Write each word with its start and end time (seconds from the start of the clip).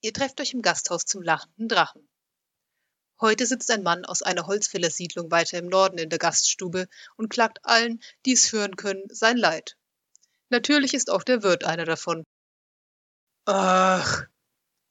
Ihr 0.00 0.12
trefft 0.12 0.40
euch 0.40 0.52
im 0.52 0.62
Gasthaus 0.62 1.04
zum 1.04 1.22
lachenden 1.22 1.68
Drachen. 1.68 2.08
Heute 3.20 3.46
sitzt 3.46 3.70
ein 3.70 3.82
Mann 3.82 4.04
aus 4.04 4.22
einer 4.22 4.46
Holzfällersiedlung 4.46 5.30
weiter 5.30 5.58
im 5.58 5.66
Norden 5.66 5.98
in 5.98 6.08
der 6.08 6.20
Gaststube 6.20 6.88
und 7.16 7.30
klagt 7.30 7.58
allen, 7.64 8.00
die 8.24 8.32
es 8.32 8.52
hören 8.52 8.76
können, 8.76 9.02
sein 9.08 9.36
Leid. 9.36 9.76
Natürlich 10.50 10.94
ist 10.94 11.10
auch 11.10 11.24
der 11.24 11.42
Wirt 11.42 11.64
einer 11.64 11.84
davon. 11.84 12.24
Ach, 13.44 14.24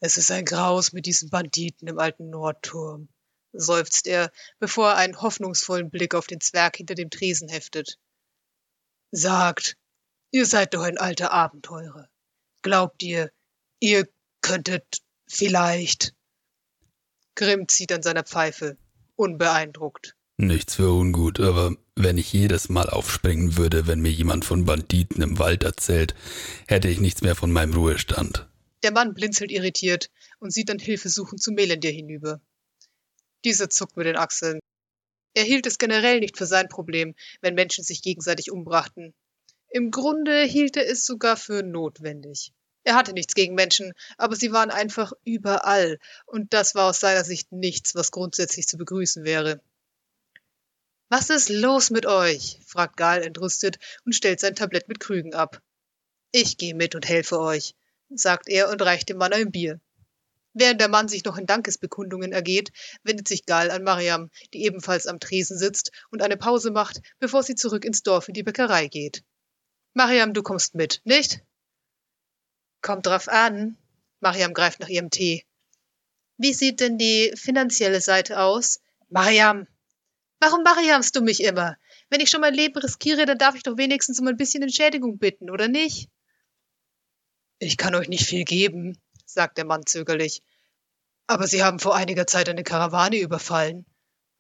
es 0.02 0.18
ist 0.18 0.30
ein 0.30 0.44
Graus 0.44 0.92
mit 0.92 1.06
diesen 1.06 1.30
Banditen 1.30 1.88
im 1.88 2.00
alten 2.00 2.30
Nordturm, 2.30 3.08
seufzt 3.54 4.08
er, 4.08 4.32
bevor 4.60 4.90
er 4.90 4.98
einen 4.98 5.22
hoffnungsvollen 5.22 5.90
Blick 5.90 6.14
auf 6.14 6.28
den 6.28 6.42
Zwerg 6.42 6.76
hinter 6.76 6.96
dem 6.96 7.10
Tresen 7.10 7.48
heftet. 7.48 7.98
Sagt, 9.12 9.78
ihr 10.32 10.46
seid 10.46 10.74
doch 10.74 10.82
ein 10.82 10.98
alter 10.98 11.32
Abenteurer. 11.32 12.10
Glaubt 12.62 13.02
ihr, 13.04 13.32
ihr 13.80 14.08
könntet 14.48 15.02
vielleicht 15.28 16.14
Grimm 17.36 17.68
zieht 17.68 17.92
an 17.92 18.02
seiner 18.02 18.24
Pfeife, 18.24 18.78
unbeeindruckt. 19.16 20.16
Nichts 20.38 20.76
für 20.76 20.90
ungut, 20.92 21.40
aber 21.40 21.76
wenn 21.96 22.18
ich 22.18 22.32
jedes 22.32 22.70
Mal 22.70 22.90
aufspringen 22.90 23.58
würde, 23.58 23.88
wenn 23.88 24.00
mir 24.00 24.12
jemand 24.12 24.46
von 24.46 24.64
Banditen 24.64 25.22
im 25.22 25.38
Wald 25.38 25.64
erzählt, 25.64 26.16
hätte 26.68 26.88
ich 26.88 27.00
nichts 27.00 27.22
mehr 27.22 27.36
von 27.36 27.52
meinem 27.52 27.74
Ruhestand. 27.74 28.48
Der 28.84 28.92
Mann 28.92 29.14
blinzelt 29.14 29.52
irritiert 29.52 30.10
und 30.40 30.54
sieht 30.54 30.70
dann 30.70 30.80
hilfesuchend 30.80 31.42
zu 31.42 31.52
Melendir 31.52 31.92
hinüber. 31.92 32.40
Dieser 33.44 33.70
zuckt 33.70 33.98
mit 33.98 34.08
den 34.08 34.16
Achseln. 34.16 34.60
Er 35.34 35.44
hielt 35.44 35.68
es 35.68 35.78
generell 35.78 36.22
nicht 36.22 36.38
für 36.38 36.46
sein 36.46 36.70
Problem, 36.70 37.16
wenn 37.42 37.54
Menschen 37.54 37.84
sich 37.84 38.02
gegenseitig 38.02 38.50
umbrachten. 38.50 39.14
Im 39.70 39.92
Grunde 39.92 40.44
hielt 40.44 40.78
er 40.78 40.90
es 40.90 41.06
sogar 41.06 41.36
für 41.36 41.64
notwendig. 41.64 42.54
Er 42.88 42.96
hatte 42.96 43.12
nichts 43.12 43.34
gegen 43.34 43.54
Menschen, 43.54 43.92
aber 44.18 44.38
sie 44.38 44.54
waren 44.54 44.72
einfach 44.72 45.12
überall, 45.26 46.00
und 46.26 46.54
das 46.54 46.74
war 46.74 46.90
aus 46.90 47.02
seiner 47.02 47.26
Sicht 47.26 47.52
nichts, 47.52 47.96
was 47.96 48.12
grundsätzlich 48.12 48.66
zu 48.66 48.78
begrüßen 48.78 49.26
wäre. 49.26 49.60
Was 51.10 51.30
ist 51.30 51.50
los 51.50 51.90
mit 51.90 52.06
euch? 52.06 52.62
fragt 52.66 52.96
Gal 52.96 53.24
entrüstet 53.24 53.78
und 54.06 54.16
stellt 54.16 54.40
sein 54.40 54.56
Tablett 54.56 54.88
mit 54.88 55.02
Krügen 55.02 55.34
ab. 55.34 55.62
Ich 56.32 56.56
gehe 56.56 56.76
mit 56.76 56.96
und 56.96 57.06
helfe 57.06 57.42
euch, 57.42 57.76
sagt 58.10 58.48
er 58.48 58.70
und 58.70 58.82
reicht 58.82 59.10
dem 59.10 59.18
Mann 59.18 59.34
ein 59.34 59.52
Bier. 59.52 59.82
Während 60.54 60.80
der 60.80 60.88
Mann 60.88 61.10
sich 61.10 61.26
noch 61.26 61.38
in 61.38 61.46
Dankesbekundungen 61.46 62.32
ergeht, 62.32 62.72
wendet 63.04 63.28
sich 63.28 63.46
Gal 63.46 63.70
an 63.70 63.84
Mariam, 63.84 64.32
die 64.54 64.64
ebenfalls 64.64 65.08
am 65.08 65.20
Tresen 65.20 65.58
sitzt 65.58 65.92
und 66.10 66.22
eine 66.22 66.38
Pause 66.38 66.72
macht, 66.72 67.02
bevor 67.20 67.44
sie 67.44 67.56
zurück 67.56 67.84
ins 67.84 68.02
Dorf 68.02 68.30
in 68.30 68.34
die 68.34 68.44
Bäckerei 68.44 68.88
geht. 68.88 69.26
Mariam, 69.94 70.34
du 70.34 70.42
kommst 70.42 70.74
mit, 70.74 71.02
nicht? 71.04 71.42
Kommt 72.88 73.06
drauf 73.06 73.28
an. 73.28 73.76
Mariam 74.22 74.54
greift 74.54 74.80
nach 74.80 74.88
ihrem 74.88 75.10
Tee. 75.10 75.44
Wie 76.38 76.54
sieht 76.54 76.80
denn 76.80 76.98
die 76.98 77.34
finanzielle 77.36 78.00
Seite 78.00 78.40
aus? 78.40 78.80
Mariam! 79.10 79.68
Warum 80.40 80.64
Mariamst 80.64 81.14
du 81.14 81.20
mich 81.20 81.44
immer? 81.44 81.76
Wenn 82.10 82.22
ich 82.22 82.30
schon 82.30 82.40
mein 82.40 82.54
Leben 82.54 82.80
riskiere, 82.80 83.26
dann 83.26 83.38
darf 83.38 83.56
ich 83.56 83.64
doch 83.64 83.76
wenigstens 83.76 84.22
um 84.22 84.28
ein 84.28 84.38
bisschen 84.38 84.64
Entschädigung 84.64 85.18
bitten, 85.18 85.50
oder 85.50 85.68
nicht? 85.68 86.10
Ich 87.60 87.76
kann 87.76 87.94
euch 87.94 88.08
nicht 88.08 88.26
viel 88.26 88.46
geben, 88.46 88.98
sagt 89.26 89.58
der 89.58 89.66
Mann 89.66 89.86
zögerlich. 89.86 90.42
Aber 91.26 91.46
Sie 91.46 91.66
haben 91.66 91.80
vor 91.80 91.94
einiger 91.94 92.26
Zeit 92.26 92.48
eine 92.48 92.64
Karawane 92.64 93.18
überfallen. 93.18 93.86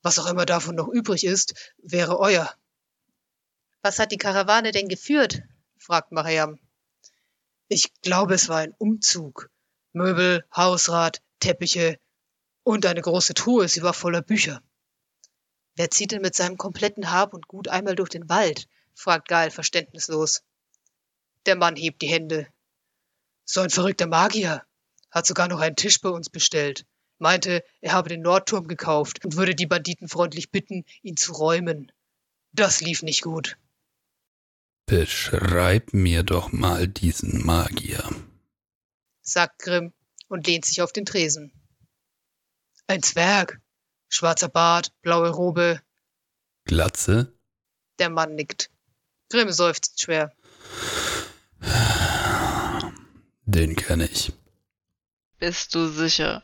Was 0.04 0.20
auch 0.20 0.28
immer 0.32 0.46
davon 0.46 0.76
noch 0.76 0.88
übrig 0.88 1.26
ist, 1.26 1.74
wäre 1.80 2.18
euer. 2.18 2.50
Was 3.82 4.00
hat 4.00 4.14
die 4.14 4.18
Karawane 4.18 4.72
denn 4.72 4.88
geführt? 4.88 5.42
fragt 5.78 6.14
Mariam. 6.14 6.58
Ich 7.70 7.92
glaube, 8.02 8.34
es 8.34 8.48
war 8.48 8.58
ein 8.58 8.74
Umzug. 8.78 9.50
Möbel, 9.92 10.46
Hausrat, 10.56 11.22
Teppiche 11.40 12.00
und 12.64 12.86
eine 12.86 13.02
große 13.02 13.34
Truhe, 13.34 13.68
sie 13.68 13.82
war 13.82 13.94
voller 13.94 14.22
Bücher. 14.22 14.62
Wer 15.76 15.92
zieht 15.92 16.12
denn 16.12 16.22
mit 16.22 16.36
seinem 16.36 16.58
kompletten 16.58 17.12
Hab 17.12 17.34
und 17.34 17.48
Gut 17.48 17.68
einmal 17.68 17.96
durch 17.96 18.10
den 18.10 18.30
Wald? 18.30 18.68
fragt 18.94 19.28
Gal 19.28 19.52
verständnislos. 19.52 20.44
Der 21.46 21.56
Mann 21.56 21.76
hebt 21.76 22.02
die 22.02 22.08
Hände. 22.08 22.48
So 23.46 23.62
ein 23.62 23.70
verrückter 23.70 24.08
Magier. 24.08 24.64
Hat 25.12 25.26
sogar 25.26 25.48
noch 25.48 25.60
einen 25.60 25.76
Tisch 25.76 26.02
bei 26.02 26.10
uns 26.10 26.30
bestellt. 26.30 26.86
Meinte, 27.20 27.64
er 27.82 27.94
habe 27.94 28.10
den 28.10 28.22
Nordturm 28.22 28.68
gekauft 28.68 29.24
und 29.26 29.36
würde 29.36 29.56
die 29.56 29.66
Banditen 29.66 30.08
freundlich 30.08 30.52
bitten, 30.52 30.86
ihn 31.02 31.18
zu 31.18 31.34
räumen. 31.34 31.92
Das 32.54 32.82
lief 32.82 33.04
nicht 33.04 33.22
gut. 33.22 33.58
Beschreib 34.90 35.92
mir 35.92 36.24
doch 36.24 36.54
mal 36.54 36.88
diesen 36.88 37.46
Magier, 37.46 38.10
sagt 39.22 39.60
Grimm 39.60 39.94
und 40.30 40.48
lehnt 40.48 40.64
sich 40.64 40.82
auf 40.82 40.94
den 40.94 41.04
Tresen. 41.04 41.52
Ein 42.88 43.04
Zwerg, 43.04 43.60
schwarzer 44.08 44.48
Bart, 44.48 44.94
blaue 45.02 45.30
Robe. 45.30 45.82
Glatze? 46.64 47.38
Der 48.00 48.10
Mann 48.10 48.36
nickt. 48.36 48.72
Grimm 49.30 49.52
seufzt 49.52 50.02
schwer. 50.02 50.34
Den 53.44 53.76
kenne 53.76 54.06
ich. 54.06 54.32
Bist 55.38 55.76
du 55.76 55.90
sicher? 55.90 56.44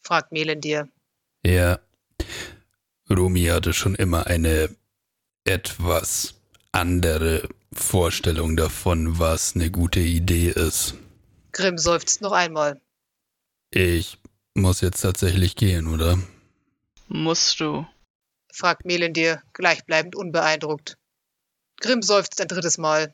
fragt 0.00 0.32
Melendir. 0.32 0.90
Ja. 1.42 1.80
Rumi 3.08 3.46
hatte 3.46 3.72
schon 3.72 3.94
immer 3.94 4.26
eine 4.26 4.76
etwas 5.44 6.34
andere 6.74 7.48
Vorstellung 7.72 8.56
davon, 8.56 9.18
was 9.18 9.54
eine 9.54 9.70
gute 9.70 10.00
Idee 10.00 10.50
ist. 10.50 10.94
Grimm 11.52 11.78
seufzt 11.78 12.20
noch 12.20 12.32
einmal. 12.32 12.80
Ich 13.70 14.18
muss 14.54 14.80
jetzt 14.80 15.00
tatsächlich 15.00 15.56
gehen, 15.56 15.86
oder? 15.86 16.18
Musst 17.08 17.60
du? 17.60 17.86
fragt 18.52 18.84
Melendir, 18.84 19.42
gleichbleibend 19.52 20.14
unbeeindruckt. 20.14 20.96
Grimm 21.80 22.02
seufzt 22.02 22.40
ein 22.40 22.48
drittes 22.48 22.78
Mal. 22.78 23.12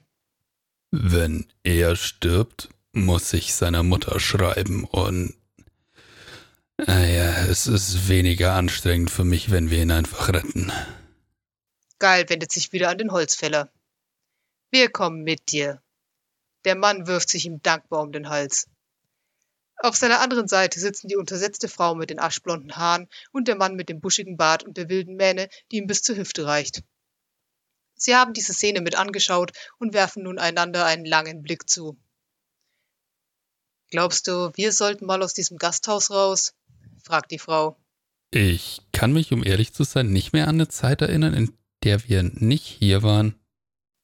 Wenn 0.91 1.47
er 1.63 1.97
stirbt, 1.97 2.69
muss 2.93 3.33
ich 3.33 3.55
seiner 3.55 3.83
Mutter 3.83 4.21
schreiben 4.21 4.85
und 4.85 5.35
naja, 6.87 7.45
es 7.47 7.67
ist 7.67 8.09
weniger 8.09 8.55
anstrengend 8.55 9.11
für 9.11 9.25
mich, 9.25 9.51
wenn 9.51 9.71
wir 9.71 9.83
ihn 9.83 9.91
einfach 9.91 10.29
retten. 10.31 10.73
Geil 12.01 12.29
wendet 12.29 12.51
sich 12.51 12.73
wieder 12.73 12.89
an 12.89 12.99
den 12.99 13.13
Holzfäller. 13.13 13.71
Wir 14.71 14.91
kommen 14.91 15.23
mit 15.23 15.53
dir. 15.53 15.83
Der 16.65 16.75
Mann 16.75 17.07
wirft 17.07 17.29
sich 17.29 17.45
ihm 17.45 17.63
dankbar 17.63 18.01
um 18.03 18.11
den 18.11 18.31
Hals. 18.31 18.69
Auf 19.77 19.97
seiner 19.97 20.21
anderen 20.21 20.49
Seite 20.49 20.81
sitzen 20.81 21.09
die 21.09 21.17
untersetzte 21.17 21.69
Frau 21.69 21.95
mit 21.95 22.11
den 22.11 22.19
aschblonden 22.19 22.77
Haaren 22.77 23.09
und 23.33 23.49
der 23.49 23.57
Mann 23.57 23.77
mit 23.77 23.91
dem 23.91 24.01
buschigen 24.01 24.39
Bart 24.39 24.63
und 24.63 24.79
der 24.79 24.89
wilden 24.89 25.17
Mähne, 25.17 25.49
die 25.71 25.77
ihm 25.77 25.87
bis 25.87 26.03
zur 26.03 26.17
Hüfte 26.17 26.47
reicht. 26.47 26.83
Sie 27.97 28.17
haben 28.17 28.33
diese 28.33 28.55
Szene 28.55 28.81
mit 28.81 28.95
angeschaut 28.95 29.53
und 29.79 29.93
werfen 29.93 30.23
nun 30.23 30.39
einander 30.39 30.87
einen 30.87 31.05
langen 31.05 31.43
Blick 31.43 31.69
zu. 31.69 31.99
Glaubst 33.89 34.27
du, 34.27 34.53
wir 34.55 34.73
sollten 34.73 35.05
mal 35.05 35.23
aus 35.23 35.35
diesem 35.35 35.59
Gasthaus 35.59 36.11
raus? 36.11 36.55
fragt 37.03 37.31
die 37.31 37.39
Frau. 37.39 37.77
Ich 38.31 38.81
kann 38.93 39.13
mich, 39.13 39.33
um 39.33 39.45
ehrlich 39.45 39.75
zu 39.75 39.85
sein, 39.85 40.11
nicht 40.11 40.33
mehr 40.33 40.49
an 40.49 40.55
eine 40.55 40.69
Zeit 40.69 41.03
erinnern, 41.03 41.35
in 41.35 41.60
der 41.83 42.09
wir 42.09 42.23
nicht 42.23 42.65
hier 42.65 43.03
waren, 43.03 43.39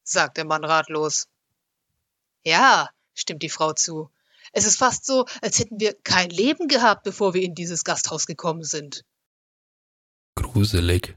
sagt 0.03 0.37
der 0.37 0.45
Mann 0.45 0.65
ratlos. 0.65 1.29
Ja, 2.45 2.91
stimmt 3.15 3.43
die 3.43 3.49
Frau 3.49 3.73
zu. 3.73 4.11
Es 4.53 4.67
ist 4.67 4.79
fast 4.79 5.05
so, 5.05 5.27
als 5.43 5.59
hätten 5.59 5.81
wir 5.81 5.95
kein 6.05 6.31
Leben 6.31 6.69
gehabt, 6.69 7.03
bevor 7.03 7.35
wir 7.35 7.43
in 7.43 7.55
dieses 7.55 7.85
Gasthaus 7.85 8.27
gekommen 8.27 8.63
sind. 8.63 9.05
Gruselig, 10.37 11.17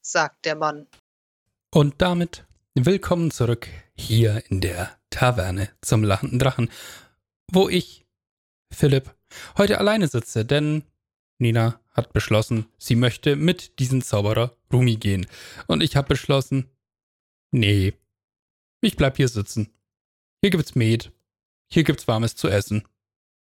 sagt 0.00 0.44
der 0.44 0.56
Mann. 0.56 0.86
Und 1.70 2.00
damit 2.00 2.46
willkommen 2.74 3.30
zurück 3.30 3.68
hier 3.94 4.42
in 4.48 4.60
der 4.60 4.96
Taverne 5.10 5.70
zum 5.82 6.02
lachenden 6.02 6.38
Drachen, 6.38 6.70
wo 7.50 7.68
ich, 7.68 8.06
Philipp, 8.72 9.14
heute 9.56 9.78
alleine 9.78 10.08
sitze, 10.08 10.44
denn 10.44 10.84
Nina 11.38 11.80
hat 11.92 12.12
beschlossen, 12.12 12.66
sie 12.78 12.96
möchte 12.96 13.36
mit 13.36 13.78
diesem 13.78 14.02
Zauberer 14.02 14.56
Rumi 14.72 14.96
gehen. 14.96 15.26
Und 15.66 15.82
ich 15.82 15.96
habe 15.96 16.08
beschlossen, 16.08 16.68
nee, 17.50 17.94
ich 18.80 18.96
bleib 18.96 19.16
hier 19.16 19.28
sitzen. 19.28 19.70
Hier 20.40 20.50
gibt's 20.50 20.74
Met. 20.74 21.10
Hier 21.70 21.84
gibt's 21.84 22.08
warmes 22.08 22.36
zu 22.36 22.48
essen. 22.48 22.86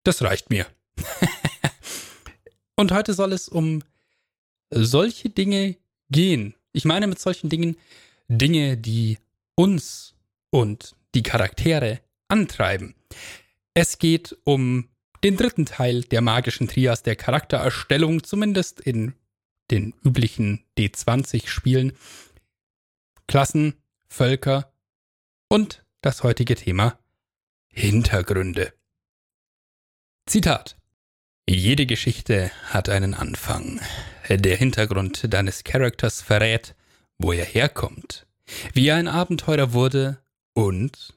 Das 0.04 0.22
reicht 0.22 0.50
mir. 0.50 0.66
Und 2.76 2.92
heute 2.92 3.14
soll 3.14 3.34
es 3.34 3.50
um 3.50 3.84
solche 4.72 5.30
Dinge 5.30 5.76
gehen. 6.10 6.56
Ich 6.72 6.86
meine 6.86 7.08
mit 7.08 7.20
solchen 7.20 7.50
Dingen 7.50 7.76
Dinge, 8.28 8.78
die 8.78 9.18
uns 9.56 10.16
und 10.52 10.96
die 11.16 11.24
Charaktere 11.24 12.00
antreiben. 12.28 12.96
Es 13.74 13.98
geht 13.98 14.38
um 14.44 14.88
den 15.24 15.36
dritten 15.36 15.66
Teil 15.66 16.04
der 16.04 16.22
magischen 16.22 16.68
Trias 16.68 17.04
der 17.04 17.16
Charaktererstellung, 17.16 18.24
zumindest 18.24 18.80
in 18.80 19.14
den 19.72 19.94
üblichen 20.04 20.66
D20-Spielen. 20.78 21.94
Klassen, 23.28 23.76
Völker 24.08 24.74
und 25.50 25.86
das 26.02 26.24
heutige 26.24 26.56
Thema 26.56 27.00
Hintergründe. 27.72 28.74
Zitat. 30.26 30.78
Jede 31.48 31.86
Geschichte 31.86 32.52
hat 32.66 32.90
einen 32.90 33.14
Anfang. 33.14 33.82
Der 34.30 34.56
Hintergrund 34.56 35.34
deines 35.34 35.64
Charakters 35.64 36.22
verrät, 36.22 36.76
wo 37.18 37.32
er 37.32 37.46
herkommt, 37.46 38.28
wie 38.74 38.88
er 38.88 38.98
ein 38.98 39.08
Abenteurer 39.08 39.74
wurde 39.74 40.22
und 40.54 41.16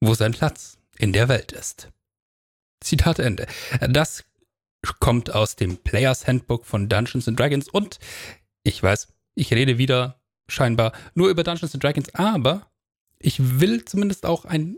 wo 0.00 0.14
sein 0.14 0.32
Platz 0.32 0.78
in 0.98 1.12
der 1.12 1.28
Welt 1.28 1.52
ist. 1.52 1.90
Zitat 2.82 3.18
Ende. 3.18 3.46
Das 3.88 4.24
kommt 4.98 5.32
aus 5.34 5.56
dem 5.56 5.78
Players 5.78 6.26
Handbook 6.26 6.66
von 6.66 6.88
Dungeons 6.88 7.28
and 7.28 7.38
Dragons 7.38 7.68
und 7.68 7.98
ich 8.62 8.82
weiß, 8.82 9.08
ich 9.34 9.52
rede 9.52 9.78
wieder 9.78 10.20
scheinbar 10.48 10.92
nur 11.14 11.28
über 11.28 11.44
Dungeons 11.44 11.74
and 11.74 11.82
Dragons, 11.82 12.14
aber 12.14 12.70
ich 13.18 13.60
will 13.60 13.84
zumindest 13.84 14.26
auch 14.26 14.44
ein 14.44 14.76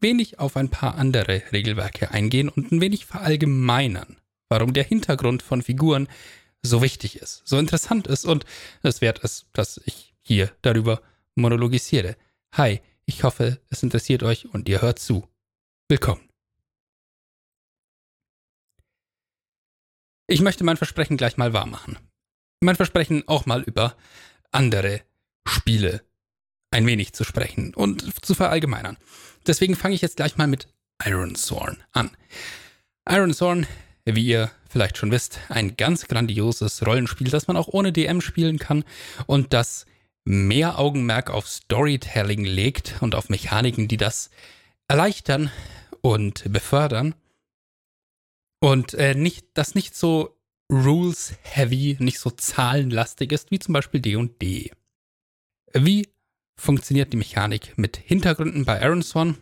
wenig 0.00 0.38
auf 0.38 0.56
ein 0.56 0.70
paar 0.70 0.94
andere 0.94 1.42
Regelwerke 1.52 2.10
eingehen 2.10 2.48
und 2.48 2.72
ein 2.72 2.80
wenig 2.80 3.06
verallgemeinern, 3.06 4.16
warum 4.48 4.72
der 4.72 4.84
Hintergrund 4.84 5.42
von 5.42 5.62
Figuren 5.62 6.08
so 6.62 6.82
wichtig 6.82 7.16
ist, 7.16 7.42
so 7.44 7.58
interessant 7.58 8.06
ist 8.06 8.24
und 8.24 8.44
es 8.82 9.00
wert 9.00 9.20
ist, 9.20 9.46
dass 9.52 9.80
ich 9.84 10.14
hier 10.22 10.50
darüber 10.62 11.00
monologisiere. 11.34 12.16
Hi, 12.52 12.80
ich 13.06 13.24
hoffe, 13.24 13.60
es 13.68 13.82
interessiert 13.82 14.22
euch 14.22 14.52
und 14.52 14.68
ihr 14.68 14.82
hört 14.82 14.98
zu. 14.98 15.26
Willkommen. 15.88 16.29
Ich 20.30 20.42
möchte 20.42 20.62
mein 20.62 20.76
Versprechen 20.76 21.16
gleich 21.16 21.38
mal 21.38 21.52
wahr 21.52 21.66
machen. 21.66 21.98
Mein 22.60 22.76
Versprechen 22.76 23.26
auch 23.26 23.46
mal 23.46 23.62
über 23.62 23.96
andere 24.52 25.00
Spiele 25.44 26.04
ein 26.70 26.86
wenig 26.86 27.14
zu 27.14 27.24
sprechen 27.24 27.74
und 27.74 28.24
zu 28.24 28.36
verallgemeinern. 28.36 28.96
Deswegen 29.48 29.74
fange 29.74 29.96
ich 29.96 30.02
jetzt 30.02 30.18
gleich 30.18 30.36
mal 30.36 30.46
mit 30.46 30.68
Iron 31.04 31.34
Thorn 31.34 31.82
an. 31.90 32.12
Iron 33.08 33.32
Thorn, 33.32 33.66
wie 34.04 34.24
ihr 34.24 34.52
vielleicht 34.68 34.98
schon 34.98 35.10
wisst, 35.10 35.40
ein 35.48 35.76
ganz 35.76 36.06
grandioses 36.06 36.86
Rollenspiel, 36.86 37.28
das 37.28 37.48
man 37.48 37.56
auch 37.56 37.66
ohne 37.66 37.92
DM 37.92 38.20
spielen 38.20 38.60
kann 38.60 38.84
und 39.26 39.52
das 39.52 39.84
mehr 40.24 40.78
Augenmerk 40.78 41.30
auf 41.30 41.48
Storytelling 41.48 42.44
legt 42.44 42.94
und 43.00 43.16
auf 43.16 43.30
Mechaniken, 43.30 43.88
die 43.88 43.96
das 43.96 44.30
erleichtern 44.86 45.50
und 46.02 46.52
befördern. 46.52 47.16
Und 48.60 48.94
äh, 48.94 49.14
nicht, 49.14 49.46
das 49.54 49.74
nicht 49.74 49.96
so 49.96 50.36
rules-heavy, 50.70 51.96
nicht 51.98 52.18
so 52.18 52.30
zahlenlastig 52.30 53.32
ist, 53.32 53.50
wie 53.50 53.58
zum 53.58 53.72
Beispiel 53.72 54.00
D&D. 54.00 54.70
Wie 55.72 56.08
funktioniert 56.56 57.12
die 57.12 57.16
Mechanik 57.16 57.76
mit 57.76 57.96
Hintergründen 57.96 58.64
bei 58.64 58.80
Ironsworn? 58.80 59.38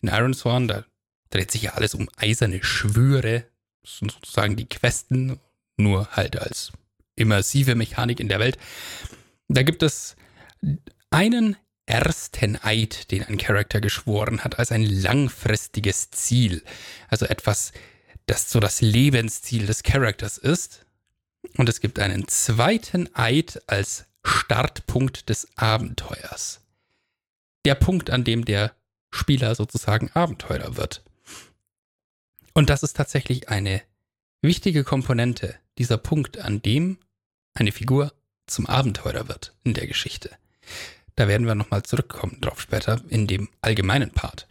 In 0.00 0.08
Ironsworn, 0.08 0.68
da 0.68 0.84
dreht 1.30 1.50
sich 1.50 1.62
ja 1.62 1.72
alles 1.72 1.94
um 1.94 2.08
eiserne 2.16 2.62
Schwüre, 2.62 3.46
das 3.82 3.98
sind 3.98 4.12
sozusagen 4.12 4.56
die 4.56 4.68
Questen, 4.68 5.40
nur 5.76 6.08
halt 6.12 6.38
als 6.38 6.72
immersive 7.16 7.74
Mechanik 7.74 8.20
in 8.20 8.28
der 8.28 8.38
Welt. 8.38 8.58
Da 9.48 9.62
gibt 9.62 9.82
es 9.82 10.16
einen 11.10 11.56
ersten 11.86 12.56
Eid, 12.62 13.10
den 13.10 13.22
ein 13.22 13.38
Charakter 13.38 13.80
geschworen 13.80 14.42
hat, 14.42 14.58
als 14.58 14.72
ein 14.72 14.84
langfristiges 14.84 16.10
Ziel. 16.10 16.62
Also 17.08 17.26
etwas, 17.26 17.72
das 18.26 18.50
so 18.50 18.60
das 18.60 18.80
Lebensziel 18.80 19.66
des 19.66 19.82
Charakters 19.82 20.38
ist. 20.38 20.84
Und 21.56 21.68
es 21.68 21.80
gibt 21.80 21.98
einen 21.98 22.26
zweiten 22.28 23.08
Eid 23.14 23.62
als 23.68 24.06
Startpunkt 24.24 25.28
des 25.28 25.46
Abenteuers. 25.56 26.60
Der 27.64 27.76
Punkt, 27.76 28.10
an 28.10 28.24
dem 28.24 28.44
der 28.44 28.74
Spieler 29.12 29.54
sozusagen 29.54 30.10
Abenteurer 30.12 30.76
wird. 30.76 31.02
Und 32.52 32.70
das 32.70 32.82
ist 32.82 32.96
tatsächlich 32.96 33.48
eine 33.48 33.82
wichtige 34.42 34.82
Komponente, 34.82 35.54
dieser 35.78 35.98
Punkt, 35.98 36.38
an 36.38 36.62
dem 36.62 36.98
eine 37.54 37.72
Figur 37.72 38.12
zum 38.46 38.66
Abenteurer 38.66 39.28
wird 39.28 39.54
in 39.64 39.74
der 39.74 39.86
Geschichte. 39.86 40.30
Da 41.14 41.28
werden 41.28 41.46
wir 41.46 41.54
nochmal 41.54 41.82
zurückkommen 41.82 42.40
drauf 42.40 42.60
später 42.60 43.00
in 43.08 43.26
dem 43.26 43.48
allgemeinen 43.60 44.10
Part. 44.10 44.46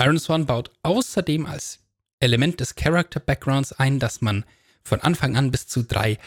Iron 0.00 0.18
Swan 0.18 0.46
baut 0.46 0.70
außerdem 0.82 1.46
als 1.46 1.80
Element 2.20 2.60
des 2.60 2.74
Character 2.74 3.20
Backgrounds 3.20 3.72
ein, 3.72 3.98
dass 3.98 4.20
man 4.20 4.44
von 4.82 5.00
Anfang 5.00 5.36
an 5.36 5.50
bis 5.50 5.66
zu 5.66 5.82
drei 5.82 6.18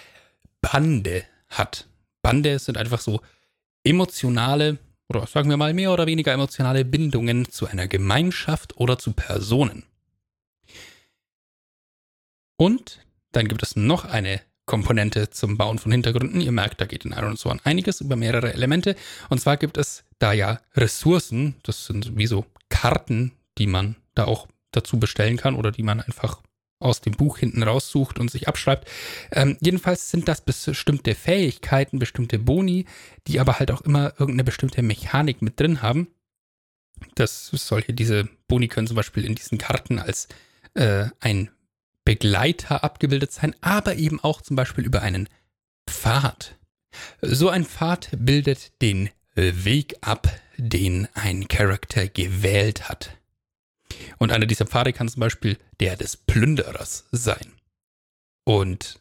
Bande 0.62 1.24
hat. 1.50 1.88
Bande 2.22 2.60
sind 2.60 2.78
einfach 2.78 3.02
so 3.02 3.22
emotionale 3.84 4.78
oder 5.10 5.28
sagen 5.28 5.50
wir 5.50 5.58
mal 5.58 5.74
mehr 5.74 5.92
oder 5.92 6.08
weniger 6.08 6.32
emotionale 6.32 6.86
Bindungen 6.86 7.50
zu 7.50 7.68
einer 7.68 7.88
Gemeinschaft 7.88 8.78
oder 8.78 8.98
zu 8.98 9.12
Personen. 9.12 9.84
Und 12.58 13.00
dann 13.32 13.48
gibt 13.48 13.64
es 13.64 13.76
noch 13.76 14.06
eine 14.06 14.42
Komponente 14.66 15.30
zum 15.32 15.58
Bauen 15.58 15.80
von 15.80 15.92
Hintergründen. 15.92 16.40
Ihr 16.40 16.52
merkt, 16.52 16.80
da 16.80 16.86
geht 16.86 17.04
in 17.04 17.12
Iron 17.12 17.36
Sworn 17.36 17.60
einiges 17.64 18.00
über 18.00 18.16
mehrere 18.16 18.54
Elemente. 18.54 18.96
Und 19.30 19.42
zwar 19.42 19.58
gibt 19.58 19.78
es 19.78 20.06
da 20.20 20.32
ja 20.32 20.62
Ressourcen, 20.76 21.56
das 21.64 21.88
sind 21.88 22.16
wie 22.16 22.28
so 22.28 22.46
Karten, 22.70 23.34
die 23.58 23.68
man 23.68 23.96
da 24.16 24.26
auch 24.26 24.48
dazu 24.72 25.00
bestellen 25.00 25.38
kann 25.38 25.56
oder 25.56 25.72
die 25.72 25.84
man 25.84 26.02
einfach 26.02 26.42
aus 26.80 27.02
dem 27.02 27.14
Buch 27.14 27.38
hinten 27.38 27.64
raussucht 27.64 28.20
und 28.20 28.32
sich 28.32 28.48
abschreibt. 28.48 28.90
Ähm, 29.32 29.58
jedenfalls 29.62 30.10
sind 30.10 30.28
das 30.28 30.42
bestimmte 30.42 31.16
Fähigkeiten, 31.16 32.00
bestimmte 32.00 32.40
Boni, 32.40 32.86
die 33.28 33.40
aber 33.40 33.60
halt 33.60 33.72
auch 33.72 33.82
immer 33.82 34.14
irgendeine 34.14 34.44
bestimmte 34.44 34.82
Mechanik 34.82 35.42
mit 35.42 35.60
drin 35.60 35.82
haben. 35.82 36.08
Das 37.16 37.48
solche, 37.48 37.94
diese 37.94 38.28
Boni 38.48 38.68
können 38.68 38.88
zum 38.88 38.96
Beispiel 38.96 39.26
in 39.26 39.36
diesen 39.36 39.58
Karten 39.58 40.00
als 40.00 40.28
äh, 40.74 41.06
ein 41.20 41.50
Begleiter 42.04 42.84
abgebildet 42.84 43.32
sein, 43.32 43.56
aber 43.62 43.96
eben 43.96 44.20
auch 44.20 44.42
zum 44.42 44.56
Beispiel 44.56 44.86
über 44.86 45.02
einen 45.02 45.30
Pfad. 45.88 46.58
So 47.22 47.50
ein 47.50 47.66
Pfad 47.66 48.10
bildet 48.14 48.82
den 48.82 49.10
Weg 49.36 49.96
ab, 50.02 50.28
den 50.58 51.08
ein 51.14 51.48
Charakter 51.48 52.08
gewählt 52.08 52.90
hat. 52.90 53.21
Und 54.18 54.31
einer 54.31 54.45
dieser 54.45 54.65
Pfade 54.65 54.94
kann 54.94 55.09
zum 55.09 55.19
Beispiel 55.19 55.57
der 55.80 55.95
des 55.95 56.18
Plünderers 56.18 57.06
sein. 57.12 57.53
Und 58.44 59.00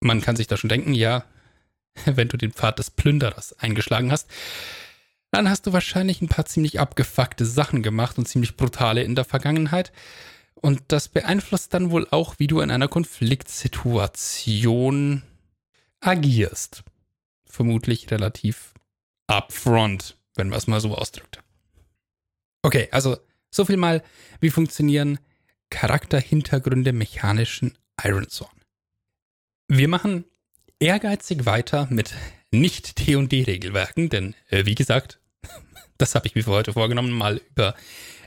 man 0.00 0.20
kann 0.20 0.36
sich 0.36 0.46
da 0.46 0.56
schon 0.56 0.68
denken, 0.68 0.94
ja, 0.94 1.24
wenn 2.04 2.28
du 2.28 2.36
den 2.36 2.52
Pfad 2.52 2.78
des 2.78 2.90
Plünderers 2.90 3.58
eingeschlagen 3.58 4.12
hast, 4.12 4.28
dann 5.32 5.50
hast 5.50 5.66
du 5.66 5.72
wahrscheinlich 5.72 6.22
ein 6.22 6.28
paar 6.28 6.44
ziemlich 6.46 6.78
abgefuckte 6.80 7.44
Sachen 7.44 7.82
gemacht 7.82 8.16
und 8.18 8.28
ziemlich 8.28 8.56
brutale 8.56 9.02
in 9.02 9.16
der 9.16 9.24
Vergangenheit. 9.24 9.90
Und 10.54 10.82
das 10.88 11.08
beeinflusst 11.08 11.74
dann 11.74 11.90
wohl 11.90 12.06
auch, 12.10 12.38
wie 12.38 12.46
du 12.46 12.60
in 12.60 12.70
einer 12.70 12.88
Konfliktsituation 12.88 15.22
agierst. 16.00 16.84
Vermutlich 17.44 18.10
relativ 18.10 18.72
upfront, 19.26 20.16
wenn 20.34 20.48
man 20.48 20.56
es 20.58 20.66
mal 20.66 20.80
so 20.80 20.94
ausdrückt. 20.94 21.42
Okay, 22.62 22.88
also 22.90 23.18
so 23.50 23.64
viel 23.64 23.76
mal, 23.76 24.02
wie 24.40 24.50
funktionieren 24.50 25.18
Charakterhintergründe 25.70 26.92
mechanischen 26.92 27.76
Ironsworn. 28.02 28.50
Wir 29.68 29.88
machen 29.88 30.24
ehrgeizig 30.78 31.46
weiter 31.46 31.88
mit 31.90 32.14
nicht 32.50 32.98
D&D-Regelwerken, 32.98 34.08
denn 34.08 34.34
äh, 34.48 34.66
wie 34.66 34.74
gesagt, 34.74 35.20
das 35.98 36.14
habe 36.14 36.26
ich 36.26 36.34
mir 36.34 36.44
für 36.44 36.50
heute 36.50 36.72
vorgenommen, 36.72 37.10
mal 37.10 37.40
über 37.50 37.74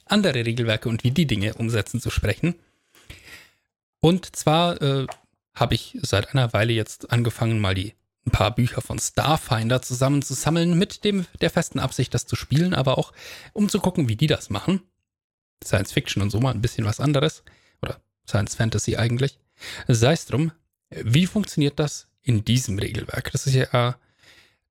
andere 0.06 0.46
Regelwerke 0.46 0.90
und 0.90 1.04
wie 1.04 1.12
die 1.12 1.28
Dinge 1.28 1.54
umsetzen 1.54 2.02
zu 2.02 2.10
sprechen. 2.10 2.56
Und 4.02 4.36
zwar 4.36 4.82
äh, 4.82 5.08
habe 5.54 5.76
ich 5.76 5.98
seit 6.02 6.34
einer 6.34 6.54
Weile 6.54 6.74
jetzt 6.74 7.12
angefangen, 7.12 7.60
mal 7.60 7.76
die 7.76 7.94
ein 8.26 8.32
paar 8.32 8.54
Bücher 8.54 8.82
von 8.82 9.00
Starfinder 9.00 9.82
zusammenzusammeln, 9.82 10.78
mit 10.78 11.04
dem 11.04 11.26
der 11.42 11.50
festen 11.50 11.80
Absicht, 11.80 12.14
das 12.14 12.26
zu 12.26 12.36
spielen, 12.36 12.74
aber 12.74 12.98
auch 12.98 13.14
um 13.54 13.70
zu 13.70 13.80
gucken, 13.80 14.08
wie 14.08 14.16
die 14.16 14.28
das 14.28 14.50
machen. 14.50 14.82
Science 15.64 15.92
Fiction 15.92 16.22
und 16.22 16.30
so 16.30 16.40
mal 16.40 16.54
ein 16.54 16.62
bisschen 16.62 16.86
was 16.86 17.00
anderes. 17.00 17.44
Oder 17.82 18.00
Science 18.28 18.56
Fantasy 18.56 18.96
eigentlich. 18.96 19.40
Sei 19.88 20.14
es 20.14 20.26
drum, 20.26 20.52
wie 20.90 21.26
funktioniert 21.26 21.80
das 21.80 22.08
in 22.22 22.46
diesem 22.46 22.80
Regelwerk? 22.80 23.32
Das 23.32 23.48
ist 23.48 23.56
ja 23.56 23.98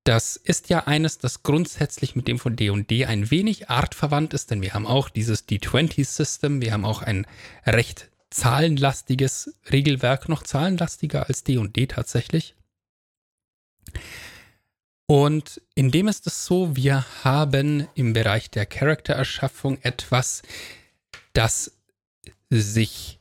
das 0.09 0.37
ist 0.37 0.71
ja 0.71 0.87
eines, 0.87 1.19
das 1.19 1.43
grundsätzlich 1.43 2.17
mit 2.17 2.29
dem 2.29 2.39
von 2.39 2.57
D&D 2.57 3.05
ein 3.05 3.31
wenig 3.31 3.69
artverwandt 3.69 4.33
ist, 4.33 4.51
denn 4.51 4.63
wir 4.63 4.73
haben 4.73 4.87
auch 4.87 5.11
dieses 5.11 5.47
D20-System, 5.47 6.63
wir 6.63 6.73
haben 6.73 6.87
auch 6.87 7.03
ein 7.03 7.27
recht 7.67 8.09
zahlenlastiges 8.31 9.55
Regelwerk, 9.71 10.31
noch 10.31 10.43
zahlenlastiger 10.43 11.27
als 11.29 11.45
D&D 11.45 11.89
tatsächlich. 11.89 12.55
Und 15.11 15.63
in 15.75 15.91
dem 15.91 16.07
ist 16.07 16.27
es 16.27 16.45
so, 16.45 16.77
wir 16.77 17.25
haben 17.25 17.89
im 17.95 18.13
Bereich 18.13 18.51
der 18.51 18.67
Charaktererschaffung 18.67 19.79
etwas, 19.81 20.43
das 21.33 21.79
sich 22.51 23.19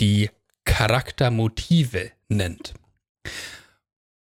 die 0.00 0.30
Charaktermotive 0.64 2.10
nennt. 2.28 2.72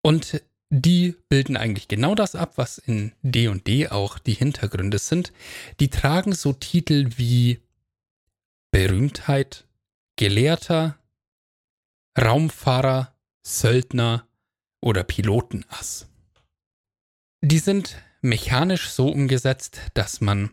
Und 0.01 0.43
die 0.69 1.15
bilden 1.29 1.55
eigentlich 1.55 1.87
genau 1.87 2.15
das 2.15 2.35
ab, 2.35 2.53
was 2.57 2.77
in 2.77 3.13
D&D 3.21 3.87
auch 3.87 4.19
die 4.19 4.33
Hintergründe 4.33 4.99
sind. 4.99 5.31
Die 5.79 5.89
tragen 5.89 6.33
so 6.33 6.51
Titel 6.51 7.11
wie 7.15 7.59
Berühmtheit, 8.71 9.65
Gelehrter, 10.17 10.99
Raumfahrer, 12.19 13.15
Söldner 13.41 14.27
oder 14.81 15.03
Pilotenass. 15.03 16.09
Die 17.41 17.59
sind 17.59 17.97
mechanisch 18.21 18.89
so 18.89 19.07
umgesetzt, 19.09 19.79
dass 19.93 20.19
man 20.19 20.49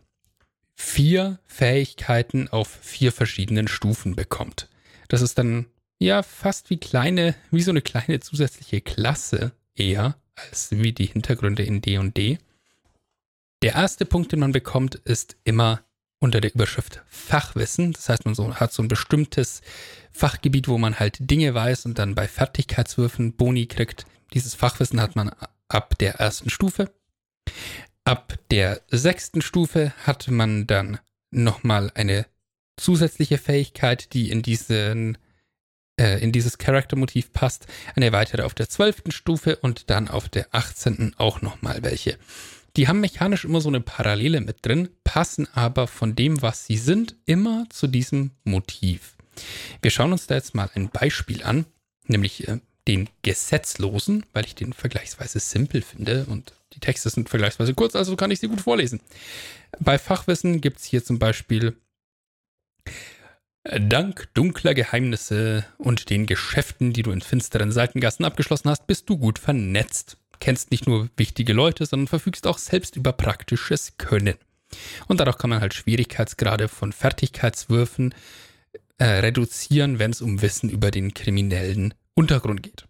vier 0.75 1.41
Fähigkeiten 1.47 2.49
auf 2.49 2.69
vier 2.69 3.11
verschiedenen 3.13 3.67
Stufen 3.67 4.15
bekommt. 4.15 4.69
Das 5.09 5.23
ist 5.23 5.39
dann 5.39 5.67
ja 5.99 6.23
fast 6.23 6.71
wie 6.71 6.77
kleine, 6.77 7.35
wie 7.51 7.63
so 7.63 7.71
eine 7.71 7.83
kleine 7.83 8.21
zusätzliche 8.21 8.81
Klasse 8.81 9.53
eher 9.75 10.17
als 10.37 10.71
wie 10.71 10.93
die 10.93 11.07
Hintergründe 11.07 11.63
in 11.63 11.81
D&D. 11.81 12.11
&D. 12.11 12.39
Der 13.63 13.75
erste 13.75 14.05
Punkt, 14.05 14.33
den 14.33 14.41
man 14.41 14.53
bekommt, 14.53 14.97
ist 14.97 15.37
immer 15.45 15.83
unter 16.19 16.41
der 16.41 16.55
Überschrift 16.55 17.03
Fachwissen. 17.09 17.93
Das 17.93 18.09
heißt, 18.09 18.27
man 18.27 18.35
so, 18.35 18.55
hat 18.55 18.73
so 18.73 18.83
ein 18.83 18.89
bestimmtes 18.89 19.63
Fachgebiet, 20.13 20.69
wo 20.69 20.79
man 20.79 20.99
halt 20.99 21.17
Dinge 21.19 21.55
weiß 21.55 21.87
und 21.87 21.99
dann 21.99 22.15
bei 22.15 22.29
Fertigkeitswürfen 22.29 23.33
Boni 23.33 23.67
kriegt. 23.67 24.05
Dieses 24.35 24.55
Fachwissen 24.55 25.01
hat 25.01 25.17
man 25.17 25.31
ab 25.69 25.99
der 25.99 26.15
ersten 26.15 26.51
Stufe. 26.51 26.93
Ab 28.05 28.35
der 28.51 28.83
sechsten 28.89 29.43
Stufe 29.43 29.93
hat 30.05 30.29
man 30.29 30.67
dann 30.67 30.99
nochmal 31.31 31.91
eine 31.95 32.27
zusätzliche 32.77 33.39
Fähigkeit, 33.39 34.13
die 34.13 34.31
in 34.31 34.43
diesen 34.43 35.19
äh, 35.99 36.23
in 36.23 36.31
dieses 36.31 36.59
Charaktermotiv 36.59 37.33
passt, 37.33 37.67
eine 37.95 38.13
weitere 38.13 38.43
auf 38.43 38.55
der 38.55 38.69
zwölften 38.69 39.13
Stufe 39.13 39.57
und 39.57 39.91
dann 39.91 40.09
auf 40.09 40.29
der 40.29 40.49
achtzehnten 40.53 41.15
auch 41.17 41.41
nochmal 41.41 41.83
welche. 41.83 42.19
Die 42.77 42.89
haben 42.89 43.01
mechanisch 43.01 43.47
immer 43.47 43.63
so 43.63 43.71
eine 43.71 43.81
Parallele 43.81 44.43
mit 44.43 44.65
drin, 44.65 44.91
passen 45.03 45.49
aber 45.55 45.87
von 45.87 46.15
dem, 46.15 46.43
was 46.43 46.67
sie 46.67 46.77
sind, 46.77 47.17
immer 47.25 47.65
zu 47.71 47.87
diesem 47.87 48.33
Motiv. 48.45 49.17
Wir 49.81 49.91
schauen 49.91 50.13
uns 50.13 50.27
da 50.27 50.35
jetzt 50.35 50.55
mal 50.55 50.69
ein 50.75 50.91
Beispiel 50.91 51.43
an, 51.43 51.65
nämlich 52.07 52.47
äh, 52.47 52.61
den 52.89 53.09
Gesetzlosen, 53.23 54.25
weil 54.33 54.45
ich 54.45 54.55
den 54.55 54.73
vergleichsweise 54.73 55.41
simpel 55.41 55.83
finde 55.83 56.27
und 56.29 56.53
die 56.73 56.81
Texte 56.81 57.11
sind 57.11 57.29
vergleichsweise 57.29 57.75
kurz, 57.75 57.97
also 57.97 58.17
kann 58.17 58.31
ich 58.31 58.41
sie 58.41 58.49
gut 58.49 58.61
vorlesen. 58.61 59.01
Bei 59.81 59.99
Fachwissen 59.99 60.61
gibt 60.61 60.79
es 60.79 60.85
hier 60.85 61.05
zum 61.05 61.19
Beispiel 61.19 61.77
Dank 63.65 64.29
dunkler 64.35 64.75
Geheimnisse 64.75 65.65
und 65.79 66.11
den 66.11 66.27
Geschäften, 66.27 66.93
die 66.93 67.03
du 67.03 67.11
in 67.11 67.21
finsteren 67.21 67.73
Seitengassen 67.73 68.25
abgeschlossen 68.25 68.71
hast, 68.71 68.87
bist 68.87 69.09
du 69.09 69.19
gut 69.19 69.39
vernetzt. 69.39 70.19
Kennst 70.39 70.71
nicht 70.71 70.87
nur 70.87 71.09
wichtige 71.17 71.53
Leute, 71.53 71.85
sondern 71.87 72.07
verfügst 72.07 72.47
auch 72.47 72.59
selbst 72.59 72.95
über 72.95 73.13
praktisches 73.13 73.97
Können. 73.97 74.37
Und 75.09 75.21
dadurch 75.21 75.39
kann 75.39 75.51
man 75.51 75.61
halt 75.61 75.75
Schwierigkeitsgrade 75.75 76.69
von 76.69 76.93
Fertigkeitswürfen 76.93 78.15
äh, 78.99 79.05
reduzieren, 79.05 79.99
wenn 79.99 80.11
es 80.11 80.21
um 80.21 80.43
Wissen 80.43 80.71
über 80.71 80.91
den 80.91 81.15
kriminellen 81.15 81.95
Untergrund 82.17 82.63
geht. 82.63 82.89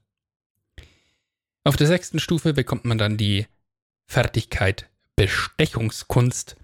Auf 1.65 1.77
der 1.77 1.87
sechsten 1.87 2.21
Stufe 2.21 2.55
bekommt 2.55 2.85
man 2.85 2.97
dann 2.97 3.17
die 3.17 3.47
Fertigkeit 4.07 4.89
Bestechungskunst 5.17 6.57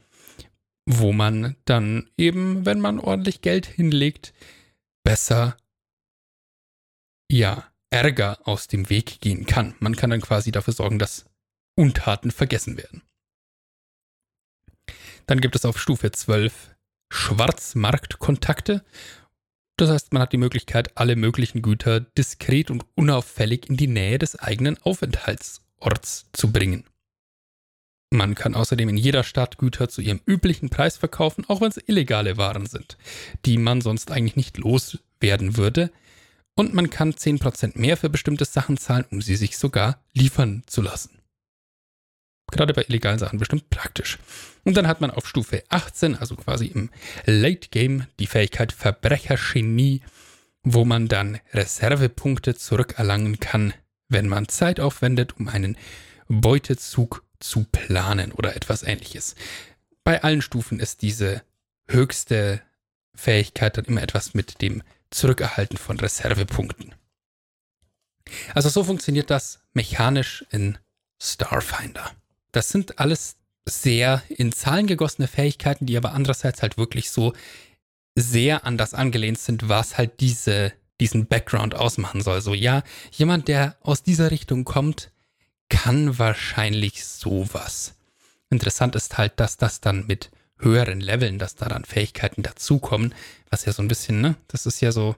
wo 0.86 1.12
man 1.12 1.56
dann 1.64 2.10
eben, 2.16 2.66
wenn 2.66 2.80
man 2.80 2.98
ordentlich 2.98 3.40
Geld 3.40 3.66
hinlegt, 3.66 4.32
besser, 5.04 5.56
ja, 7.30 7.68
Ärger 7.90 8.38
aus 8.44 8.68
dem 8.68 8.88
Weg 8.88 9.20
gehen 9.20 9.46
kann. 9.46 9.74
Man 9.78 9.96
kann 9.96 10.10
dann 10.10 10.22
quasi 10.22 10.50
dafür 10.50 10.72
sorgen, 10.72 10.98
dass 10.98 11.26
Untaten 11.76 12.30
vergessen 12.30 12.76
werden. 12.76 13.02
Dann 15.26 15.40
gibt 15.40 15.54
es 15.56 15.64
auf 15.64 15.78
Stufe 15.78 16.10
12 16.10 16.74
Schwarzmarktkontakte. 17.10 18.84
Das 19.76 19.90
heißt, 19.90 20.12
man 20.12 20.22
hat 20.22 20.32
die 20.32 20.38
Möglichkeit, 20.38 20.96
alle 20.96 21.16
möglichen 21.16 21.62
Güter 21.62 22.00
diskret 22.00 22.70
und 22.70 22.84
unauffällig 22.94 23.68
in 23.68 23.76
die 23.76 23.86
Nähe 23.86 24.18
des 24.18 24.36
eigenen 24.36 24.78
Aufenthaltsorts 24.82 26.26
zu 26.32 26.52
bringen. 26.52 26.84
Man 28.10 28.34
kann 28.34 28.54
außerdem 28.54 28.90
in 28.90 28.98
jeder 28.98 29.24
Stadt 29.24 29.56
Güter 29.56 29.88
zu 29.88 30.02
ihrem 30.02 30.20
üblichen 30.26 30.68
Preis 30.68 30.98
verkaufen, 30.98 31.46
auch 31.48 31.62
wenn 31.62 31.70
es 31.70 31.80
illegale 31.86 32.36
Waren 32.36 32.66
sind, 32.66 32.98
die 33.46 33.56
man 33.56 33.80
sonst 33.80 34.10
eigentlich 34.10 34.36
nicht 34.36 34.58
loswerden 34.58 35.56
würde. 35.56 35.90
Und 36.54 36.74
man 36.74 36.90
kann 36.90 37.12
10% 37.12 37.78
mehr 37.78 37.96
für 37.96 38.10
bestimmte 38.10 38.44
Sachen 38.44 38.76
zahlen, 38.76 39.06
um 39.10 39.22
sie 39.22 39.36
sich 39.36 39.56
sogar 39.56 40.04
liefern 40.12 40.62
zu 40.66 40.82
lassen. 40.82 41.22
Gerade 42.50 42.74
bei 42.74 42.84
illegalen 42.84 43.18
Sachen 43.18 43.38
bestimmt 43.38 43.70
praktisch. 43.70 44.18
Und 44.64 44.76
dann 44.76 44.86
hat 44.86 45.00
man 45.00 45.10
auf 45.10 45.26
Stufe 45.26 45.64
18, 45.68 46.16
also 46.16 46.36
quasi 46.36 46.66
im 46.66 46.90
Late 47.26 47.68
Game, 47.70 48.06
die 48.18 48.26
Fähigkeit 48.26 48.72
Verbrechergenie, 48.72 50.02
wo 50.62 50.84
man 50.84 51.08
dann 51.08 51.40
Reservepunkte 51.52 52.54
zurückerlangen 52.54 53.40
kann, 53.40 53.74
wenn 54.08 54.28
man 54.28 54.48
Zeit 54.48 54.78
aufwendet, 54.78 55.36
um 55.38 55.48
einen 55.48 55.76
Beutezug 56.28 57.24
zu 57.40 57.64
planen 57.64 58.30
oder 58.32 58.54
etwas 58.54 58.84
ähnliches. 58.84 59.34
Bei 60.04 60.22
allen 60.22 60.42
Stufen 60.42 60.78
ist 60.78 61.02
diese 61.02 61.42
höchste 61.88 62.62
Fähigkeit 63.14 63.76
dann 63.76 63.84
immer 63.86 64.02
etwas 64.02 64.34
mit 64.34 64.62
dem 64.62 64.82
Zurückerhalten 65.10 65.76
von 65.76 65.98
Reservepunkten. 65.98 66.94
Also 68.54 68.68
so 68.68 68.84
funktioniert 68.84 69.30
das 69.30 69.60
mechanisch 69.74 70.44
in 70.50 70.78
Starfinder. 71.20 72.12
Das 72.52 72.68
sind 72.68 72.98
alles 72.98 73.36
sehr 73.64 74.22
in 74.28 74.52
Zahlen 74.52 74.86
gegossene 74.86 75.28
Fähigkeiten, 75.28 75.86
die 75.86 75.96
aber 75.96 76.12
andererseits 76.12 76.62
halt 76.62 76.78
wirklich 76.78 77.10
so 77.10 77.32
sehr 78.14 78.66
an 78.66 78.76
das 78.76 78.94
angelehnt 78.94 79.38
sind, 79.38 79.68
was 79.68 79.96
halt 79.98 80.20
diese, 80.20 80.72
diesen 81.00 81.26
Background 81.26 81.74
ausmachen 81.74 82.20
soll. 82.20 82.40
So, 82.40 82.54
ja, 82.54 82.82
jemand, 83.10 83.48
der 83.48 83.76
aus 83.80 84.02
dieser 84.02 84.30
Richtung 84.30 84.64
kommt, 84.64 85.10
kann 85.68 86.18
wahrscheinlich 86.18 87.06
sowas. 87.06 87.94
Interessant 88.50 88.94
ist 88.96 89.16
halt, 89.16 89.40
dass 89.40 89.56
das 89.56 89.80
dann 89.80 90.06
mit 90.06 90.30
höheren 90.58 91.00
Leveln, 91.00 91.38
dass 91.38 91.56
da 91.56 91.68
dann 91.68 91.84
Fähigkeiten 91.84 92.42
dazukommen, 92.42 93.14
was 93.50 93.64
ja 93.64 93.72
so 93.72 93.82
ein 93.82 93.88
bisschen, 93.88 94.20
ne, 94.20 94.36
das 94.48 94.66
ist 94.66 94.80
ja 94.80 94.92
so, 94.92 95.16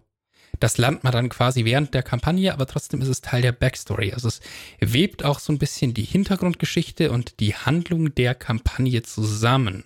das 0.61 0.79
lernt 0.79 1.05
man 1.05 1.13
dann 1.13 1.29
quasi 1.29 1.65
während 1.65 1.95
der 1.95 2.03
Kampagne, 2.03 2.53
aber 2.53 2.67
trotzdem 2.67 3.01
ist 3.01 3.09
es 3.09 3.21
Teil 3.21 3.43
der 3.43 3.53
Backstory. 3.53 4.13
Also 4.13 4.29
es 4.29 4.41
webt 4.81 5.25
auch 5.25 5.39
so 5.39 5.53
ein 5.53 5.59
bisschen 5.59 5.95
die 5.95 6.05
Hintergrundgeschichte 6.05 7.11
und 7.11 7.41
die 7.41 7.55
Handlung 7.55 8.15
der 8.15 8.35
Kampagne 8.35 9.03
zusammen. 9.03 9.85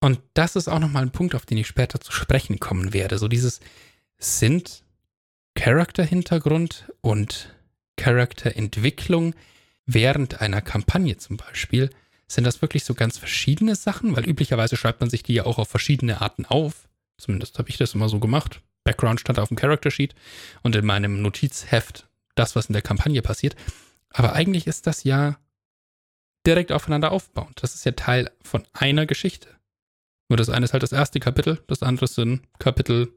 Und 0.00 0.20
das 0.34 0.56
ist 0.56 0.68
auch 0.68 0.80
nochmal 0.80 1.02
ein 1.02 1.12
Punkt, 1.12 1.34
auf 1.34 1.46
den 1.46 1.58
ich 1.58 1.66
später 1.66 2.00
zu 2.00 2.12
sprechen 2.12 2.60
kommen 2.60 2.92
werde. 2.92 3.18
So 3.18 3.28
dieses 3.28 3.60
sind 4.18 4.84
Charakterhintergrund 5.54 6.92
und 7.00 7.54
Charakterentwicklung 7.96 9.34
während 9.86 10.40
einer 10.40 10.60
Kampagne 10.60 11.16
zum 11.16 11.36
Beispiel, 11.36 11.90
sind 12.26 12.44
das 12.44 12.62
wirklich 12.62 12.84
so 12.84 12.94
ganz 12.94 13.18
verschiedene 13.18 13.76
Sachen, 13.76 14.16
weil 14.16 14.28
üblicherweise 14.28 14.76
schreibt 14.76 15.00
man 15.00 15.10
sich 15.10 15.22
die 15.22 15.34
ja 15.34 15.46
auch 15.46 15.58
auf 15.58 15.68
verschiedene 15.68 16.20
Arten 16.20 16.46
auf. 16.46 16.88
Zumindest 17.16 17.58
habe 17.58 17.68
ich 17.68 17.76
das 17.76 17.94
immer 17.94 18.08
so 18.08 18.18
gemacht. 18.18 18.60
Background 18.84 19.20
stand 19.20 19.38
auf 19.38 19.48
dem 19.48 19.56
Character 19.56 19.90
Sheet 19.90 20.14
und 20.62 20.76
in 20.76 20.84
meinem 20.84 21.22
Notizheft 21.22 22.08
das, 22.34 22.54
was 22.54 22.66
in 22.66 22.74
der 22.74 22.82
Kampagne 22.82 23.22
passiert. 23.22 23.56
Aber 24.10 24.34
eigentlich 24.34 24.66
ist 24.66 24.86
das 24.86 25.04
ja 25.04 25.38
direkt 26.46 26.72
aufeinander 26.72 27.10
aufbauend. 27.10 27.62
Das 27.62 27.74
ist 27.74 27.84
ja 27.84 27.92
Teil 27.92 28.30
von 28.42 28.66
einer 28.72 29.06
Geschichte. 29.06 29.48
Nur 30.28 30.36
das 30.36 30.48
eine 30.50 30.64
ist 30.64 30.72
halt 30.72 30.82
das 30.82 30.92
erste 30.92 31.20
Kapitel, 31.20 31.62
das 31.66 31.82
andere 31.82 32.06
sind 32.06 32.46
Kapitel 32.58 33.12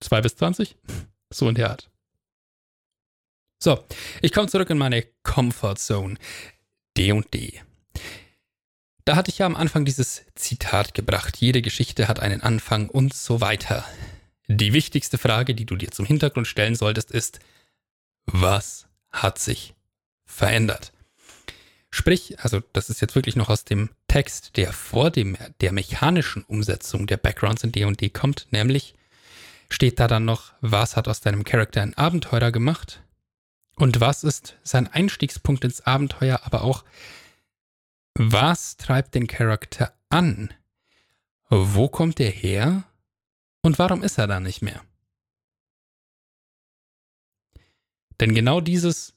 2 0.00 0.20
bis 0.20 0.36
20. 0.36 0.76
So 1.34 1.48
in 1.48 1.54
der 1.54 1.70
Art. 1.70 1.90
So, 3.58 3.82
ich 4.20 4.32
komme 4.32 4.48
zurück 4.48 4.68
in 4.68 4.76
meine 4.76 5.02
Comfort 5.22 5.76
Zone. 5.76 6.18
D 6.94 7.10
und 7.12 7.32
D. 7.32 7.62
Da 9.04 9.16
hatte 9.16 9.30
ich 9.30 9.38
ja 9.38 9.46
am 9.46 9.56
Anfang 9.56 9.84
dieses 9.84 10.24
Zitat 10.34 10.94
gebracht. 10.94 11.36
Jede 11.38 11.62
Geschichte 11.62 12.06
hat 12.06 12.20
einen 12.20 12.40
Anfang 12.40 12.88
und 12.88 13.14
so 13.14 13.40
weiter. 13.40 13.84
Die 14.46 14.72
wichtigste 14.72 15.18
Frage, 15.18 15.54
die 15.54 15.66
du 15.66 15.76
dir 15.76 15.90
zum 15.90 16.06
Hintergrund 16.06 16.46
stellen 16.46 16.74
solltest, 16.74 17.10
ist, 17.10 17.40
was 18.26 18.86
hat 19.10 19.38
sich 19.38 19.74
verändert? 20.24 20.92
Sprich, 21.90 22.38
also 22.40 22.60
das 22.72 22.90
ist 22.90 23.00
jetzt 23.00 23.14
wirklich 23.14 23.36
noch 23.36 23.50
aus 23.50 23.64
dem 23.64 23.90
Text, 24.08 24.56
der 24.56 24.72
vor 24.72 25.10
dem, 25.10 25.36
der 25.60 25.72
mechanischen 25.72 26.42
Umsetzung 26.44 27.06
der 27.06 27.18
Backgrounds 27.18 27.64
in 27.64 27.72
D&D 27.72 28.08
kommt, 28.10 28.46
nämlich 28.50 28.94
steht 29.68 30.00
da 30.00 30.08
dann 30.08 30.24
noch, 30.24 30.52
was 30.60 30.96
hat 30.96 31.08
aus 31.08 31.20
deinem 31.20 31.44
Charakter 31.44 31.82
ein 31.82 31.96
Abenteurer 31.96 32.52
gemacht? 32.52 33.02
Und 33.76 34.00
was 34.00 34.22
ist 34.22 34.56
sein 34.62 34.86
Einstiegspunkt 34.86 35.64
ins 35.64 35.80
Abenteuer, 35.80 36.40
aber 36.44 36.62
auch, 36.62 36.84
was 38.14 38.76
treibt 38.76 39.14
den 39.14 39.26
Charakter 39.26 39.94
an? 40.08 40.52
Wo 41.48 41.88
kommt 41.88 42.20
er 42.20 42.30
her? 42.30 42.84
Und 43.62 43.78
warum 43.78 44.02
ist 44.02 44.18
er 44.18 44.26
da 44.26 44.40
nicht 44.40 44.62
mehr? 44.62 44.82
Denn 48.20 48.34
genau 48.34 48.60
dieses, 48.60 49.14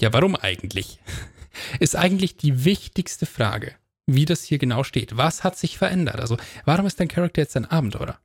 ja, 0.00 0.12
warum 0.12 0.36
eigentlich, 0.36 1.00
ist 1.80 1.96
eigentlich 1.96 2.36
die 2.36 2.64
wichtigste 2.64 3.26
Frage, 3.26 3.74
wie 4.06 4.24
das 4.24 4.44
hier 4.44 4.58
genau 4.58 4.84
steht. 4.84 5.16
Was 5.16 5.44
hat 5.44 5.56
sich 5.58 5.78
verändert? 5.78 6.20
Also, 6.20 6.36
warum 6.64 6.86
ist 6.86 7.00
dein 7.00 7.08
Charakter 7.08 7.42
jetzt 7.42 7.56
ein 7.56 7.66
Abenteurer? 7.66 8.20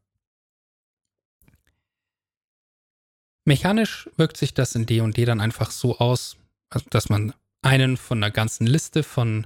Mechanisch 3.46 4.10
wirkt 4.18 4.38
sich 4.38 4.54
das 4.54 4.74
in 4.74 4.86
D&D 4.88 5.24
dann 5.26 5.40
einfach 5.40 5.70
so 5.70 6.00
aus, 6.00 6.38
also 6.70 6.88
dass 6.90 7.10
man 7.10 7.34
einen 7.62 7.96
von 7.96 8.24
einer 8.24 8.32
ganzen 8.32 8.66
Liste 8.66 9.04
von 9.04 9.46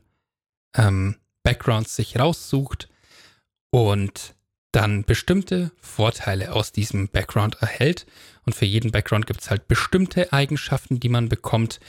ähm, 0.75 1.15
Backgrounds 1.43 1.95
sich 1.95 2.17
raussucht 2.19 2.89
und 3.71 4.35
dann 4.71 5.03
bestimmte 5.03 5.71
Vorteile 5.81 6.53
aus 6.53 6.71
diesem 6.71 7.07
Background 7.07 7.55
erhält. 7.61 8.05
Und 8.45 8.53
für 8.53 8.65
jeden 8.65 8.91
Background 8.91 9.25
gibt 9.25 9.41
es 9.41 9.49
halt 9.49 9.67
bestimmte 9.67 10.31
Eigenschaften, 10.31 10.99
die 10.99 11.09
man 11.09 11.29
bekommt. 11.29 11.79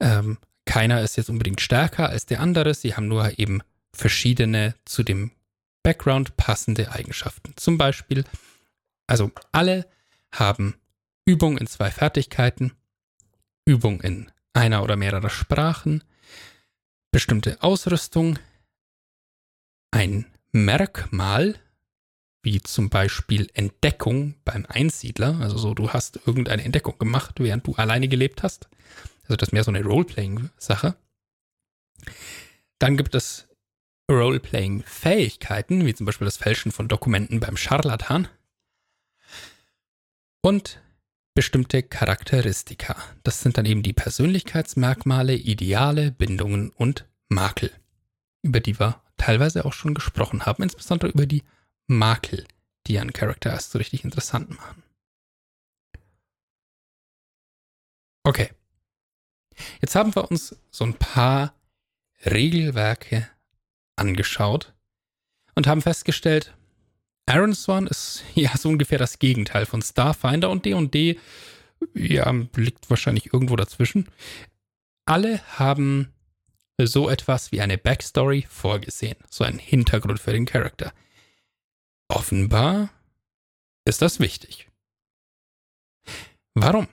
Ähm, 0.00 0.38
keiner 0.66 1.00
ist 1.02 1.16
jetzt 1.16 1.30
unbedingt 1.30 1.60
stärker 1.60 2.08
als 2.10 2.26
der 2.26 2.40
andere. 2.40 2.74
Sie 2.74 2.94
haben 2.94 3.08
nur 3.08 3.38
eben 3.38 3.62
verschiedene 3.94 4.74
zu 4.84 5.02
dem 5.02 5.30
Background 5.82 6.36
passende 6.36 6.92
Eigenschaften. 6.92 7.54
Zum 7.56 7.78
Beispiel, 7.78 8.24
also 9.06 9.30
alle 9.52 9.86
haben 10.32 10.74
Übung 11.24 11.58
in 11.58 11.66
zwei 11.66 11.90
Fertigkeiten, 11.90 12.72
Übung 13.64 14.00
in 14.00 14.30
einer 14.52 14.82
oder 14.82 14.96
mehrerer 14.96 15.30
Sprachen, 15.30 16.02
bestimmte 17.10 17.62
Ausrüstung, 17.62 18.38
ein 19.90 20.26
Merkmal, 20.52 21.58
wie 22.42 22.60
zum 22.60 22.90
Beispiel 22.90 23.48
Entdeckung 23.54 24.34
beim 24.44 24.66
Einsiedler, 24.66 25.40
also 25.40 25.58
so, 25.58 25.74
du 25.74 25.90
hast 25.90 26.20
irgendeine 26.26 26.62
Entdeckung 26.62 26.98
gemacht, 26.98 27.40
während 27.40 27.66
du 27.66 27.74
alleine 27.74 28.08
gelebt 28.08 28.42
hast. 28.42 28.68
Also 29.24 29.36
das 29.36 29.48
ist 29.48 29.52
mehr 29.52 29.64
so 29.64 29.72
eine 29.72 29.82
Roleplaying-Sache. 29.82 30.96
Dann 32.78 32.96
gibt 32.96 33.14
es 33.14 33.48
Roleplaying-Fähigkeiten, 34.10 35.84
wie 35.84 35.94
zum 35.94 36.06
Beispiel 36.06 36.26
das 36.26 36.36
Fälschen 36.36 36.70
von 36.70 36.88
Dokumenten 36.88 37.40
beim 37.40 37.56
Scharlatan. 37.56 38.28
Und 40.42 40.80
bestimmte 41.36 41.82
Charakteristika. 41.82 42.96
Das 43.22 43.42
sind 43.42 43.58
dann 43.58 43.66
eben 43.66 43.82
die 43.82 43.92
Persönlichkeitsmerkmale, 43.92 45.34
Ideale, 45.34 46.10
Bindungen 46.10 46.70
und 46.70 47.06
Makel, 47.28 47.70
über 48.42 48.58
die 48.58 48.80
wir 48.80 49.02
teilweise 49.18 49.66
auch 49.66 49.74
schon 49.74 49.94
gesprochen 49.94 50.46
haben, 50.46 50.62
insbesondere 50.62 51.10
über 51.10 51.26
die 51.26 51.44
Makel, 51.86 52.46
die 52.86 52.98
einen 52.98 53.12
Charakter 53.12 53.50
erst 53.50 53.70
so 53.70 53.78
richtig 53.78 54.02
interessant 54.02 54.50
machen. 54.50 54.82
Okay. 58.24 58.50
Jetzt 59.82 59.94
haben 59.94 60.14
wir 60.16 60.30
uns 60.30 60.56
so 60.70 60.84
ein 60.84 60.94
paar 60.94 61.54
Regelwerke 62.24 63.28
angeschaut 63.94 64.74
und 65.54 65.66
haben 65.66 65.82
festgestellt, 65.82 66.55
Iron 67.28 67.54
Swan 67.54 67.86
ist 67.86 68.24
ja 68.34 68.56
so 68.56 68.68
ungefähr 68.68 68.98
das 68.98 69.18
Gegenteil 69.18 69.66
von 69.66 69.82
Starfinder 69.82 70.50
und 70.50 70.64
D&D 70.64 71.18
ja, 71.94 72.32
liegt 72.56 72.88
wahrscheinlich 72.88 73.32
irgendwo 73.32 73.56
dazwischen. 73.56 74.08
Alle 75.04 75.40
haben 75.58 76.12
so 76.78 77.08
etwas 77.08 77.52
wie 77.52 77.60
eine 77.60 77.78
Backstory 77.78 78.46
vorgesehen, 78.48 79.16
so 79.30 79.44
einen 79.44 79.58
Hintergrund 79.58 80.20
für 80.20 80.32
den 80.32 80.46
Charakter. 80.46 80.92
Offenbar 82.08 82.90
ist 83.84 84.02
das 84.02 84.20
wichtig. 84.20 84.68
Warum? 86.54 86.88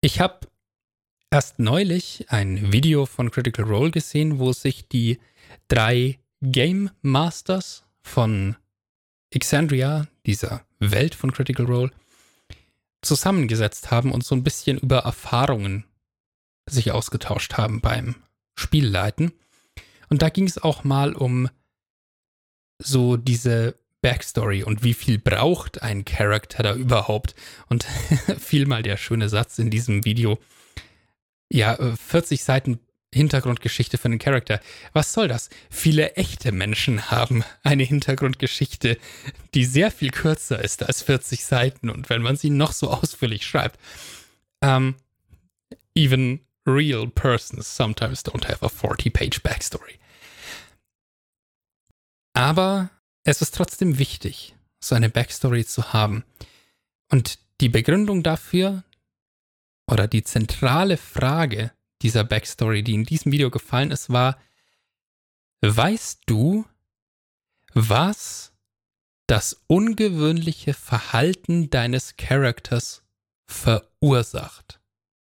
Ich 0.00 0.20
habe 0.20 0.48
erst 1.30 1.58
neulich 1.58 2.26
ein 2.28 2.72
Video 2.72 3.06
von 3.06 3.30
Critical 3.30 3.64
Role 3.64 3.90
gesehen, 3.90 4.38
wo 4.38 4.52
sich 4.52 4.88
die 4.88 5.18
drei 5.68 6.18
Game 6.52 6.90
Masters 7.02 7.84
von 8.02 8.56
Exandria, 9.30 10.06
dieser 10.26 10.64
Welt 10.78 11.14
von 11.14 11.32
Critical 11.32 11.66
Role, 11.66 11.90
zusammengesetzt 13.02 13.90
haben 13.90 14.12
und 14.12 14.24
so 14.24 14.34
ein 14.34 14.44
bisschen 14.44 14.78
über 14.78 14.98
Erfahrungen 14.98 15.84
sich 16.68 16.92
ausgetauscht 16.92 17.54
haben 17.54 17.80
beim 17.80 18.16
Spielleiten. 18.54 19.32
Und 20.08 20.22
da 20.22 20.28
ging 20.28 20.46
es 20.46 20.58
auch 20.58 20.84
mal 20.84 21.14
um 21.14 21.48
so 22.78 23.16
diese 23.16 23.76
Backstory 24.02 24.62
und 24.62 24.84
wie 24.84 24.94
viel 24.94 25.18
braucht 25.18 25.82
ein 25.82 26.04
Charakter 26.04 26.62
da 26.62 26.74
überhaupt. 26.74 27.34
Und 27.68 27.84
fiel 28.38 28.66
mal 28.66 28.82
der 28.82 28.96
schöne 28.96 29.28
Satz 29.28 29.58
in 29.58 29.70
diesem 29.70 30.04
Video. 30.04 30.38
Ja, 31.50 31.76
40 31.96 32.42
Seiten 32.44 32.78
Hintergrundgeschichte 33.14 33.98
für 33.98 34.06
einen 34.06 34.18
Charakter. 34.18 34.60
Was 34.92 35.12
soll 35.12 35.28
das? 35.28 35.48
Viele 35.70 36.14
echte 36.14 36.52
Menschen 36.52 37.10
haben 37.10 37.44
eine 37.62 37.84
Hintergrundgeschichte, 37.84 38.98
die 39.54 39.64
sehr 39.64 39.90
viel 39.90 40.10
kürzer 40.10 40.62
ist 40.62 40.82
als 40.82 41.02
40 41.02 41.44
Seiten 41.44 41.88
und 41.88 42.10
wenn 42.10 42.22
man 42.22 42.36
sie 42.36 42.50
noch 42.50 42.72
so 42.72 42.90
ausführlich 42.90 43.46
schreibt. 43.46 43.78
Um, 44.60 44.68
ähm, 44.68 44.94
even 45.94 46.40
real 46.66 47.06
persons 47.06 47.74
sometimes 47.74 48.24
don't 48.24 48.46
have 48.48 48.62
a 48.62 48.68
40-page 48.68 49.42
backstory. 49.42 49.98
Aber 52.34 52.90
es 53.24 53.40
ist 53.40 53.54
trotzdem 53.54 53.98
wichtig, 53.98 54.54
so 54.78 54.94
eine 54.94 55.08
Backstory 55.08 55.64
zu 55.64 55.92
haben. 55.92 56.24
Und 57.10 57.38
die 57.60 57.68
Begründung 57.68 58.22
dafür 58.22 58.84
oder 59.90 60.06
die 60.06 60.22
zentrale 60.22 60.96
Frage, 60.96 61.72
dieser 62.02 62.24
Backstory, 62.24 62.82
die 62.82 62.94
in 62.94 63.04
diesem 63.04 63.32
Video 63.32 63.50
gefallen 63.50 63.90
ist, 63.90 64.10
war, 64.10 64.38
weißt 65.62 66.22
du, 66.26 66.64
was 67.74 68.52
das 69.26 69.62
ungewöhnliche 69.66 70.74
Verhalten 70.74 71.70
deines 71.70 72.16
Charakters 72.16 73.02
verursacht 73.46 74.80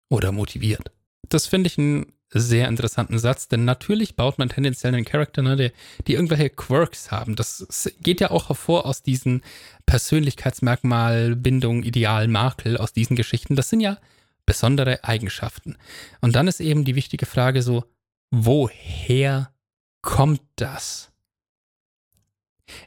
oder 0.08 0.32
motiviert? 0.32 0.90
Das 1.28 1.46
finde 1.46 1.68
ich 1.68 1.78
einen 1.78 2.12
sehr 2.32 2.68
interessanten 2.68 3.18
Satz, 3.18 3.48
denn 3.48 3.64
natürlich 3.64 4.14
baut 4.14 4.38
man 4.38 4.48
tendenziell 4.48 4.94
einen 4.94 5.04
Charakter, 5.04 5.42
ne, 5.42 5.72
die, 6.06 6.12
irgendwelche 6.12 6.50
Quirks 6.50 7.10
haben. 7.10 7.34
Das 7.34 7.92
geht 8.00 8.20
ja 8.20 8.30
auch 8.30 8.48
hervor 8.48 8.86
aus 8.86 9.02
diesen 9.02 9.42
Persönlichkeitsmerkmal, 9.86 11.34
Bindung, 11.34 11.82
Ideal, 11.82 12.28
Makel, 12.28 12.76
aus 12.76 12.92
diesen 12.92 13.16
Geschichten. 13.16 13.56
Das 13.56 13.68
sind 13.68 13.80
ja 13.80 13.98
besondere 14.46 15.04
Eigenschaften. 15.04 15.76
Und 16.20 16.34
dann 16.34 16.48
ist 16.48 16.60
eben 16.60 16.84
die 16.84 16.94
wichtige 16.94 17.26
Frage 17.26 17.62
so, 17.62 17.84
woher 18.30 19.52
kommt 20.02 20.42
das? 20.56 21.10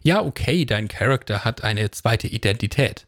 Ja, 0.02 0.22
okay, 0.22 0.66
dein 0.66 0.88
Charakter 0.88 1.44
hat 1.44 1.64
eine 1.64 1.92
zweite 1.92 2.28
Identität. 2.28 3.08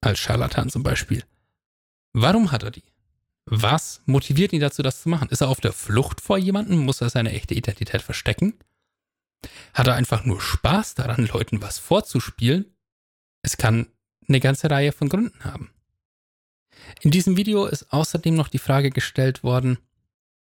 Als 0.00 0.18
Charlatan 0.18 0.70
zum 0.70 0.82
Beispiel. 0.82 1.24
Warum 2.12 2.52
hat 2.52 2.62
er 2.62 2.70
die? 2.70 2.84
Was 3.46 4.02
motiviert 4.06 4.52
ihn 4.52 4.60
dazu, 4.60 4.82
das 4.82 5.02
zu 5.02 5.08
machen? 5.08 5.28
Ist 5.28 5.40
er 5.40 5.48
auf 5.48 5.60
der 5.60 5.72
Flucht 5.72 6.20
vor 6.20 6.38
jemandem? 6.38 6.78
Muss 6.78 7.00
er 7.00 7.10
seine 7.10 7.32
echte 7.32 7.54
Identität 7.54 8.02
verstecken? 8.02 8.58
Hat 9.74 9.86
er 9.86 9.94
einfach 9.94 10.24
nur 10.24 10.40
Spaß 10.40 10.94
daran, 10.94 11.26
Leuten 11.26 11.62
was 11.62 11.78
vorzuspielen? 11.78 12.76
Es 13.42 13.56
kann 13.56 13.86
eine 14.28 14.40
ganze 14.40 14.70
Reihe 14.70 14.92
von 14.92 15.08
Gründen 15.08 15.44
haben. 15.44 15.70
In 17.00 17.10
diesem 17.10 17.36
Video 17.36 17.66
ist 17.66 17.92
außerdem 17.92 18.34
noch 18.34 18.48
die 18.48 18.58
Frage 18.58 18.90
gestellt 18.90 19.42
worden, 19.42 19.78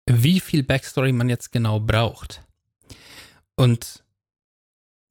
wie 0.06 0.40
viel 0.40 0.62
Backstory 0.62 1.12
man 1.12 1.28
jetzt 1.28 1.52
genau 1.52 1.80
braucht. 1.80 2.42
Und 3.56 4.04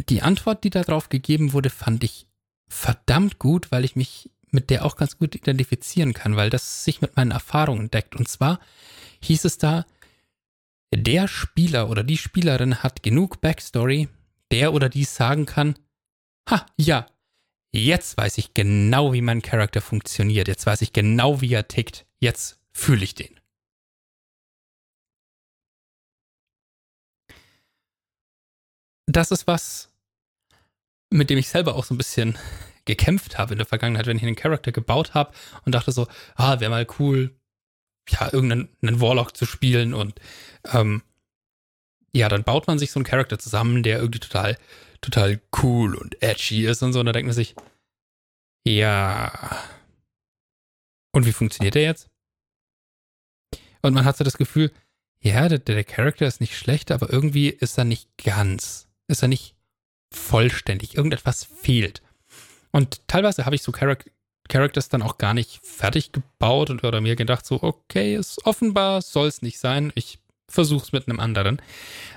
die 0.10 0.22
Antwort, 0.22 0.64
die 0.64 0.70
darauf 0.70 1.10
gegeben 1.10 1.54
wurde, 1.54 1.70
fand 1.70 2.04
ich 2.04 2.28
verdammt 2.68 3.40
gut, 3.40 3.72
weil 3.72 3.86
ich 3.86 3.96
mich 3.96 4.30
mit 4.52 4.70
der 4.70 4.86
auch 4.86 4.96
ganz 4.96 5.18
gut 5.18 5.36
identifizieren 5.36 6.14
kann, 6.14 6.36
weil 6.36 6.50
das 6.50 6.84
sich 6.84 7.02
mit 7.02 7.16
meinen 7.16 7.32
Erfahrungen 7.32 7.90
deckt. 7.90 8.16
Und 8.16 8.28
zwar 8.28 8.60
hieß 9.22 9.46
es 9.46 9.58
da, 9.58 9.86
der 10.94 11.28
Spieler 11.28 11.90
oder 11.90 12.04
die 12.04 12.18
Spielerin 12.18 12.84
hat 12.84 13.02
genug 13.02 13.42
Backstory, 13.42 14.10
der 14.52 14.74
oder 14.74 14.90
die 14.90 15.06
sagen 15.06 15.48
kann, 15.48 15.76
ha, 16.50 16.66
ja, 16.78 17.08
Jetzt 17.76 18.18
weiß 18.18 18.38
ich 18.38 18.54
genau, 18.54 19.14
wie 19.14 19.22
mein 19.22 19.42
Charakter 19.42 19.82
funktioniert. 19.82 20.48
Jetzt 20.48 20.66
weiß 20.66 20.82
ich 20.84 20.94
genau, 20.94 21.42
wie 21.42 21.54
er 21.54 21.68
tickt. 21.68 22.06
Jetzt 22.20 22.60
fühle 22.72 23.04
ich 23.04 23.16
den. 23.16 23.40
Das 29.08 29.32
ist 29.32 29.48
was, 29.48 29.92
mit 31.10 31.30
dem 31.30 31.38
ich 31.38 31.50
selber 31.50 31.76
auch 31.76 31.84
so 31.84 31.94
ein 31.94 31.98
bisschen 31.98 32.38
gekämpft 32.86 33.38
habe 33.38 33.54
in 33.54 33.58
der 33.58 33.68
Vergangenheit, 33.68 34.06
wenn 34.06 34.18
ich 34.18 34.24
einen 34.24 34.36
Charakter 34.36 34.72
gebaut 34.72 35.14
habe 35.14 35.34
und 35.66 35.74
dachte 35.74 35.92
so, 35.92 36.08
ah, 36.36 36.60
wäre 36.60 36.72
mal 36.72 36.88
cool, 37.00 37.36
ja, 38.10 38.32
irgendeinen 38.32 39.02
Warlock 39.02 39.36
zu 39.36 39.46
spielen 39.46 39.94
und 39.94 40.20
ähm, 40.72 41.02
ja, 42.14 42.30
dann 42.30 42.44
baut 42.44 42.68
man 42.68 42.78
sich 42.78 42.92
so 42.92 43.00
einen 43.00 43.06
Charakter 43.06 43.40
zusammen, 43.40 43.84
der 43.84 44.00
irgendwie 44.00 44.20
total 44.20 44.58
total 45.04 45.40
cool 45.62 45.96
und 45.96 46.22
edgy 46.22 46.66
ist 46.66 46.82
und 46.82 46.94
so. 46.94 47.00
Und 47.00 47.06
da 47.06 47.12
denkt 47.12 47.28
man 47.28 47.36
sich, 47.36 47.56
ja. 48.66 49.32
Und 51.12 51.26
wie 51.26 51.34
funktioniert 51.34 51.76
der 51.76 51.84
jetzt? 51.84 52.10
Und 53.82 53.94
man 53.94 54.06
hat 54.06 54.18
so 54.18 54.24
das 54.24 54.38
Gefühl, 54.38 54.72
ja, 55.20 55.48
der, 55.48 55.60
der 55.60 55.84
Charakter 55.84 56.26
ist 56.26 56.42
nicht 56.42 56.58
schlecht, 56.58 56.92
aber 56.92 57.12
irgendwie 57.12 57.50
ist 57.50 57.78
er 57.78 57.86
nicht 57.86 58.10
ganz, 58.18 58.88
ist 59.08 59.22
er 59.22 59.28
nicht 59.28 59.56
vollständig. 60.12 60.96
Irgendetwas 60.96 61.44
fehlt. 61.44 62.02
Und 62.72 63.08
teilweise 63.08 63.46
habe 63.46 63.56
ich 63.56 63.62
so 63.62 63.72
Charac 63.72 64.10
Characters 64.50 64.90
dann 64.90 65.02
auch 65.02 65.18
gar 65.18 65.34
nicht 65.34 65.66
fertig 65.66 66.12
gebaut 66.12 66.70
und, 66.70 66.84
oder 66.84 67.00
mir 67.00 67.16
gedacht, 67.16 67.46
so, 67.46 67.64
okay, 67.64 68.16
ist 68.16 68.46
offenbar, 68.46 69.02
soll 69.02 69.28
es 69.28 69.42
nicht 69.42 69.58
sein. 69.58 69.92
Ich 69.96 70.20
versuche 70.50 70.84
es 70.84 70.92
mit 70.92 71.08
einem 71.08 71.20
anderen. 71.20 71.62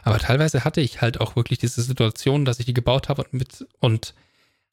Aber 0.03 0.19
teilweise 0.19 0.65
hatte 0.65 0.81
ich 0.81 1.01
halt 1.01 1.21
auch 1.21 1.37
wirklich 1.37 1.59
diese 1.59 1.83
Situation, 1.83 2.45
dass 2.45 2.59
ich 2.59 2.67
die 2.67 2.75
gebaut 2.75 3.09
habe 3.09 3.25
und 3.25 3.33
mit 3.33 3.67
und 3.81 4.15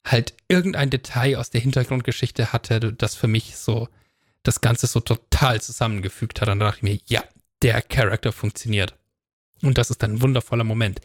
halt 0.06 0.34
irgendein 0.48 0.90
Detail 0.90 1.38
aus 1.38 1.50
der 1.50 1.60
Hintergrundgeschichte 1.60 2.52
hatte, 2.52 2.92
das 2.92 3.14
für 3.14 3.28
mich 3.28 3.56
so 3.56 3.88
das 4.42 4.60
Ganze 4.60 4.86
so 4.86 5.00
total 5.00 5.60
zusammengefügt 5.60 6.40
hat. 6.40 6.48
Und 6.48 6.58
dann 6.58 6.68
dachte 6.68 6.78
ich 6.78 6.82
mir, 6.82 7.00
ja, 7.06 7.24
der 7.62 7.80
Charakter 7.80 8.32
funktioniert. 8.32 8.94
Und 9.62 9.78
das 9.78 9.90
ist 9.90 10.02
dann 10.02 10.14
ein 10.14 10.22
wundervoller 10.22 10.64
Moment. 10.64 11.00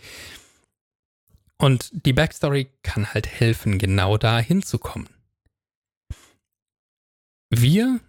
Und 1.57 1.89
die 2.05 2.13
Backstory 2.13 2.69
kann 2.83 3.13
halt 3.13 3.27
helfen, 3.27 3.79
genau 3.79 4.17
da 4.17 4.39
hinzukommen. 4.39 5.09
Wir 7.49 7.99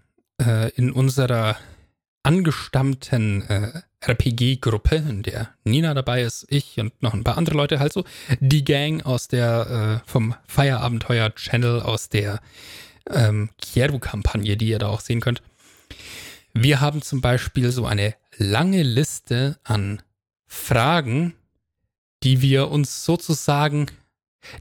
äh, 0.40 0.70
in 0.70 0.92
unserer 0.92 1.57
angestammten 2.22 3.42
äh, 3.48 3.83
RPG-Gruppe, 4.00 4.96
in 4.96 5.22
der 5.22 5.50
Nina 5.64 5.92
dabei 5.92 6.22
ist, 6.22 6.46
ich 6.48 6.78
und 6.80 7.02
noch 7.02 7.12
ein 7.12 7.24
paar 7.24 7.36
andere 7.36 7.56
Leute, 7.56 7.80
halt 7.80 7.92
so 7.92 8.04
die 8.40 8.64
Gang 8.64 9.04
aus 9.04 9.28
der 9.28 10.02
äh, 10.04 10.10
vom 10.10 10.34
Feierabenteuer-Channel 10.46 11.82
aus 11.82 12.08
der 12.08 12.40
ähm, 13.10 13.50
Kieru-Kampagne, 13.60 14.56
die 14.56 14.68
ihr 14.68 14.78
da 14.78 14.88
auch 14.88 15.00
sehen 15.00 15.20
könnt. 15.20 15.42
Wir 16.54 16.80
haben 16.80 17.02
zum 17.02 17.20
Beispiel 17.20 17.70
so 17.70 17.86
eine 17.86 18.14
lange 18.36 18.82
Liste 18.82 19.58
an 19.64 20.02
Fragen, 20.46 21.34
die 22.22 22.42
wir 22.42 22.70
uns 22.70 23.04
sozusagen, 23.04 23.86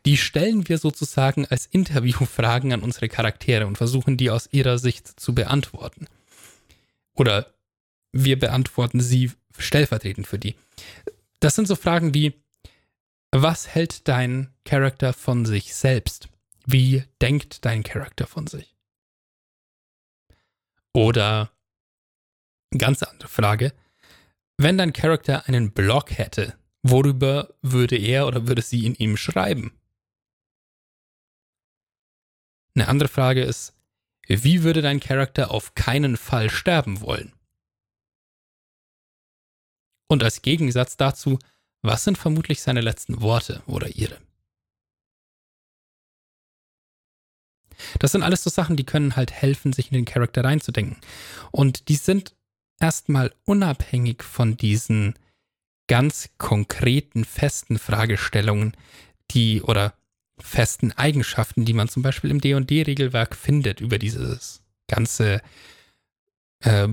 die 0.06 0.18
stellen 0.18 0.68
wir 0.68 0.78
sozusagen 0.78 1.46
als 1.46 1.66
Interviewfragen 1.66 2.74
an 2.74 2.82
unsere 2.82 3.08
Charaktere 3.08 3.66
und 3.66 3.78
versuchen 3.78 4.18
die 4.18 4.30
aus 4.30 4.50
ihrer 4.52 4.78
Sicht 4.78 5.20
zu 5.20 5.34
beantworten. 5.34 6.08
Oder 7.16 7.48
wir 8.12 8.40
beantworten 8.40 9.00
sie 9.02 9.32
stellvertretend 9.58 10.28
für 10.28 10.40
die. 10.40 10.56
Das 11.40 11.56
sind 11.56 11.68
so 11.68 11.76
Fragen 11.76 12.14
wie, 12.14 12.42
was 13.32 13.68
hält 13.68 14.08
dein 14.08 14.54
Charakter 14.66 15.14
von 15.14 15.46
sich 15.46 15.76
selbst? 15.76 16.30
Wie 16.66 17.04
denkt 17.22 17.66
dein 17.66 17.84
Charakter 17.84 18.28
von 18.28 18.48
sich? 18.48 18.76
Oder 20.94 21.52
ganz 22.78 23.04
andere 23.04 23.30
Frage, 23.30 23.74
wenn 24.58 24.78
dein 24.78 24.94
Charakter 24.94 25.48
einen 25.48 25.72
Blog 25.72 26.18
hätte, 26.18 26.58
worüber 26.82 27.54
würde 27.62 27.98
er 27.98 28.28
oder 28.28 28.48
würde 28.48 28.62
sie 28.62 28.86
in 28.86 28.96
ihm 28.96 29.16
schreiben? 29.16 29.80
Eine 32.76 32.88
andere 32.88 33.10
Frage 33.10 33.44
ist, 33.44 33.76
wie 34.28 34.64
würde 34.64 34.82
dein 34.82 35.00
Charakter 35.00 35.52
auf 35.52 35.76
keinen 35.76 36.18
Fall 36.18 36.50
sterben 36.50 37.02
wollen? 37.02 37.34
Und 40.10 40.24
als 40.24 40.42
Gegensatz 40.42 40.98
dazu, 40.98 41.40
was 41.82 42.04
sind 42.04 42.18
vermutlich 42.18 42.62
seine 42.62 42.82
letzten 42.82 43.22
Worte 43.22 43.62
oder 43.68 43.88
ihre? 43.96 44.18
Das 48.00 48.12
sind 48.12 48.24
alles 48.24 48.44
so 48.44 48.50
Sachen, 48.50 48.76
die 48.76 48.86
können 48.86 49.16
halt 49.16 49.32
helfen, 49.32 49.72
sich 49.72 49.92
in 49.92 49.96
den 49.96 50.06
Charakter 50.06 50.44
reinzudenken. 50.44 50.98
Und 51.52 51.88
die 51.88 51.96
sind 51.96 52.36
erstmal 52.80 53.34
unabhängig 53.46 54.24
von 54.24 54.58
diesen 54.58 55.14
ganz 55.88 56.30
konkreten, 56.38 57.24
festen 57.24 57.80
Fragestellungen, 57.80 58.76
die 59.32 59.62
oder 59.62 59.94
festen 60.40 60.92
Eigenschaften, 60.94 61.66
die 61.66 61.74
man 61.74 61.90
zum 61.90 62.04
Beispiel 62.04 62.32
im 62.32 62.42
D&D-Regelwerk 62.42 63.36
findet 63.36 63.80
über 63.80 63.98
dieses 63.98 64.62
ganze 64.88 65.42
äh, 66.62 66.88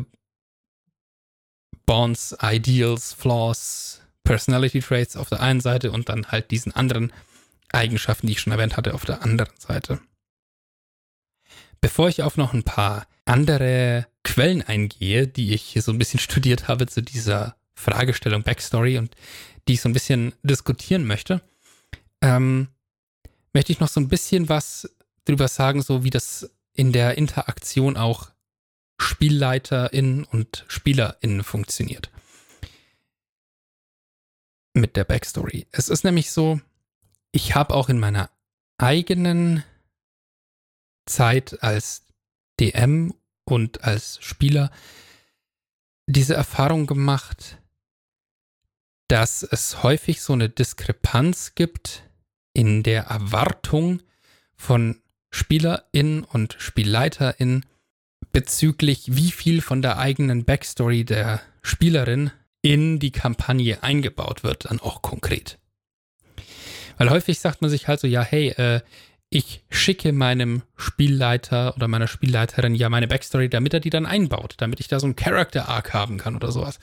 Bonds, 1.86 2.36
Ideals, 2.42 3.12
Flaws, 3.12 4.02
Personality 4.24 4.80
Traits 4.80 5.16
auf 5.16 5.28
der 5.28 5.40
einen 5.40 5.60
Seite 5.60 5.92
und 5.92 6.08
dann 6.08 6.26
halt 6.26 6.50
diesen 6.50 6.72
anderen 6.72 7.12
Eigenschaften, 7.72 8.26
die 8.26 8.34
ich 8.34 8.40
schon 8.40 8.52
erwähnt 8.52 8.76
hatte, 8.76 8.94
auf 8.94 9.04
der 9.04 9.22
anderen 9.22 9.52
Seite. 9.58 10.00
Bevor 11.80 12.08
ich 12.08 12.22
auf 12.22 12.36
noch 12.36 12.52
ein 12.52 12.64
paar 12.64 13.06
andere 13.24 14.06
Quellen 14.24 14.62
eingehe, 14.62 15.28
die 15.28 15.54
ich 15.54 15.78
so 15.80 15.92
ein 15.92 15.98
bisschen 15.98 16.20
studiert 16.20 16.68
habe 16.68 16.86
zu 16.86 17.02
dieser 17.02 17.56
Fragestellung 17.74 18.42
Backstory 18.42 18.98
und 18.98 19.14
die 19.68 19.74
ich 19.74 19.80
so 19.80 19.88
ein 19.88 19.92
bisschen 19.92 20.32
diskutieren 20.42 21.06
möchte, 21.06 21.40
ähm, 22.20 22.68
möchte 23.52 23.72
ich 23.72 23.80
noch 23.80 23.88
so 23.88 24.00
ein 24.00 24.08
bisschen 24.08 24.48
was 24.48 24.88
drüber 25.24 25.48
sagen, 25.48 25.82
so 25.82 26.04
wie 26.04 26.10
das 26.10 26.50
in 26.72 26.92
der 26.92 27.18
Interaktion 27.18 27.96
auch 27.96 28.30
SpielleiterInnen 28.98 30.24
und 30.24 30.64
SpielerInnen 30.68 31.44
funktioniert. 31.44 32.10
Mit 34.74 34.96
der 34.96 35.04
Backstory. 35.04 35.66
Es 35.72 35.88
ist 35.88 36.04
nämlich 36.04 36.30
so, 36.30 36.60
ich 37.32 37.54
habe 37.54 37.74
auch 37.74 37.88
in 37.88 37.98
meiner 37.98 38.30
eigenen 38.78 39.64
Zeit 41.06 41.62
als 41.62 42.06
DM 42.60 43.14
und 43.44 43.84
als 43.84 44.18
Spieler 44.22 44.70
diese 46.06 46.34
Erfahrung 46.34 46.86
gemacht, 46.86 47.58
dass 49.08 49.42
es 49.42 49.82
häufig 49.82 50.20
so 50.20 50.32
eine 50.32 50.48
Diskrepanz 50.48 51.54
gibt 51.54 52.02
in 52.52 52.82
der 52.82 53.04
Erwartung 53.04 54.02
von 54.56 55.00
SpielerInnen 55.30 56.24
und 56.24 56.56
SpielleiterInnen 56.58 57.66
bezüglich, 58.32 59.16
wie 59.16 59.30
viel 59.30 59.60
von 59.60 59.82
der 59.82 59.98
eigenen 59.98 60.44
Backstory 60.44 61.04
der 61.04 61.40
Spielerin 61.62 62.30
in 62.62 62.98
die 62.98 63.12
Kampagne 63.12 63.82
eingebaut 63.82 64.42
wird, 64.42 64.66
dann 64.66 64.80
auch 64.80 65.02
konkret. 65.02 65.58
Weil 66.98 67.10
häufig 67.10 67.38
sagt 67.40 67.62
man 67.62 67.70
sich 67.70 67.88
halt 67.88 68.00
so, 68.00 68.06
ja, 68.06 68.22
hey, 68.22 68.48
äh, 68.50 68.80
ich 69.28 69.64
schicke 69.70 70.12
meinem 70.12 70.62
Spielleiter 70.76 71.74
oder 71.76 71.88
meiner 71.88 72.06
Spielleiterin 72.06 72.74
ja 72.74 72.88
meine 72.88 73.08
Backstory, 73.08 73.48
damit 73.48 73.74
er 73.74 73.80
die 73.80 73.90
dann 73.90 74.06
einbaut, 74.06 74.54
damit 74.58 74.80
ich 74.80 74.88
da 74.88 75.00
so 75.00 75.06
einen 75.06 75.16
Character 75.16 75.68
Arc 75.68 75.92
haben 75.94 76.16
kann 76.16 76.36
oder 76.36 76.52
sowas. 76.52 76.78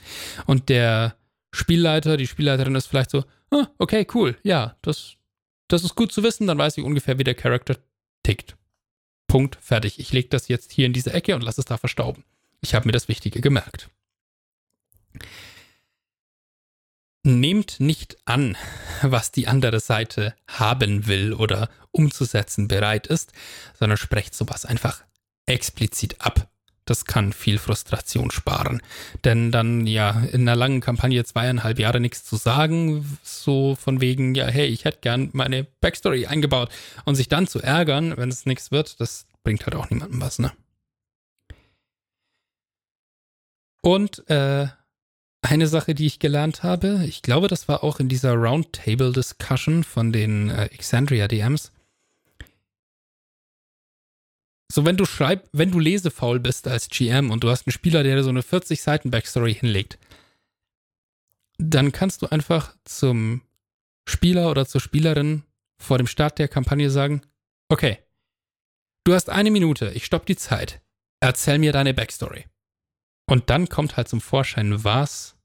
Und 0.45 0.69
der 0.69 1.15
Spielleiter, 1.51 2.17
die 2.17 2.27
Spielleiterin 2.27 2.75
ist 2.75 2.87
vielleicht 2.87 3.11
so, 3.11 3.23
ah, 3.51 3.67
okay, 3.77 4.05
cool, 4.13 4.37
ja, 4.43 4.75
das, 4.81 5.15
das 5.67 5.83
ist 5.83 5.95
gut 5.95 6.11
zu 6.11 6.23
wissen, 6.23 6.47
dann 6.47 6.57
weiß 6.57 6.77
ich 6.77 6.83
ungefähr, 6.83 7.17
wie 7.17 7.23
der 7.23 7.35
Charakter 7.35 7.77
tickt. 8.23 8.57
Punkt, 9.33 9.57
fertig. 9.59 9.99
Ich 9.99 10.13
lege 10.13 10.29
das 10.29 10.47
jetzt 10.47 10.71
hier 10.71 10.85
in 10.85 10.93
diese 10.93 11.11
Ecke 11.11 11.33
und 11.33 11.41
lasse 11.41 11.59
es 11.59 11.65
da 11.65 11.77
verstauben. 11.77 12.23
Ich 12.61 12.75
habe 12.75 12.85
mir 12.85 12.91
das 12.91 13.07
Wichtige 13.07 13.41
gemerkt. 13.41 13.89
Nehmt 17.23 17.79
nicht 17.79 18.15
an, 18.25 18.55
was 19.01 19.31
die 19.31 19.47
andere 19.47 19.79
Seite 19.79 20.35
haben 20.47 21.07
will 21.07 21.33
oder 21.33 21.71
umzusetzen 21.89 22.67
bereit 22.67 23.07
ist, 23.07 23.31
sondern 23.73 23.97
sprecht 23.97 24.35
sowas 24.35 24.65
einfach 24.65 25.03
explizit 25.47 26.21
ab. 26.21 26.47
Das 26.85 27.05
kann 27.05 27.33
viel 27.33 27.57
Frustration 27.57 28.31
sparen. 28.31 28.81
Denn 29.23 29.51
dann 29.51 29.87
ja 29.87 30.21
in 30.31 30.41
einer 30.41 30.55
langen 30.55 30.81
Kampagne 30.81 31.23
zweieinhalb 31.23 31.79
Jahre 31.79 31.99
nichts 31.99 32.23
zu 32.25 32.35
sagen, 32.35 33.17
so 33.23 33.75
von 33.75 34.01
wegen, 34.01 34.35
ja, 34.35 34.47
hey, 34.47 34.67
ich 34.67 34.85
hätte 34.85 34.99
gern 35.01 35.29
meine 35.33 35.65
Backstory 35.81 36.25
eingebaut 36.25 36.69
und 37.05 37.15
sich 37.15 37.29
dann 37.29 37.47
zu 37.47 37.61
ärgern, 37.61 38.15
wenn 38.17 38.29
es 38.29 38.45
nichts 38.45 38.71
wird, 38.71 38.99
das 38.99 39.25
bringt 39.43 39.65
halt 39.65 39.75
auch 39.75 39.89
niemandem 39.89 40.21
was, 40.21 40.39
ne? 40.39 40.51
Und 43.81 44.29
äh, 44.29 44.67
eine 45.41 45.67
Sache, 45.67 45.93
die 45.93 46.05
ich 46.05 46.19
gelernt 46.19 46.63
habe, 46.63 47.03
ich 47.05 47.21
glaube, 47.21 47.49
das 47.49 47.67
war 47.67 47.83
auch 47.83 47.99
in 47.99 48.07
dieser 48.07 48.33
Roundtable-Discussion 48.33 49.83
von 49.83 50.13
den 50.13 50.49
äh, 50.49 50.65
Exandria 50.67 51.27
DMs. 51.27 51.72
So, 54.73 54.85
wenn 54.85 54.97
du 54.97 55.05
schreib, 55.05 55.47
wenn 55.51 55.69
du 55.69 55.77
lesefaul 55.77 56.39
bist 56.39 56.67
als 56.67 56.89
GM 56.89 57.29
und 57.29 57.43
du 57.43 57.51
hast 57.51 57.67
einen 57.67 57.73
Spieler, 57.73 58.01
der 58.01 58.23
so 58.23 58.31
eine 58.31 58.41
40 58.41 58.81
Seiten 58.81 59.11
Backstory 59.11 59.53
hinlegt, 59.53 59.99
dann 61.59 61.91
kannst 61.91 62.23
du 62.23 62.25
einfach 62.25 62.75
zum 62.83 63.43
Spieler 64.09 64.49
oder 64.49 64.65
zur 64.65 64.81
Spielerin 64.81 65.43
vor 65.77 65.99
dem 65.99 66.07
Start 66.07 66.39
der 66.39 66.47
Kampagne 66.47 66.89
sagen, 66.89 67.21
okay, 67.69 67.99
du 69.03 69.13
hast 69.13 69.29
eine 69.29 69.51
Minute, 69.51 69.91
ich 69.91 70.05
stopp 70.05 70.25
die 70.25 70.37
Zeit, 70.37 70.81
erzähl 71.19 71.59
mir 71.59 71.71
deine 71.71 71.93
Backstory. 71.93 72.45
Und 73.27 73.51
dann 73.51 73.69
kommt 73.69 73.95
halt 73.95 74.07
zum 74.07 74.21
Vorschein, 74.21 74.83
was 74.83 75.35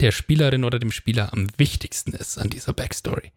der 0.00 0.10
Spielerin 0.10 0.64
oder 0.64 0.80
dem 0.80 0.90
Spieler 0.90 1.32
am 1.32 1.46
wichtigsten 1.56 2.14
ist 2.14 2.36
an 2.36 2.50
dieser 2.50 2.72
Backstory. 2.72 3.30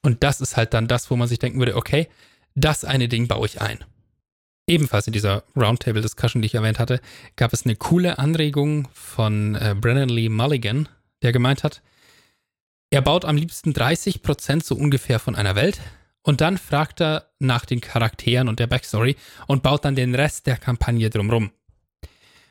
Und 0.00 0.22
das 0.22 0.40
ist 0.40 0.56
halt 0.56 0.72
dann 0.72 0.88
das, 0.88 1.10
wo 1.10 1.16
man 1.16 1.28
sich 1.28 1.40
denken 1.40 1.58
würde, 1.58 1.76
okay, 1.76 2.08
das 2.54 2.86
eine 2.86 3.08
Ding 3.08 3.28
baue 3.28 3.44
ich 3.44 3.60
ein. 3.60 3.84
Ebenfalls 4.66 5.06
in 5.06 5.12
dieser 5.12 5.44
Roundtable-Discussion, 5.56 6.40
die 6.40 6.46
ich 6.46 6.54
erwähnt 6.54 6.78
hatte, 6.78 7.00
gab 7.36 7.52
es 7.52 7.64
eine 7.64 7.76
coole 7.76 8.18
Anregung 8.18 8.88
von 8.94 9.54
äh, 9.56 9.74
Brennan 9.78 10.08
Lee 10.08 10.30
Mulligan, 10.30 10.88
der 11.22 11.32
gemeint 11.32 11.64
hat, 11.64 11.82
er 12.90 13.02
baut 13.02 13.24
am 13.24 13.36
liebsten 13.36 13.72
30 13.72 14.22
Prozent 14.22 14.64
so 14.64 14.76
ungefähr 14.76 15.18
von 15.18 15.34
einer 15.34 15.56
Welt 15.56 15.80
Und 16.22 16.40
dann 16.40 16.56
fragt 16.56 17.02
er 17.02 17.28
nach 17.38 17.66
den 17.66 17.80
Charakteren 17.80 18.48
und 18.48 18.60
der 18.60 18.66
Backstory 18.66 19.16
und 19.46 19.62
baut 19.62 19.84
dann 19.84 19.96
den 19.96 20.14
Rest 20.14 20.46
der 20.46 20.56
Kampagne 20.56 21.10
drumrum. 21.10 21.50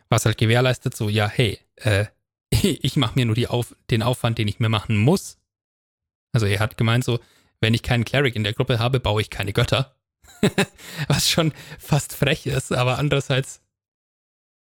Was 0.10 0.26
halt 0.26 0.38
gewährleistet, 0.38 0.96
so, 0.96 1.10
ja, 1.10 1.28
hey, 1.28 1.60
äh, 1.78 2.06
ich 2.52 2.98
mache 2.98 3.16
mir 3.16 3.26
nur 3.26 3.38
Auf 3.50 3.76
den 3.90 4.04
Aufwand, 4.04 4.38
den 4.38 4.48
ich 4.48 4.60
mir 4.60 4.70
machen 4.70 4.98
muss. 4.98 5.40
Also 6.34 6.46
er 6.46 6.60
hat 6.60 6.78
gemeint, 6.78 7.04
so, 7.04 7.20
wenn 7.62 7.74
ich 7.74 7.82
keinen 7.82 8.06
Cleric 8.06 8.36
in 8.36 8.44
der 8.44 8.54
Gruppe 8.54 8.80
habe, 8.80 9.00
baue 9.00 9.22
ich 9.22 9.30
keine 9.30 9.54
Götter. 9.54 9.96
Was 11.08 11.30
schon 11.30 11.54
fast 11.80 12.14
frech 12.14 12.46
ist, 12.46 12.72
aber 12.72 13.00
andererseits, 13.00 13.62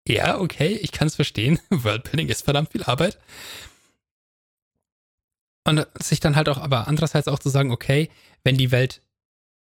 ja, 0.07 0.39
okay, 0.39 0.73
ich 0.81 0.91
kann 0.91 1.07
es 1.07 1.15
verstehen. 1.15 1.59
Worldbuilding 1.69 2.29
ist 2.29 2.43
verdammt 2.43 2.71
viel 2.71 2.83
Arbeit. 2.83 3.17
Und 5.63 5.85
sich 5.99 6.19
dann 6.19 6.35
halt 6.35 6.49
auch, 6.49 6.57
aber 6.57 6.87
andererseits 6.87 7.27
auch 7.27 7.39
zu 7.39 7.49
sagen, 7.49 7.71
okay, 7.71 8.09
wenn 8.43 8.57
die 8.57 8.71
Welt 8.71 9.01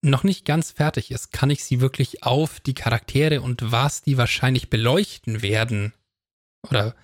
noch 0.03 0.23
nicht 0.23 0.45
ganz 0.45 0.71
fertig 0.71 1.11
ist, 1.11 1.33
kann 1.33 1.51
ich 1.51 1.65
sie 1.65 1.81
wirklich 1.81 2.23
auf 2.23 2.61
die 2.61 2.75
Charaktere 2.75 3.43
und 3.43 3.73
was 3.73 4.03
die 4.03 4.17
wahrscheinlich 4.17 4.71
beleuchten 4.71 5.43
werden 5.43 5.93
oder 6.69 6.95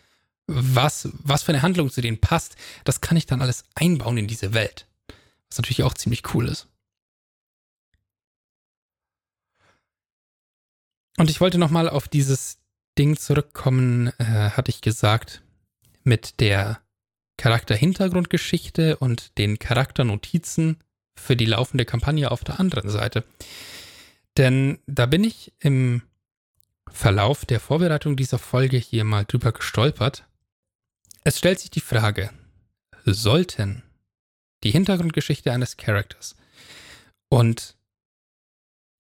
was, 0.46 1.08
was 1.12 1.42
für 1.42 1.52
eine 1.52 1.62
Handlung 1.62 1.90
zu 1.90 2.00
denen 2.00 2.20
passt, 2.20 2.56
das 2.84 3.00
kann 3.00 3.16
ich 3.16 3.26
dann 3.26 3.42
alles 3.42 3.64
einbauen 3.74 4.16
in 4.16 4.28
diese 4.28 4.54
Welt. 4.54 4.86
Was 5.48 5.58
natürlich 5.58 5.82
auch 5.82 5.94
ziemlich 5.94 6.34
cool 6.34 6.48
ist. 6.48 6.68
Und 11.16 11.30
ich 11.30 11.40
wollte 11.40 11.58
nochmal 11.58 11.88
auf 11.88 12.08
dieses 12.08 12.58
Ding 12.98 13.16
zurückkommen, 13.16 14.08
äh, 14.18 14.50
hatte 14.50 14.70
ich 14.70 14.80
gesagt, 14.80 15.42
mit 16.04 16.40
der 16.40 16.80
Charakterhintergrundgeschichte 17.38 18.96
und 18.96 19.36
den 19.38 19.58
Charakternotizen 19.58 20.82
für 21.18 21.36
die 21.36 21.46
laufende 21.46 21.84
Kampagne 21.84 22.30
auf 22.30 22.44
der 22.44 22.60
anderen 22.60 22.90
Seite. 22.90 23.24
Denn 24.36 24.78
da 24.86 25.06
bin 25.06 25.24
ich 25.24 25.52
im 25.60 26.02
Verlauf 26.88 27.44
der 27.44 27.60
Vorbereitung 27.60 28.16
dieser 28.16 28.38
Folge 28.38 28.76
hier 28.76 29.04
mal 29.04 29.24
drüber 29.24 29.52
gestolpert. 29.52 30.26
Es 31.24 31.38
stellt 31.38 31.58
sich 31.58 31.70
die 31.70 31.80
Frage, 31.80 32.30
sollten 33.04 33.82
die 34.62 34.70
Hintergrundgeschichte 34.70 35.52
eines 35.52 35.76
Charakters 35.76 36.36
und 37.28 37.76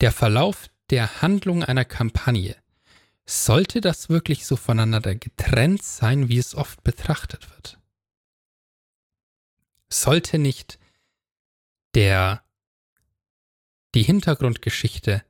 der 0.01 0.12
Verlauf 0.12 0.69
der 0.89 1.21
Handlung 1.21 1.63
einer 1.63 1.86
Kampagne, 1.86 2.56
sollte 3.26 3.82
das 3.82 4.10
wirklich 4.10 4.45
so 4.45 4.56
voneinander 4.56 5.15
getrennt 5.15 5.82
sein, 5.84 6.30
wie 6.30 6.38
es 6.38 6.54
oft 6.56 6.84
betrachtet 6.84 7.50
wird? 7.50 7.80
sollte 9.89 10.38
nicht 10.38 10.80
der 11.93 12.43
die 13.93 14.04
Hintergrundgeschichte 14.04 15.24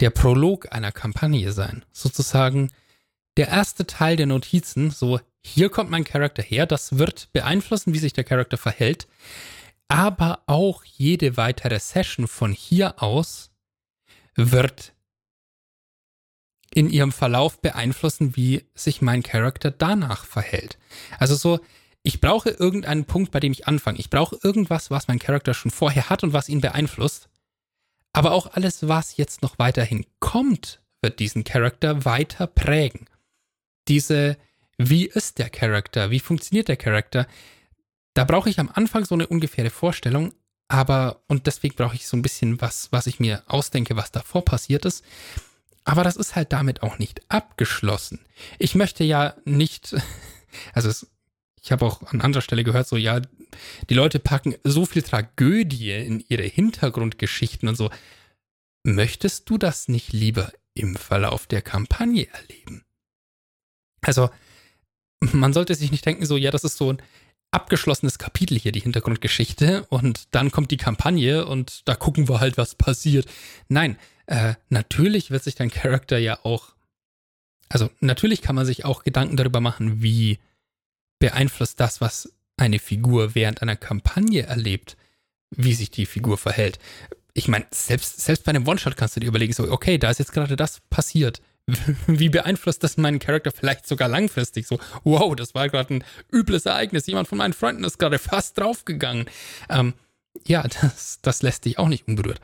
der 0.00 0.10
Prolog 0.10 0.72
einer 0.72 0.92
Kampagne 0.92 1.52
sein, 1.52 1.84
sozusagen 1.92 2.70
der 3.36 3.48
erste 3.48 3.86
Teil 3.86 4.16
der 4.16 4.26
Notizen, 4.26 4.90
so 4.90 5.20
hier 5.44 5.70
kommt 5.70 5.90
mein 5.90 6.04
Charakter 6.04 6.42
her, 6.42 6.66
das 6.66 6.98
wird 6.98 7.32
beeinflussen, 7.32 7.94
wie 7.94 7.98
sich 7.98 8.12
der 8.12 8.24
Charakter 8.24 8.58
verhält, 8.58 9.06
aber 9.86 10.42
auch 10.46 10.84
jede 10.84 11.36
weitere 11.36 11.78
Session 11.78 12.26
von 12.26 12.52
hier 12.52 13.00
aus 13.02 13.47
wird 14.38 14.94
in 16.72 16.88
ihrem 16.88 17.12
Verlauf 17.12 17.60
beeinflussen, 17.60 18.36
wie 18.36 18.64
sich 18.74 19.02
mein 19.02 19.22
Charakter 19.22 19.70
danach 19.70 20.24
verhält. 20.24 20.78
Also 21.18 21.34
so 21.34 21.60
ich 22.02 22.20
brauche 22.20 22.50
irgendeinen 22.50 23.04
Punkt, 23.04 23.32
bei 23.32 23.40
dem 23.40 23.52
ich 23.52 23.66
anfange. 23.66 23.98
Ich 23.98 24.10
brauche 24.10 24.38
irgendwas, 24.42 24.90
was 24.90 25.08
mein 25.08 25.18
Charakter 25.18 25.52
schon 25.52 25.70
vorher 25.70 26.08
hat 26.08 26.22
und 26.22 26.32
was 26.32 26.48
ihn 26.48 26.60
beeinflusst. 26.60 27.28
Aber 28.12 28.32
auch 28.32 28.46
alles, 28.54 28.88
was 28.88 29.16
jetzt 29.16 29.42
noch 29.42 29.58
weiterhin 29.58 30.06
kommt, 30.20 30.80
wird 31.02 31.18
diesen 31.18 31.44
Charakter 31.44 32.04
weiter 32.04 32.46
prägen. 32.46 33.06
Diese, 33.88 34.36
wie 34.78 35.06
ist 35.06 35.38
der 35.38 35.50
Charakter? 35.50 36.10
Wie 36.10 36.20
funktioniert 36.20 36.68
der 36.68 36.76
Charakter? 36.76 37.26
Da 38.14 38.24
brauche 38.24 38.48
ich 38.48 38.58
am 38.58 38.70
Anfang 38.72 39.04
so 39.04 39.14
eine 39.14 39.26
ungefähre 39.26 39.70
Vorstellung, 39.70 40.32
aber, 40.68 41.22
und 41.26 41.46
deswegen 41.46 41.74
brauche 41.74 41.96
ich 41.96 42.06
so 42.06 42.16
ein 42.16 42.22
bisschen 42.22 42.60
was, 42.60 42.92
was 42.92 43.06
ich 43.06 43.20
mir 43.20 43.42
ausdenke, 43.46 43.96
was 43.96 44.12
davor 44.12 44.44
passiert 44.44 44.84
ist. 44.84 45.04
Aber 45.84 46.04
das 46.04 46.16
ist 46.16 46.36
halt 46.36 46.52
damit 46.52 46.82
auch 46.82 46.98
nicht 46.98 47.22
abgeschlossen. 47.30 48.20
Ich 48.58 48.74
möchte 48.74 49.04
ja 49.04 49.34
nicht, 49.44 49.96
also 50.74 50.88
es 50.88 51.06
ich 51.60 51.72
habe 51.72 51.84
auch 51.84 52.02
an 52.02 52.20
anderer 52.20 52.42
Stelle 52.42 52.64
gehört, 52.64 52.88
so 52.88 52.96
ja, 52.96 53.20
die 53.90 53.94
Leute 53.94 54.18
packen 54.18 54.54
so 54.64 54.86
viel 54.86 55.02
Tragödie 55.02 55.92
in 55.92 56.24
ihre 56.28 56.44
Hintergrundgeschichten 56.44 57.68
und 57.68 57.76
so. 57.76 57.90
Möchtest 58.84 59.50
du 59.50 59.58
das 59.58 59.88
nicht 59.88 60.12
lieber 60.12 60.52
im 60.74 60.96
Verlauf 60.96 61.46
der 61.46 61.62
Kampagne 61.62 62.28
erleben? 62.32 62.84
Also, 64.00 64.30
man 65.20 65.52
sollte 65.52 65.74
sich 65.74 65.90
nicht 65.90 66.06
denken, 66.06 66.26
so, 66.26 66.36
ja, 66.36 66.50
das 66.50 66.64
ist 66.64 66.76
so 66.76 66.92
ein 66.92 67.02
abgeschlossenes 67.50 68.18
Kapitel 68.18 68.58
hier, 68.58 68.72
die 68.72 68.80
Hintergrundgeschichte, 68.80 69.86
und 69.88 70.28
dann 70.32 70.50
kommt 70.50 70.70
die 70.70 70.76
Kampagne 70.76 71.46
und 71.46 71.88
da 71.88 71.94
gucken 71.94 72.28
wir 72.28 72.40
halt, 72.40 72.58
was 72.58 72.74
passiert. 72.74 73.26
Nein, 73.68 73.96
äh, 74.26 74.54
natürlich 74.68 75.30
wird 75.30 75.44
sich 75.44 75.54
dein 75.54 75.70
Charakter 75.70 76.18
ja 76.18 76.38
auch, 76.44 76.74
also 77.68 77.90
natürlich 78.00 78.42
kann 78.42 78.54
man 78.54 78.66
sich 78.66 78.84
auch 78.84 79.02
Gedanken 79.02 79.36
darüber 79.36 79.60
machen, 79.60 80.02
wie 80.02 80.38
beeinflusst 81.18 81.80
das, 81.80 82.00
was 82.00 82.32
eine 82.56 82.78
Figur 82.78 83.34
während 83.34 83.62
einer 83.62 83.76
Kampagne 83.76 84.42
erlebt, 84.42 84.96
wie 85.50 85.74
sich 85.74 85.90
die 85.90 86.06
Figur 86.06 86.36
verhält. 86.36 86.78
Ich 87.32 87.48
meine, 87.48 87.66
selbst, 87.70 88.20
selbst 88.20 88.44
bei 88.44 88.50
einem 88.50 88.66
One-Shot 88.66 88.96
kannst 88.96 89.16
du 89.16 89.20
dir 89.20 89.28
überlegen, 89.28 89.52
so, 89.52 89.70
okay, 89.70 89.96
da 89.96 90.10
ist 90.10 90.18
jetzt 90.18 90.32
gerade 90.32 90.56
das 90.56 90.80
passiert. 90.90 91.40
Wie 92.06 92.28
beeinflusst 92.28 92.82
das 92.82 92.96
meinen 92.96 93.18
Charakter 93.18 93.50
vielleicht 93.50 93.86
sogar 93.86 94.08
langfristig? 94.08 94.66
So, 94.66 94.78
wow, 95.04 95.34
das 95.36 95.54
war 95.54 95.68
gerade 95.68 95.94
ein 95.94 96.04
übles 96.32 96.66
Ereignis. 96.66 97.06
Jemand 97.06 97.28
von 97.28 97.38
meinen 97.38 97.52
Freunden 97.52 97.84
ist 97.84 97.98
gerade 97.98 98.18
fast 98.18 98.58
draufgegangen. 98.58 99.26
Ähm, 99.68 99.94
ja, 100.46 100.62
das, 100.62 101.20
das 101.22 101.42
lässt 101.42 101.64
dich 101.64 101.78
auch 101.78 101.88
nicht 101.88 102.08
unberührt. 102.08 102.40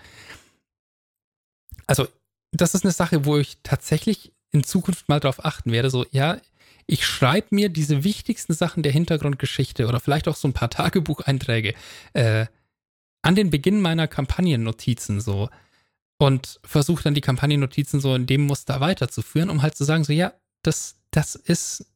Also, 1.87 2.07
das 2.53 2.75
ist 2.75 2.85
eine 2.85 2.93
Sache, 2.93 3.25
wo 3.25 3.39
ich 3.39 3.59
tatsächlich 3.63 4.33
in 4.53 4.63
Zukunft 4.63 5.09
mal 5.09 5.21
drauf 5.21 5.45
achten 5.45 5.73
werde. 5.73 5.91
So, 5.91 6.07
ja, 6.11 6.39
ich 6.87 7.07
schreibe 7.07 7.49
mir 7.51 7.71
diese 7.71 8.05
wichtigsten 8.05 8.53
Sachen 8.53 8.83
der 8.83 8.93
Hintergrundgeschichte 8.93 9.87
oder 9.87 10.01
vielleicht 10.01 10.29
auch 10.29 10.37
so 10.37 10.49
ein 10.49 10.53
paar 10.53 10.71
Tagebucheinträge 10.71 11.75
äh, 12.13 12.47
an 13.23 13.35
den 13.35 13.49
Beginn 13.49 13.81
meiner 13.81 14.07
Kampagnennotizen 14.07 15.21
so 15.21 15.49
und 16.19 16.61
versuche 16.65 17.03
dann 17.03 17.15
die 17.15 17.21
Kampagnennotizen 17.21 18.01
so 18.01 18.15
in 18.15 18.27
dem 18.27 18.43
Muster 18.43 18.81
weiterzuführen, 18.81 19.51
um 19.51 19.63
halt 19.63 19.77
zu 19.77 19.85
sagen, 19.85 20.05
so 20.05 20.13
ja, 20.13 20.33
das, 20.63 20.97
das 21.11 21.35
ist 21.35 21.87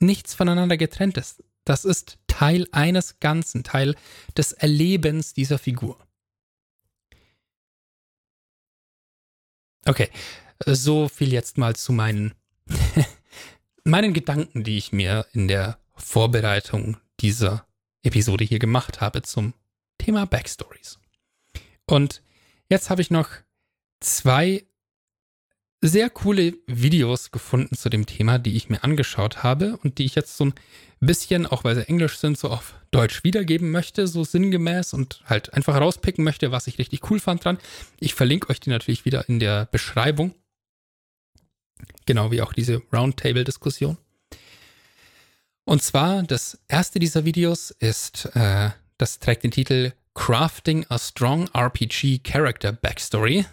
nichts 0.00 0.34
voneinander 0.34 0.76
getrenntes. 0.76 1.42
Das 1.64 1.84
ist 1.84 2.18
Teil 2.26 2.66
eines 2.72 3.20
Ganzen, 3.20 3.64
Teil 3.64 3.94
des 4.36 4.52
Erlebens 4.52 5.34
dieser 5.34 5.58
Figur. 5.58 5.98
Okay, 9.84 10.10
so 10.66 11.08
viel 11.08 11.32
jetzt 11.32 11.58
mal 11.58 11.76
zu 11.76 11.92
meinen 11.92 12.34
meinen 13.84 14.12
Gedanken, 14.12 14.64
die 14.64 14.76
ich 14.78 14.92
mir 14.92 15.26
in 15.32 15.48
der 15.48 15.78
Vorbereitung 15.94 16.98
dieser 17.20 17.66
Episode 18.02 18.44
hier 18.44 18.58
gemacht 18.58 19.00
habe 19.00 19.22
zum 19.22 19.54
Thema 19.98 20.26
Backstories. 20.26 20.98
Und 21.86 22.22
jetzt 22.68 22.90
habe 22.90 23.02
ich 23.02 23.10
noch 23.10 23.28
zwei 24.00 24.64
sehr 25.80 26.10
coole 26.10 26.54
Videos 26.66 27.30
gefunden 27.30 27.76
zu 27.76 27.88
dem 27.88 28.06
Thema, 28.06 28.38
die 28.38 28.56
ich 28.56 28.68
mir 28.68 28.82
angeschaut 28.82 29.42
habe 29.42 29.78
und 29.82 29.98
die 29.98 30.04
ich 30.04 30.16
jetzt 30.16 30.36
so 30.36 30.46
ein 30.46 30.54
bisschen, 31.00 31.46
auch 31.46 31.62
weil 31.64 31.76
sie 31.76 31.88
englisch 31.88 32.18
sind, 32.18 32.36
so 32.36 32.48
auf 32.48 32.74
Deutsch 32.90 33.22
wiedergeben 33.22 33.70
möchte, 33.70 34.08
so 34.08 34.24
sinngemäß 34.24 34.92
und 34.92 35.22
halt 35.26 35.54
einfach 35.54 35.76
rauspicken 35.76 36.24
möchte, 36.24 36.50
was 36.50 36.66
ich 36.66 36.78
richtig 36.78 37.08
cool 37.10 37.20
fand 37.20 37.44
dran. 37.44 37.58
Ich 38.00 38.14
verlinke 38.14 38.50
euch 38.50 38.60
die 38.60 38.70
natürlich 38.70 39.04
wieder 39.04 39.28
in 39.28 39.38
der 39.38 39.66
Beschreibung. 39.66 40.34
Genau 42.06 42.32
wie 42.32 42.42
auch 42.42 42.52
diese 42.52 42.82
Roundtable-Diskussion. 42.92 43.98
Und 45.64 45.82
zwar, 45.82 46.22
das 46.22 46.58
erste 46.66 46.98
dieser 46.98 47.24
Videos 47.24 47.70
ist, 47.70 48.34
äh, 48.34 48.70
das 48.96 49.18
trägt 49.18 49.44
den 49.44 49.50
Titel 49.50 49.92
Crafting 50.14 50.86
a 50.88 50.98
Strong 50.98 51.48
RPG 51.52 52.20
Character 52.20 52.72
Backstory. 52.72 53.44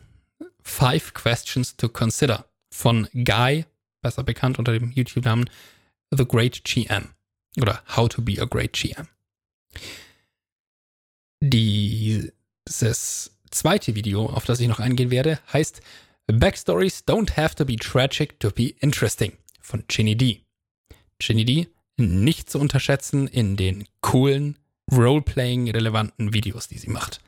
Five 0.65 1.13
Questions 1.13 1.77
to 1.77 1.87
Consider 1.87 2.45
von 2.71 3.07
Guy, 3.13 3.65
besser 4.01 4.23
bekannt 4.23 4.59
unter 4.59 4.73
dem 4.73 4.91
YouTube-Namen 4.91 5.49
The 6.11 6.25
Great 6.25 6.63
GM 6.65 7.09
oder 7.61 7.81
How 7.95 8.09
to 8.09 8.21
Be 8.21 8.41
a 8.41 8.45
Great 8.45 8.73
GM. 8.73 9.07
Dieses 11.41 13.31
zweite 13.51 13.95
Video, 13.95 14.25
auf 14.25 14.45
das 14.45 14.59
ich 14.59 14.67
noch 14.67 14.79
eingehen 14.79 15.11
werde, 15.11 15.39
heißt 15.53 15.81
Backstories 16.27 17.03
don't 17.07 17.37
have 17.37 17.55
to 17.55 17.65
be 17.65 17.75
tragic 17.75 18.39
to 18.39 18.49
be 18.49 18.75
interesting 18.79 19.37
von 19.61 19.83
Ginny 19.87 20.17
D. 20.17 20.41
Ginny 21.19 21.45
D 21.45 21.67
nicht 21.97 22.49
zu 22.49 22.59
unterschätzen 22.59 23.27
in 23.27 23.55
den 23.55 23.87
coolen, 24.01 24.57
Roleplaying-relevanten 24.91 26.33
Videos, 26.33 26.67
die 26.67 26.77
sie 26.77 26.89
macht. 26.89 27.21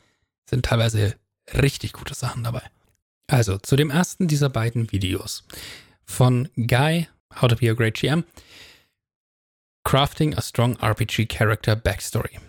sind 0.50 0.66
teilweise 0.66 1.16
richtig 1.54 1.94
gute 1.94 2.14
Sachen 2.14 2.44
dabei. 2.44 2.64
Also 3.28 3.58
zu 3.58 3.76
dem 3.76 3.90
ersten 3.90 4.28
dieser 4.28 4.50
beiden 4.50 4.92
Videos 4.92 5.44
von 6.06 6.50
Guy, 6.56 7.10
How 7.36 7.50
to 7.50 7.58
Be 7.58 7.70
a 7.70 7.74
Great 7.74 7.96
GM, 7.96 8.24
Crafting 9.84 10.36
a 10.36 10.42
Strong 10.42 10.78
RPG 10.78 11.28
Character 11.28 11.76
Backstory. 11.76 12.40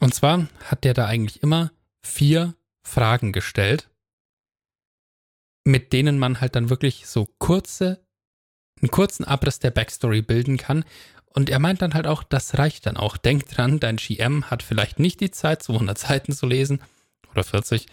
Und 0.00 0.14
zwar 0.14 0.48
hat 0.64 0.84
der 0.84 0.94
da 0.94 1.06
eigentlich 1.06 1.42
immer 1.42 1.70
vier 2.04 2.54
Fragen 2.84 3.32
gestellt, 3.32 3.88
mit 5.64 5.92
denen 5.92 6.18
man 6.18 6.40
halt 6.40 6.56
dann 6.56 6.70
wirklich 6.70 7.06
so 7.06 7.28
kurze, 7.38 8.04
einen 8.80 8.90
kurzen 8.90 9.24
Abriss 9.24 9.60
der 9.60 9.70
Backstory 9.70 10.22
bilden 10.22 10.56
kann. 10.56 10.84
Und 11.26 11.50
er 11.50 11.58
meint 11.58 11.82
dann 11.82 11.94
halt 11.94 12.06
auch, 12.06 12.22
das 12.22 12.58
reicht 12.58 12.86
dann 12.86 12.96
auch. 12.96 13.16
Denk 13.16 13.48
dran, 13.48 13.78
dein 13.78 13.96
GM 13.96 14.50
hat 14.50 14.62
vielleicht 14.62 14.98
nicht 14.98 15.20
die 15.20 15.30
Zeit, 15.30 15.62
200 15.62 15.98
Seiten 15.98 16.32
zu 16.32 16.46
lesen 16.46 16.80
oder 17.36 17.44
40. 17.44 17.86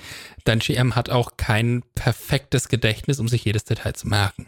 Dein 0.46 0.60
GM 0.60 0.96
hat 0.96 1.10
auch 1.10 1.38
kein 1.38 1.84
perfektes 1.96 2.70
Gedächtnis, 2.70 3.20
um 3.20 3.28
sich 3.28 3.46
jedes 3.46 3.64
Detail 3.66 3.94
zu 3.94 4.08
merken. 4.08 4.48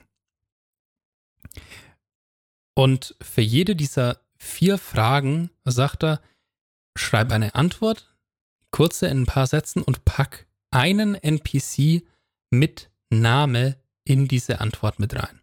Und 2.75 3.15
für 3.21 3.41
jede 3.41 3.75
dieser 3.75 4.19
vier 4.37 4.77
Fragen 4.77 5.49
sagt 5.63 6.03
er, 6.03 6.21
schreib 6.97 7.31
eine 7.31 7.55
Antwort, 7.55 8.15
kurze 8.71 9.07
in 9.07 9.21
ein 9.21 9.25
paar 9.25 9.47
Sätzen 9.47 9.81
und 9.81 10.05
pack 10.05 10.47
einen 10.71 11.15
NPC 11.15 12.03
mit 12.51 12.89
Name 13.09 13.77
in 14.03 14.27
diese 14.27 14.59
Antwort 14.59 14.99
mit 14.99 15.15
rein. 15.15 15.41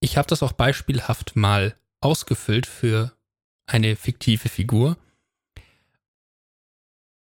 Ich 0.00 0.16
habe 0.16 0.28
das 0.28 0.42
auch 0.42 0.52
beispielhaft 0.52 1.36
mal 1.36 1.76
ausgefüllt 2.00 2.66
für 2.66 3.12
eine 3.66 3.96
fiktive 3.96 4.48
Figur. 4.48 4.96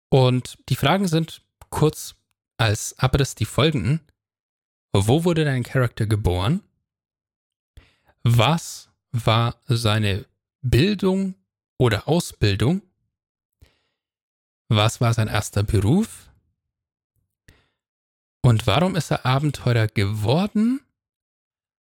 Und 0.09 0.57
die 0.69 0.75
Fragen 0.75 1.07
sind 1.07 1.41
kurz 1.69 2.15
als 2.57 2.97
Abriss 2.97 3.35
die 3.35 3.45
folgenden. 3.45 4.01
Wo 4.91 5.23
wurde 5.23 5.45
dein 5.45 5.63
Charakter 5.63 6.07
geboren? 6.07 6.61
Was 8.23 8.89
war 9.11 9.61
seine 9.67 10.25
Bildung 10.61 11.35
oder 11.77 12.07
Ausbildung? 12.07 12.81
Was 14.67 14.99
war 14.99 15.13
sein 15.13 15.27
erster 15.27 15.63
Beruf? 15.63 16.29
Und 18.41 18.67
warum 18.67 18.95
ist 18.95 19.11
er 19.11 19.25
Abenteurer 19.25 19.87
geworden 19.87 20.81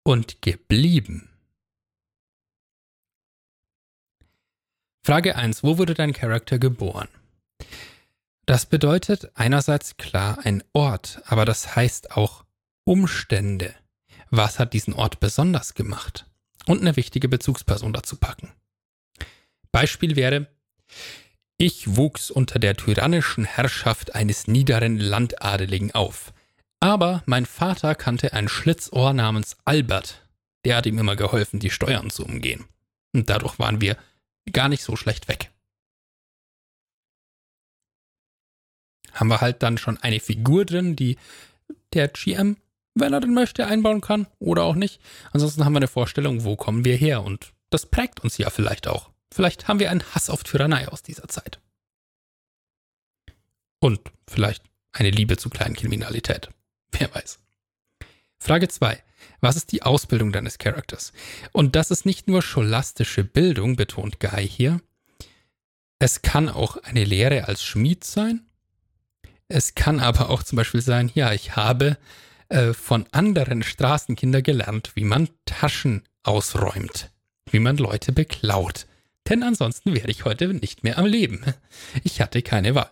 und 0.03 0.41
geblieben? 0.41 1.30
Frage 5.03 5.36
1. 5.36 5.63
Wo 5.63 5.77
wurde 5.77 5.93
dein 5.93 6.13
Charakter 6.13 6.60
geboren? 6.60 7.08
Das 8.47 8.65
bedeutet 8.65 9.29
einerseits 9.36 9.97
klar 9.97 10.39
ein 10.43 10.63
Ort, 10.71 11.21
aber 11.25 11.43
das 11.43 11.75
heißt 11.75 12.15
auch 12.15 12.45
Umstände. 12.86 13.75
Was 14.29 14.57
hat 14.57 14.71
diesen 14.73 14.93
Ort 14.93 15.19
besonders 15.19 15.73
gemacht? 15.73 16.25
Und 16.65 16.79
eine 16.79 16.95
wichtige 16.95 17.27
Bezugsperson 17.27 17.91
dazu 17.91 18.15
packen. 18.15 18.53
Beispiel 19.73 20.15
wäre, 20.15 20.47
ich 21.57 21.97
wuchs 21.97 22.31
unter 22.31 22.57
der 22.57 22.77
tyrannischen 22.77 23.43
Herrschaft 23.43 24.15
eines 24.15 24.47
niederen 24.47 24.97
Landadeligen 24.97 25.93
auf. 25.93 26.33
Aber 26.79 27.23
mein 27.25 27.45
Vater 27.45 27.95
kannte 27.95 28.31
ein 28.31 28.47
Schlitzohr 28.47 29.12
namens 29.12 29.57
Albert. 29.65 30.25
Der 30.63 30.77
hat 30.77 30.86
ihm 30.86 30.99
immer 30.99 31.17
geholfen, 31.17 31.60
die 31.60 31.71
Steuern 31.71 32.10
zu 32.12 32.23
umgehen. 32.23 32.65
Und 33.13 33.29
dadurch 33.29 33.60
waren 33.60 33.81
wir 33.81 33.97
gar 34.53 34.69
nicht 34.69 34.83
so 34.83 34.95
schlecht 34.95 35.27
weg. 35.27 35.51
Haben 39.19 39.30
wir 39.30 39.41
halt 39.41 39.63
dann 39.63 39.77
schon 39.77 39.97
eine 39.97 40.19
Figur 40.19 40.65
drin, 40.65 40.95
die 40.95 41.17
der 41.93 42.08
GM, 42.08 42.58
wenn 42.95 43.13
er 43.13 43.19
denn 43.19 43.34
möchte, 43.34 43.67
einbauen 43.67 44.01
kann 44.01 44.27
oder 44.39 44.63
auch 44.63 44.75
nicht. 44.75 45.01
Ansonsten 45.32 45.65
haben 45.65 45.73
wir 45.73 45.77
eine 45.77 45.88
Vorstellung, 45.88 46.43
wo 46.43 46.56
kommen 46.56 46.86
wir 46.86 46.95
her 46.95 47.23
und 47.23 47.53
das 47.69 47.86
prägt 47.86 48.21
uns 48.21 48.38
ja 48.38 48.49
vielleicht 48.49 48.88
auch. 48.88 49.12
Vielleicht 49.32 49.67
haben 49.67 49.80
wir 49.80 49.91
einen 49.91 50.03
Hass 50.13 50.30
auf 50.30 50.43
Tyrannei 50.43 50.88
aus 50.88 51.03
dieser 51.03 51.27
Zeit. 51.27 51.60
Und 53.80 53.99
vielleicht 54.27 54.63
eine 54.91 55.12
Liebe 55.12 55.38
zu 55.38 55.49
kleinen 55.49 55.75
Kriminalität. 55.75 56.49
Wer 56.91 57.13
weiß. 57.13 57.39
Frage 58.39 58.67
2. 58.67 59.03
Was 59.41 59.56
ist 59.56 59.71
die 59.71 59.84
Ausbildung 59.84 60.32
deines 60.32 60.58
Charakters? 60.58 61.13
Und 61.51 61.75
das 61.75 61.91
ist 61.91 62.06
nicht 62.06 62.27
nur 62.27 62.41
scholastische 62.41 63.23
Bildung, 63.23 63.75
betont 63.75 64.19
Guy 64.19 64.47
hier. 64.47 64.82
Es 65.99 66.21
kann 66.21 66.49
auch 66.49 66.77
eine 66.77 67.03
Lehre 67.03 67.45
als 67.47 67.63
Schmied 67.63 68.03
sein. 68.03 68.45
Es 69.49 69.75
kann 69.75 69.99
aber 69.99 70.29
auch 70.29 70.43
zum 70.43 70.57
Beispiel 70.57 70.81
sein, 70.81 71.10
ja, 71.13 71.31
ich 71.31 71.55
habe 71.55 71.97
äh, 72.49 72.73
von 72.73 73.05
anderen 73.12 73.63
Straßenkindern 73.63 74.43
gelernt, 74.43 74.91
wie 74.95 75.05
man 75.05 75.29
Taschen 75.45 76.03
ausräumt, 76.23 77.12
wie 77.49 77.60
man 77.60 77.77
Leute 77.77 78.12
beklaut. 78.12 78.88
Denn 79.29 79.43
ansonsten 79.43 79.93
wäre 79.93 80.10
ich 80.10 80.25
heute 80.25 80.53
nicht 80.53 80.83
mehr 80.83 80.97
am 80.97 81.05
Leben. 81.05 81.43
Ich 82.03 82.21
hatte 82.21 82.41
keine 82.41 82.75
Wahl. 82.75 82.89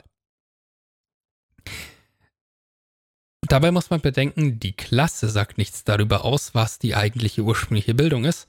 Dabei 3.48 3.72
muss 3.72 3.90
man 3.90 4.02
bedenken, 4.02 4.60
die 4.60 4.74
Klasse 4.74 5.30
sagt 5.30 5.58
nichts 5.58 5.84
darüber 5.84 6.26
aus, 6.26 6.56
was 6.56 6.80
die 6.80 6.96
eigentliche 6.96 7.44
ursprüngliche 7.44 7.94
Bildung 7.94 8.26
ist. 8.26 8.48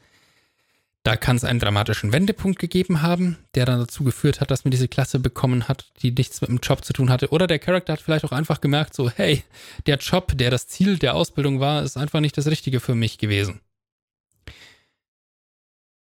Da 1.06 1.14
kann 1.14 1.36
es 1.36 1.44
einen 1.44 1.60
dramatischen 1.60 2.12
Wendepunkt 2.12 2.58
gegeben 2.58 3.00
haben, 3.00 3.38
der 3.54 3.64
dann 3.64 3.78
dazu 3.78 4.02
geführt 4.02 4.40
hat, 4.40 4.50
dass 4.50 4.64
man 4.64 4.72
diese 4.72 4.88
Klasse 4.88 5.20
bekommen 5.20 5.68
hat, 5.68 5.92
die 6.02 6.10
nichts 6.10 6.40
mit 6.40 6.50
dem 6.50 6.58
Job 6.58 6.84
zu 6.84 6.92
tun 6.92 7.10
hatte. 7.10 7.30
Oder 7.30 7.46
der 7.46 7.60
Charakter 7.60 7.92
hat 7.92 8.00
vielleicht 8.00 8.24
auch 8.24 8.32
einfach 8.32 8.60
gemerkt, 8.60 8.92
so, 8.92 9.08
hey, 9.08 9.44
der 9.86 9.98
Job, 9.98 10.32
der 10.36 10.50
das 10.50 10.66
Ziel 10.66 10.98
der 10.98 11.14
Ausbildung 11.14 11.60
war, 11.60 11.84
ist 11.84 11.96
einfach 11.96 12.18
nicht 12.18 12.36
das 12.36 12.48
Richtige 12.48 12.80
für 12.80 12.96
mich 12.96 13.18
gewesen. 13.18 13.60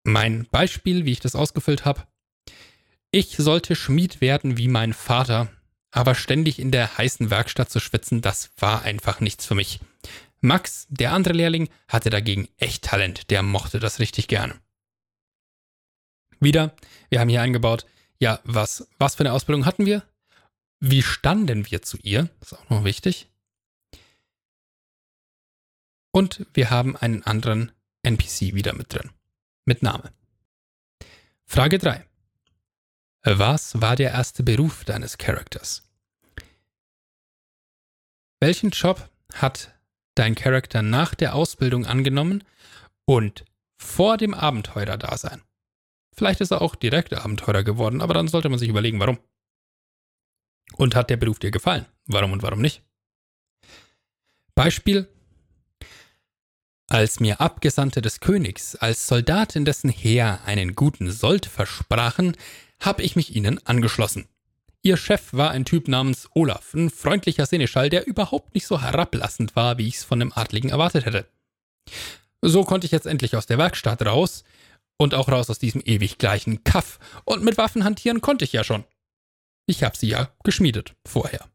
Mein 0.06 0.47
Beispiel, 0.49 1.06
wie 1.06 1.12
ich 1.12 1.19
das 1.19 1.36
ausgefüllt 1.36 1.86
habe. 1.86 2.08
Ich 3.12 3.38
sollte 3.38 3.75
Schmied 3.75 4.21
werden 4.21 4.58
wie 4.58 4.69
mein 4.69 4.93
Vater, 4.93 5.49
aber 5.91 6.15
ständig 6.15 6.58
in 6.58 6.71
der 6.71 6.97
heißen 6.97 7.30
Werkstatt 7.30 7.69
zu 7.69 7.80
schwitzen, 7.80 8.21
das 8.21 8.49
war 8.58 8.82
einfach 8.82 9.19
nichts 9.19 9.45
für 9.45 9.54
mich. 9.54 9.82
Max, 10.41 10.88
der 10.89 11.12
andere 11.12 11.36
Lehrling, 11.36 11.69
hatte 11.88 12.10
dagegen 12.10 12.47
echt 12.58 12.86
Talent, 12.86 13.30
der 13.30 13.43
mochte 13.43 13.80
das 13.80 13.99
richtig 13.99 14.28
gerne. 14.28 14.56
Wieder, 16.39 16.75
wir 17.10 17.19
haben 17.19 17.30
hier 17.30 17.41
eingebaut, 17.41 17.86
ja, 18.19 18.39
was, 18.43 18.88
was 18.97 19.15
für 19.15 19.21
eine 19.21 19.34
Ausbildung 19.34 19.65
hatten 19.65 19.86
wir? 19.86 20.04
Wie 20.80 21.02
standen 21.02 21.69
wir 21.69 21.82
zu 21.82 21.97
ihr? 21.97 22.30
Das 22.39 22.52
ist 22.52 22.58
auch 22.58 22.69
noch 22.69 22.84
wichtig. 22.84 23.28
Und 26.12 26.45
wir 26.54 26.69
haben 26.69 26.95
einen 26.95 27.23
anderen 27.23 27.71
NPC 28.04 28.54
wieder 28.54 28.73
mit 28.73 28.93
drin. 28.93 29.12
Mit 29.65 29.84
Name. 29.84 30.12
Frage 31.45 31.78
3. 31.78 32.06
Was 33.23 33.82
war 33.82 33.95
der 33.95 34.12
erste 34.12 34.43
Beruf 34.43 34.86
deines 34.86 35.17
Charakters? 35.17 35.84
Welchen 38.39 38.69
Job 38.69 39.10
hat 39.34 39.73
dein 40.15 40.36
Charakter 40.36 40.82
nach 40.82 41.13
der 41.15 41.36
Ausbildung 41.36 41.86
angenommen 41.86 42.43
und 43.06 43.43
vor 43.78 44.17
dem 44.17 44.34
Abenteurerdasein? 44.34 45.41
Vielleicht 46.19 46.41
ist 46.41 46.51
er 46.51 46.62
auch 46.62 46.75
direkt 46.75 47.13
Abenteurer 47.13 47.63
geworden, 47.63 48.01
aber 48.01 48.13
dann 48.13 48.27
sollte 48.27 48.49
man 48.49 48.60
sich 48.60 48.67
überlegen, 48.67 48.99
warum. 48.99 49.19
Und 50.75 50.93
hat 50.93 51.10
der 51.10 51.15
Beruf 51.15 51.39
dir 51.39 51.49
gefallen? 51.49 51.86
Warum 52.08 52.34
und 52.34 52.43
warum 52.43 52.60
nicht? 52.60 52.84
Beispiel. 54.53 55.08
Als 56.89 57.21
mir 57.21 57.39
Abgesandte 57.39 58.01
des 58.01 58.19
Königs 58.19 58.75
als 58.75 59.08
Soldat 59.08 59.56
in 59.56 59.63
dessen 59.63 59.89
Heer 59.89 60.41
einen 60.46 60.75
guten 60.75 61.10
Sold 61.10 61.46
versprachen, 61.46 62.35
habe 62.81 63.02
ich 63.02 63.15
mich 63.15 63.33
ihnen 63.33 63.65
angeschlossen. 63.65 64.27
Ihr 64.81 64.98
Chef 64.98 65.31
war 65.31 65.52
ein 65.52 65.63
Typ 65.63 65.87
namens 65.87 66.27
Olaf, 66.33 66.73
ein 66.73 66.89
freundlicher 66.89 67.46
Seneschall, 67.46 67.89
der 67.89 68.06
überhaupt 68.06 68.56
nicht 68.56 68.67
so 68.67 68.81
herablassend 68.81 69.56
war, 69.56 69.77
wie 69.77 69.87
ich 69.87 69.96
es 69.96 70.04
von 70.04 70.19
dem 70.19 70.33
Adligen 70.33 70.69
erwartet 70.69 71.06
hätte. 71.06 71.29
So 72.41 72.65
konnte 72.65 72.83
ich 72.83 72.91
jetzt 72.91 73.08
endlich 73.08 73.37
aus 73.37 73.46
der 73.46 73.58
Werkstatt 73.58 74.06
raus 74.06 74.44
und 75.00 75.15
auch 75.15 75.29
raus 75.29 75.50
aus 75.50 75.58
diesem 75.58 75.81
ewig 75.83 76.19
gleichen 76.19 76.63
Kaff, 76.63 77.00
und 77.25 77.43
mit 77.43 77.58
Waffen 77.58 77.83
hantieren 77.83 78.21
konnte 78.21 78.45
ich 78.45 78.54
ja 78.54 78.63
schon. 78.63 78.83
Ich 79.65 79.83
habe 79.83 79.97
sie 79.97 80.10
ja 80.10 80.29
geschmiedet 80.43 80.95
vorher. 81.08 81.50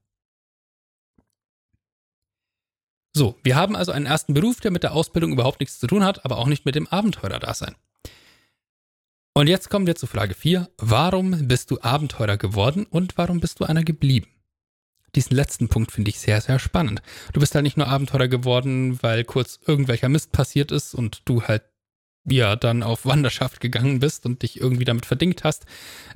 So, 3.17 3.39
wir 3.45 3.55
haben 3.55 3.77
also 3.77 3.93
einen 3.93 4.07
ersten 4.07 4.35
Beruf, 4.35 4.61
der 4.61 4.73
mit 4.73 4.83
der 4.83 4.93
Ausbildung 4.93 5.33
überhaupt 5.33 5.61
nichts 5.61 5.79
zu 5.79 5.87
tun 5.87 6.03
hat, 6.03 6.25
aber 6.25 6.39
auch 6.39 6.49
nicht 6.49 6.65
mit 6.65 6.75
dem 6.75 6.89
Abenteurerdasein. 6.89 7.77
Und 9.35 9.49
jetzt 9.49 9.69
kommen 9.69 9.87
wir 9.87 9.95
zu 9.95 10.07
Frage 10.07 10.35
4. 10.35 10.69
Warum 10.79 11.49
bist 11.49 11.71
du 11.71 11.81
Abenteurer 11.81 12.37
geworden 12.37 12.87
und 12.89 13.17
warum 13.19 13.41
bist 13.41 13.61
du 13.61 13.65
einer 13.65 13.85
geblieben? 13.85 14.29
Diesen 15.15 15.37
letzten 15.37 15.69
Punkt 15.69 15.93
finde 15.93 16.11
ich 16.11 16.19
sehr, 16.19 16.41
sehr 16.41 16.59
spannend. 16.59 17.03
Du 17.33 17.41
bist 17.41 17.55
halt 17.55 17.63
nicht 17.63 17.77
nur 17.77 17.87
Abenteurer 17.87 18.29
geworden, 18.29 19.01
weil 19.03 19.25
kurz 19.25 19.61
irgendwelcher 19.65 20.09
Mist 20.09 20.33
passiert 20.33 20.73
ist 20.73 20.95
und 20.95 21.23
du 21.25 21.43
halt 21.43 21.63
ja 22.27 22.57
dann 22.57 22.83
auf 22.83 23.07
Wanderschaft 23.07 23.61
gegangen 23.61 24.01
bist 24.01 24.27
und 24.27 24.43
dich 24.43 24.61
irgendwie 24.61 24.85
damit 24.85 25.07
verdingt 25.07 25.45
hast, 25.45 25.67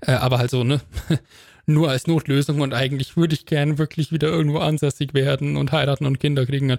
äh, 0.01 0.13
aber 0.13 0.39
halt 0.39 0.51
so, 0.51 0.65
ne, 0.65 0.81
nur 1.67 1.91
als 1.91 2.07
Notlösung 2.07 2.61
und 2.61 2.73
eigentlich 2.73 3.17
würde 3.17 3.35
ich 3.35 3.47
gern 3.47 3.79
wirklich 3.79 4.11
wieder 4.11 4.29
irgendwo 4.29 4.59
ansässig 4.59 5.13
werden 5.15 5.57
und 5.57 5.71
heiraten 5.73 6.07
und 6.07 6.19
Kinder 6.19 6.47
kriegen. 6.47 6.67
Ne? 6.67 6.79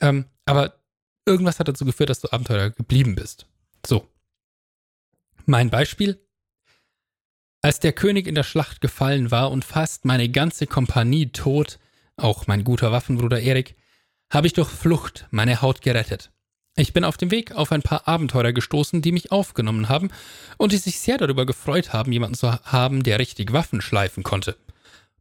Ähm, 0.00 0.26
aber 0.46 0.80
irgendwas 1.26 1.60
hat 1.60 1.68
dazu 1.68 1.84
geführt, 1.84 2.10
dass 2.10 2.20
du 2.20 2.32
Abenteurer 2.32 2.70
geblieben 2.70 3.14
bist. 3.14 3.46
So. 3.86 4.08
Mein 5.46 5.70
Beispiel. 5.70 6.20
Als 7.62 7.80
der 7.80 7.92
König 7.92 8.26
in 8.26 8.34
der 8.34 8.42
Schlacht 8.42 8.82
gefallen 8.82 9.30
war 9.30 9.50
und 9.50 9.64
fast 9.64 10.04
meine 10.04 10.28
ganze 10.28 10.66
Kompanie 10.66 11.30
tot, 11.30 11.78
auch 12.16 12.46
mein 12.46 12.62
guter 12.62 12.92
Waffenbruder 12.92 13.40
Erik, 13.40 13.74
habe 14.30 14.46
ich 14.46 14.52
durch 14.52 14.68
Flucht 14.68 15.26
meine 15.30 15.62
Haut 15.62 15.80
gerettet. 15.80 16.33
Ich 16.76 16.92
bin 16.92 17.04
auf 17.04 17.16
dem 17.16 17.30
Weg 17.30 17.52
auf 17.52 17.70
ein 17.70 17.82
paar 17.82 18.08
Abenteurer 18.08 18.52
gestoßen, 18.52 19.00
die 19.00 19.12
mich 19.12 19.30
aufgenommen 19.30 19.88
haben 19.88 20.10
und 20.58 20.72
die 20.72 20.76
sich 20.76 20.98
sehr 20.98 21.18
darüber 21.18 21.46
gefreut 21.46 21.92
haben, 21.92 22.10
jemanden 22.10 22.36
zu 22.36 22.52
haben, 22.52 23.04
der 23.04 23.20
richtig 23.20 23.52
Waffen 23.52 23.80
schleifen 23.80 24.24
konnte. 24.24 24.56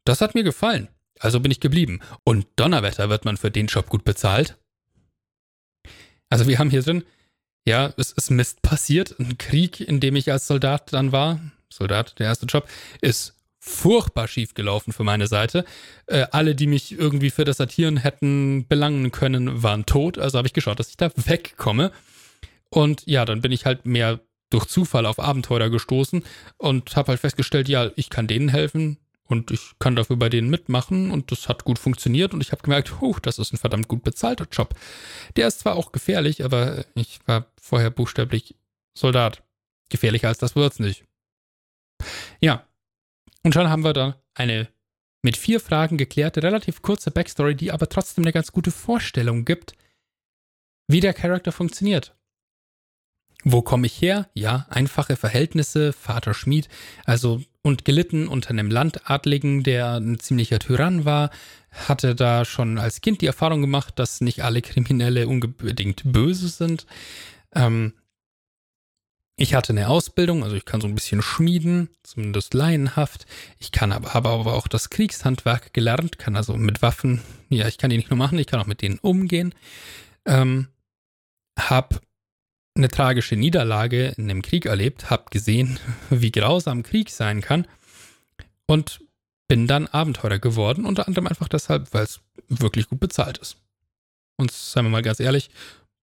Das 0.03 0.21
hat 0.21 0.33
mir 0.33 0.43
gefallen, 0.43 0.87
also 1.19 1.39
bin 1.39 1.51
ich 1.51 1.59
geblieben. 1.59 1.99
Und 2.23 2.47
Donnerwetter 2.55 3.09
wird 3.09 3.25
man 3.25 3.37
für 3.37 3.51
den 3.51 3.67
Job 3.67 3.87
gut 3.89 4.03
bezahlt. 4.03 4.57
Also 6.29 6.47
wir 6.47 6.57
haben 6.57 6.71
hier 6.71 6.81
drin, 6.81 7.03
ja, 7.65 7.93
es 7.97 8.11
ist 8.11 8.31
Mist 8.31 8.63
passiert, 8.63 9.19
ein 9.19 9.37
Krieg, 9.37 9.79
in 9.79 9.99
dem 9.99 10.15
ich 10.15 10.31
als 10.31 10.47
Soldat 10.47 10.91
dann 10.91 11.11
war. 11.11 11.39
Soldat, 11.69 12.17
der 12.19 12.27
erste 12.27 12.47
Job, 12.47 12.67
ist 13.01 13.32
furchtbar 13.65 14.27
schief 14.27 14.53
gelaufen 14.55 14.91
für 14.91 15.05
meine 15.05 15.27
Seite. 15.27 15.63
Äh, 16.05 16.25
alle, 16.31 16.53
die 16.53 16.67
mich 16.67 16.91
irgendwie 16.91 17.29
für 17.29 17.45
das 17.45 17.57
Satieren 17.57 17.95
hätten 17.95 18.67
belangen 18.67 19.11
können, 19.11 19.63
waren 19.63 19.85
tot. 19.85 20.17
Also 20.17 20.37
habe 20.37 20.47
ich 20.47 20.53
geschaut, 20.53 20.79
dass 20.79 20.89
ich 20.89 20.97
da 20.97 21.09
wegkomme. 21.15 21.91
Und 22.69 23.03
ja, 23.05 23.23
dann 23.23 23.39
bin 23.39 23.53
ich 23.53 23.65
halt 23.65 23.85
mehr 23.85 24.19
durch 24.49 24.65
Zufall 24.65 25.05
auf 25.05 25.17
Abenteuer 25.17 25.69
gestoßen 25.69 26.23
und 26.57 26.95
habe 26.97 27.09
halt 27.09 27.21
festgestellt, 27.21 27.69
ja, 27.69 27.89
ich 27.95 28.09
kann 28.09 28.27
denen 28.27 28.49
helfen 28.49 28.97
und 29.23 29.49
ich 29.49 29.71
kann 29.79 29.95
dafür 29.95 30.17
bei 30.17 30.27
denen 30.27 30.49
mitmachen 30.49 31.09
und 31.09 31.31
das 31.31 31.47
hat 31.47 31.63
gut 31.63 31.79
funktioniert 31.79 32.33
und 32.33 32.41
ich 32.41 32.51
habe 32.51 32.63
gemerkt, 32.63 32.99
huh, 32.99 33.15
das 33.21 33.39
ist 33.39 33.53
ein 33.53 33.57
verdammt 33.57 33.87
gut 33.87 34.03
bezahlter 34.03 34.45
Job. 34.51 34.75
Der 35.37 35.47
ist 35.47 35.61
zwar 35.61 35.75
auch 35.75 35.93
gefährlich, 35.93 36.43
aber 36.43 36.83
ich 36.95 37.19
war 37.25 37.45
vorher 37.61 37.91
buchstäblich 37.91 38.55
Soldat. 38.93 39.41
Gefährlicher 39.89 40.27
als 40.27 40.37
das 40.39 40.55
wird's 40.55 40.79
nicht. 40.79 41.05
Ja, 42.41 42.65
und 43.43 43.53
schon 43.53 43.69
haben 43.69 43.83
wir 43.83 43.93
da 43.93 44.21
eine 44.33 44.67
mit 45.21 45.37
vier 45.37 45.59
Fragen 45.59 45.97
geklärte, 45.97 46.43
relativ 46.43 46.81
kurze 46.81 47.11
Backstory, 47.11 47.55
die 47.55 47.71
aber 47.71 47.87
trotzdem 47.87 48.23
eine 48.23 48.33
ganz 48.33 48.51
gute 48.51 48.71
Vorstellung 48.71 49.45
gibt, 49.45 49.73
wie 50.87 50.99
der 50.99 51.13
Charakter 51.13 51.51
funktioniert. 51.51 52.15
Wo 53.45 53.61
komme 53.61 53.87
ich 53.87 54.01
her? 54.01 54.29
Ja, 54.33 54.65
einfache 54.69 55.15
Verhältnisse, 55.15 55.91
Vater 55.91 56.33
Schmied, 56.33 56.69
also 57.05 57.41
und 57.61 57.85
gelitten 57.85 58.27
unter 58.27 58.51
einem 58.51 58.69
Landadligen, 58.69 59.63
der 59.63 59.95
ein 59.95 60.19
ziemlicher 60.19 60.59
Tyrann 60.59 61.05
war, 61.05 61.29
hatte 61.71 62.15
da 62.15 62.45
schon 62.45 62.77
als 62.77 63.01
Kind 63.01 63.21
die 63.21 63.25
Erfahrung 63.25 63.61
gemacht, 63.61 63.97
dass 63.97 64.21
nicht 64.21 64.43
alle 64.43 64.61
Kriminelle 64.61 65.27
unbedingt 65.27 66.03
böse 66.05 66.49
sind. 66.49 66.85
Ähm, 67.53 67.93
ich 69.43 69.55
hatte 69.55 69.73
eine 69.73 69.89
Ausbildung, 69.89 70.41
also 70.41 70.55
ich 70.55 70.63
kann 70.63 70.79
so 70.79 70.87
ein 70.87 70.95
bisschen 70.95 71.21
schmieden, 71.21 71.89
zumindest 72.01 72.53
laienhaft. 72.53 73.25
Ich 73.59 73.73
kann 73.73 73.91
aber, 73.91 74.13
habe 74.13 74.29
aber 74.29 74.53
auch 74.53 74.69
das 74.69 74.89
Kriegshandwerk 74.89 75.73
gelernt, 75.73 76.17
kann 76.17 76.37
also 76.37 76.55
mit 76.55 76.81
Waffen, 76.81 77.21
ja, 77.49 77.67
ich 77.67 77.77
kann 77.77 77.89
die 77.89 77.97
nicht 77.97 78.09
nur 78.09 78.17
machen, 78.17 78.39
ich 78.39 78.47
kann 78.47 78.61
auch 78.61 78.67
mit 78.67 78.81
denen 78.81 78.99
umgehen. 78.99 79.53
Ähm, 80.25 80.69
hab 81.59 82.01
eine 82.73 82.87
tragische 82.87 83.35
Niederlage 83.35 84.13
in 84.15 84.29
einem 84.29 84.41
Krieg 84.43 84.65
erlebt, 84.65 85.09
hab 85.09 85.29
gesehen, 85.29 85.77
wie 86.09 86.31
grausam 86.31 86.81
Krieg 86.81 87.09
sein 87.09 87.41
kann 87.41 87.67
und 88.65 89.01
bin 89.49 89.67
dann 89.67 89.87
Abenteurer 89.87 90.39
geworden, 90.39 90.85
unter 90.85 91.05
anderem 91.05 91.27
einfach 91.27 91.49
deshalb, 91.49 91.93
weil 91.93 92.05
es 92.05 92.21
wirklich 92.47 92.87
gut 92.87 93.01
bezahlt 93.01 93.39
ist. 93.39 93.57
Und 94.37 94.51
seien 94.51 94.85
wir 94.85 94.89
mal 94.89 95.01
ganz 95.01 95.19
ehrlich, 95.19 95.49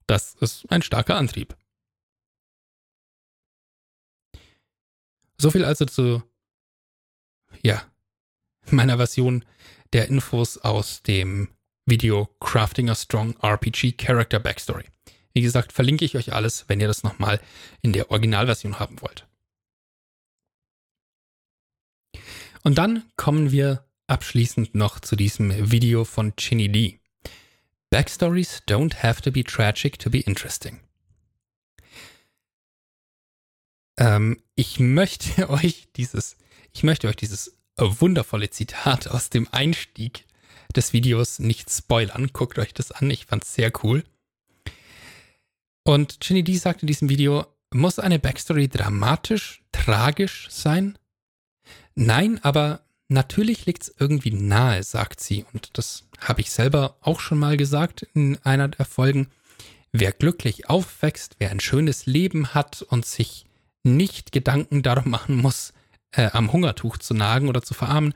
das 0.06 0.34
ist 0.40 0.70
ein 0.70 0.82
starker 0.82 1.16
Antrieb. 1.16 1.56
So 5.40 5.50
viel 5.50 5.64
also 5.64 5.86
zu, 5.86 6.22
ja, 7.62 7.82
meiner 8.70 8.98
Version 8.98 9.42
der 9.94 10.08
Infos 10.08 10.58
aus 10.58 11.02
dem 11.02 11.48
Video 11.86 12.28
Crafting 12.40 12.90
a 12.90 12.94
Strong 12.94 13.36
RPG 13.42 13.92
Character 13.92 14.38
Backstory. 14.38 14.84
Wie 15.32 15.40
gesagt, 15.40 15.72
verlinke 15.72 16.04
ich 16.04 16.14
euch 16.14 16.34
alles, 16.34 16.66
wenn 16.68 16.78
ihr 16.78 16.88
das 16.88 17.04
nochmal 17.04 17.40
in 17.80 17.94
der 17.94 18.10
Originalversion 18.10 18.78
haben 18.78 19.00
wollt. 19.00 19.26
Und 22.62 22.76
dann 22.76 23.04
kommen 23.16 23.50
wir 23.50 23.86
abschließend 24.08 24.74
noch 24.74 25.00
zu 25.00 25.16
diesem 25.16 25.70
Video 25.70 26.04
von 26.04 26.36
Chinny 26.36 26.70
D. 26.70 27.00
Backstories 27.88 28.62
don't 28.68 29.02
have 29.02 29.22
to 29.22 29.32
be 29.32 29.42
tragic 29.42 29.98
to 29.98 30.10
be 30.10 30.20
interesting. 30.20 30.80
Ähm, 34.00 34.42
ich 34.56 34.80
möchte 34.80 35.48
euch 35.50 35.88
dieses, 35.94 36.36
ich 36.72 36.82
möchte 36.82 37.06
euch 37.06 37.16
dieses 37.16 37.56
wundervolle 37.76 38.50
Zitat 38.50 39.08
aus 39.08 39.30
dem 39.30 39.46
Einstieg 39.52 40.24
des 40.74 40.92
Videos 40.92 41.38
nicht 41.38 41.70
spoilern. 41.70 42.30
Guckt 42.32 42.58
euch 42.58 42.74
das 42.74 42.90
an, 42.90 43.10
ich 43.10 43.26
fand's 43.26 43.54
sehr 43.54 43.70
cool. 43.84 44.02
Und 45.84 46.20
Ginny 46.20 46.42
D 46.42 46.56
sagt 46.56 46.82
in 46.82 46.86
diesem 46.86 47.08
Video, 47.08 47.46
muss 47.72 47.98
eine 47.98 48.18
Backstory 48.18 48.68
dramatisch, 48.68 49.62
tragisch 49.72 50.48
sein? 50.50 50.98
Nein, 51.94 52.38
aber 52.42 52.84
natürlich 53.08 53.66
liegt's 53.66 53.92
irgendwie 53.98 54.32
nahe, 54.32 54.82
sagt 54.82 55.20
sie. 55.20 55.44
Und 55.52 55.78
das 55.78 56.04
habe 56.20 56.42
ich 56.42 56.50
selber 56.50 56.96
auch 57.00 57.20
schon 57.20 57.38
mal 57.38 57.56
gesagt 57.56 58.02
in 58.14 58.36
einer 58.44 58.68
der 58.68 58.84
Folgen. 58.84 59.28
Wer 59.92 60.12
glücklich 60.12 60.68
aufwächst, 60.68 61.36
wer 61.38 61.50
ein 61.50 61.60
schönes 61.60 62.06
Leben 62.06 62.54
hat 62.54 62.82
und 62.82 63.06
sich 63.06 63.46
nicht 63.82 64.32
Gedanken 64.32 64.82
darum 64.82 65.10
machen 65.10 65.36
muss, 65.36 65.72
äh, 66.12 66.30
am 66.32 66.52
Hungertuch 66.52 66.98
zu 66.98 67.14
nagen 67.14 67.48
oder 67.48 67.62
zu 67.62 67.74
verarmen, 67.74 68.14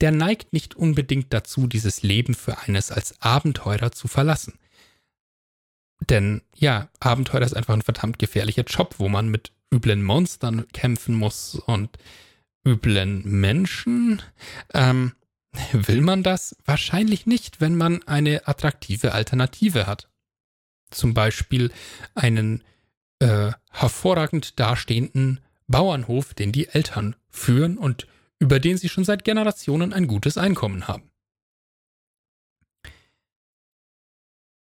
der 0.00 0.12
neigt 0.12 0.52
nicht 0.52 0.76
unbedingt 0.76 1.32
dazu, 1.32 1.66
dieses 1.66 2.02
Leben 2.02 2.34
für 2.34 2.58
eines 2.58 2.90
als 2.90 3.20
Abenteurer 3.20 3.92
zu 3.92 4.08
verlassen. 4.08 4.58
Denn 6.08 6.42
ja, 6.54 6.88
Abenteuer 7.00 7.42
ist 7.42 7.56
einfach 7.56 7.74
ein 7.74 7.82
verdammt 7.82 8.18
gefährlicher 8.18 8.64
Job, 8.64 8.96
wo 8.98 9.08
man 9.08 9.28
mit 9.28 9.52
üblen 9.72 10.02
Monstern 10.02 10.66
kämpfen 10.72 11.14
muss 11.14 11.56
und 11.56 11.98
üblen 12.66 13.22
Menschen. 13.24 14.22
Ähm, 14.72 15.12
will 15.72 16.00
man 16.00 16.22
das? 16.22 16.56
Wahrscheinlich 16.64 17.26
nicht, 17.26 17.60
wenn 17.60 17.74
man 17.74 18.02
eine 18.04 18.46
attraktive 18.46 19.12
Alternative 19.12 19.86
hat. 19.86 20.08
Zum 20.90 21.12
Beispiel 21.12 21.70
einen 22.14 22.62
äh, 23.20 23.52
hervorragend 23.70 24.58
dastehenden 24.58 25.40
Bauernhof, 25.66 26.34
den 26.34 26.52
die 26.52 26.68
Eltern 26.68 27.16
führen 27.30 27.78
und 27.78 28.06
über 28.38 28.60
den 28.60 28.78
sie 28.78 28.88
schon 28.88 29.04
seit 29.04 29.24
Generationen 29.24 29.92
ein 29.92 30.06
gutes 30.06 30.38
Einkommen 30.38 30.88
haben. 30.88 31.10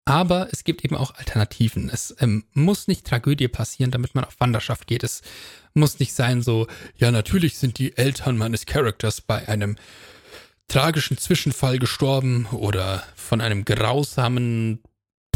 Aber 0.05 0.49
es 0.51 0.63
gibt 0.63 0.83
eben 0.83 0.95
auch 0.95 1.13
Alternativen. 1.13 1.87
Es 1.87 2.15
ähm, 2.19 2.43
muss 2.53 2.87
nicht 2.87 3.05
Tragödie 3.05 3.47
passieren, 3.47 3.91
damit 3.91 4.15
man 4.15 4.23
auf 4.25 4.39
Wanderschaft 4.39 4.87
geht. 4.87 5.03
Es 5.03 5.21
muss 5.75 5.99
nicht 5.99 6.13
sein 6.13 6.41
so, 6.41 6.65
ja, 6.97 7.11
natürlich 7.11 7.59
sind 7.59 7.77
die 7.77 7.95
Eltern 7.95 8.35
meines 8.35 8.65
Charakters 8.65 9.21
bei 9.21 9.47
einem 9.47 9.75
tragischen 10.67 11.19
Zwischenfall 11.19 11.77
gestorben 11.77 12.47
oder 12.47 13.03
von 13.15 13.39
einem 13.39 13.65
grausamen 13.65 14.81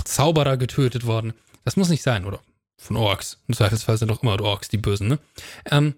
Zauberer 0.03 0.57
getötet 0.57 1.05
worden. 1.05 1.33
Das 1.63 1.77
muss 1.77 1.89
nicht 1.89 2.01
sein, 2.01 2.25
oder? 2.25 2.41
Von 2.77 2.97
Orks. 2.97 3.41
Im 3.47 3.53
Zweifelsfall 3.53 3.97
sind 3.97 4.09
doch 4.09 4.23
immer 4.23 4.39
Orks 4.41 4.69
die 4.69 4.77
Bösen, 4.77 5.07
ne? 5.07 5.19
Ähm, 5.65 5.95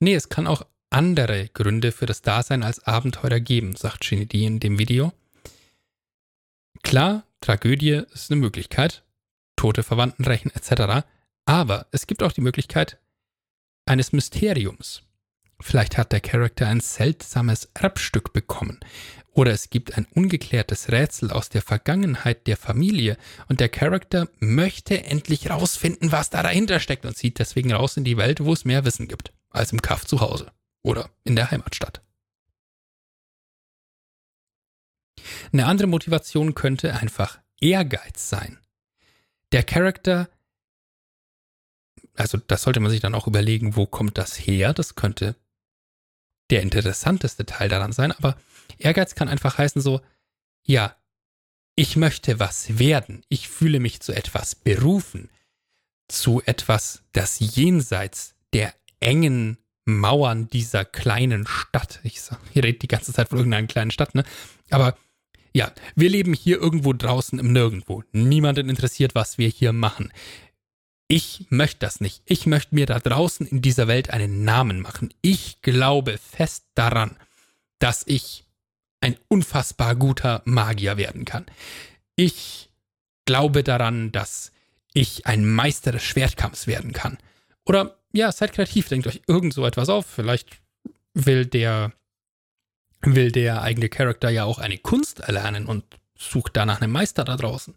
nee, 0.00 0.14
es 0.14 0.28
kann 0.28 0.46
auch 0.46 0.64
andere 0.90 1.48
Gründe 1.48 1.92
für 1.92 2.06
das 2.06 2.22
Dasein 2.22 2.62
als 2.62 2.80
Abenteurer 2.86 3.40
geben, 3.40 3.74
sagt 3.76 4.04
Shinidi 4.04 4.46
in 4.46 4.60
dem 4.60 4.78
Video. 4.78 5.12
Klar, 6.82 7.24
Tragödie 7.40 8.02
ist 8.12 8.30
eine 8.30 8.40
Möglichkeit, 8.40 9.02
tote 9.56 9.82
Verwandten 9.82 10.24
rächen 10.24 10.50
etc. 10.54 11.06
Aber 11.46 11.86
es 11.90 12.06
gibt 12.06 12.22
auch 12.22 12.32
die 12.32 12.40
Möglichkeit 12.40 12.98
eines 13.86 14.12
Mysteriums. 14.12 15.02
Vielleicht 15.60 15.98
hat 15.98 16.12
der 16.12 16.20
Charakter 16.20 16.66
ein 16.68 16.80
seltsames 16.80 17.68
Erbstück 17.74 18.32
bekommen. 18.32 18.80
Oder 19.34 19.50
es 19.50 19.68
gibt 19.68 19.98
ein 19.98 20.06
ungeklärtes 20.14 20.92
Rätsel 20.92 21.32
aus 21.32 21.48
der 21.48 21.60
Vergangenheit 21.60 22.46
der 22.46 22.56
Familie 22.56 23.18
und 23.48 23.58
der 23.58 23.68
Charakter 23.68 24.28
möchte 24.38 25.04
endlich 25.04 25.50
rausfinden, 25.50 26.12
was 26.12 26.30
da 26.30 26.42
dahinter 26.42 26.78
steckt 26.78 27.04
und 27.04 27.16
zieht 27.16 27.40
deswegen 27.40 27.72
raus 27.72 27.96
in 27.96 28.04
die 28.04 28.16
Welt, 28.16 28.44
wo 28.44 28.52
es 28.52 28.64
mehr 28.64 28.84
Wissen 28.84 29.08
gibt 29.08 29.32
als 29.50 29.72
im 29.72 29.82
Kaff 29.82 30.06
zu 30.06 30.20
Hause 30.20 30.52
oder 30.82 31.10
in 31.24 31.34
der 31.34 31.50
Heimatstadt. 31.50 32.00
Eine 35.52 35.66
andere 35.66 35.88
Motivation 35.88 36.54
könnte 36.54 36.94
einfach 36.94 37.40
Ehrgeiz 37.60 38.28
sein. 38.28 38.58
Der 39.50 39.64
Charakter, 39.64 40.28
also 42.14 42.38
das 42.38 42.62
sollte 42.62 42.80
man 42.80 42.90
sich 42.90 43.00
dann 43.00 43.14
auch 43.14 43.26
überlegen, 43.26 43.74
wo 43.74 43.86
kommt 43.86 44.16
das 44.16 44.38
her? 44.38 44.72
Das 44.72 44.94
könnte 44.94 45.34
der 46.50 46.62
interessanteste 46.62 47.46
Teil 47.46 47.68
daran 47.68 47.92
sein, 47.92 48.12
aber 48.12 48.36
Ehrgeiz 48.78 49.14
kann 49.14 49.28
einfach 49.28 49.58
heißen 49.58 49.80
so, 49.80 50.00
ja, 50.62 50.96
ich 51.76 51.96
möchte 51.96 52.38
was 52.38 52.78
werden, 52.78 53.22
ich 53.28 53.48
fühle 53.48 53.80
mich 53.80 54.00
zu 54.00 54.12
etwas 54.12 54.54
berufen, 54.54 55.30
zu 56.08 56.42
etwas, 56.44 57.02
das 57.12 57.38
jenseits 57.40 58.34
der 58.52 58.74
engen 59.00 59.58
Mauern 59.84 60.48
dieser 60.48 60.84
kleinen 60.84 61.46
Stadt, 61.46 62.00
ich, 62.04 62.20
ich 62.52 62.62
rede 62.62 62.78
die 62.78 62.88
ganze 62.88 63.12
Zeit 63.12 63.28
von 63.28 63.38
irgendeiner 63.38 63.66
kleinen 63.66 63.90
Stadt, 63.90 64.14
ne? 64.14 64.24
Aber 64.70 64.96
ja, 65.52 65.72
wir 65.94 66.08
leben 66.08 66.34
hier 66.34 66.60
irgendwo 66.60 66.92
draußen 66.92 67.38
im 67.38 67.52
Nirgendwo. 67.52 68.02
Niemanden 68.12 68.68
interessiert, 68.68 69.14
was 69.14 69.38
wir 69.38 69.48
hier 69.48 69.72
machen. 69.72 70.12
Ich 71.08 71.46
möchte 71.50 71.80
das 71.80 72.00
nicht. 72.00 72.22
Ich 72.24 72.46
möchte 72.46 72.74
mir 72.74 72.86
da 72.86 72.98
draußen 72.98 73.46
in 73.46 73.60
dieser 73.60 73.88
Welt 73.88 74.10
einen 74.10 74.44
Namen 74.44 74.80
machen. 74.80 75.12
Ich 75.20 75.60
glaube 75.60 76.18
fest 76.18 76.64
daran, 76.74 77.16
dass 77.78 78.04
ich 78.06 78.44
ein 79.00 79.16
unfassbar 79.28 79.96
guter 79.96 80.40
Magier 80.46 80.96
werden 80.96 81.24
kann. 81.24 81.44
Ich 82.16 82.70
glaube 83.26 83.62
daran, 83.62 84.12
dass 84.12 84.52
ich 84.94 85.26
ein 85.26 85.44
Meister 85.44 85.92
des 85.92 86.02
Schwertkampfs 86.02 86.66
werden 86.66 86.92
kann. 86.92 87.18
Oder 87.66 87.98
ja, 88.12 88.32
seid 88.32 88.52
kreativ, 88.52 88.88
denkt 88.88 89.06
euch 89.06 89.22
irgend 89.26 89.52
so 89.52 89.66
etwas 89.66 89.88
auf. 89.88 90.06
Vielleicht 90.06 90.48
will 91.12 91.44
der 91.44 91.92
will 93.02 93.30
der 93.30 93.60
eigene 93.60 93.90
Charakter 93.90 94.30
ja 94.30 94.44
auch 94.44 94.58
eine 94.58 94.78
Kunst 94.78 95.20
erlernen 95.20 95.66
und 95.66 95.84
sucht 96.16 96.56
danach 96.56 96.80
einen 96.80 96.92
Meister 96.92 97.24
da 97.24 97.36
draußen. 97.36 97.74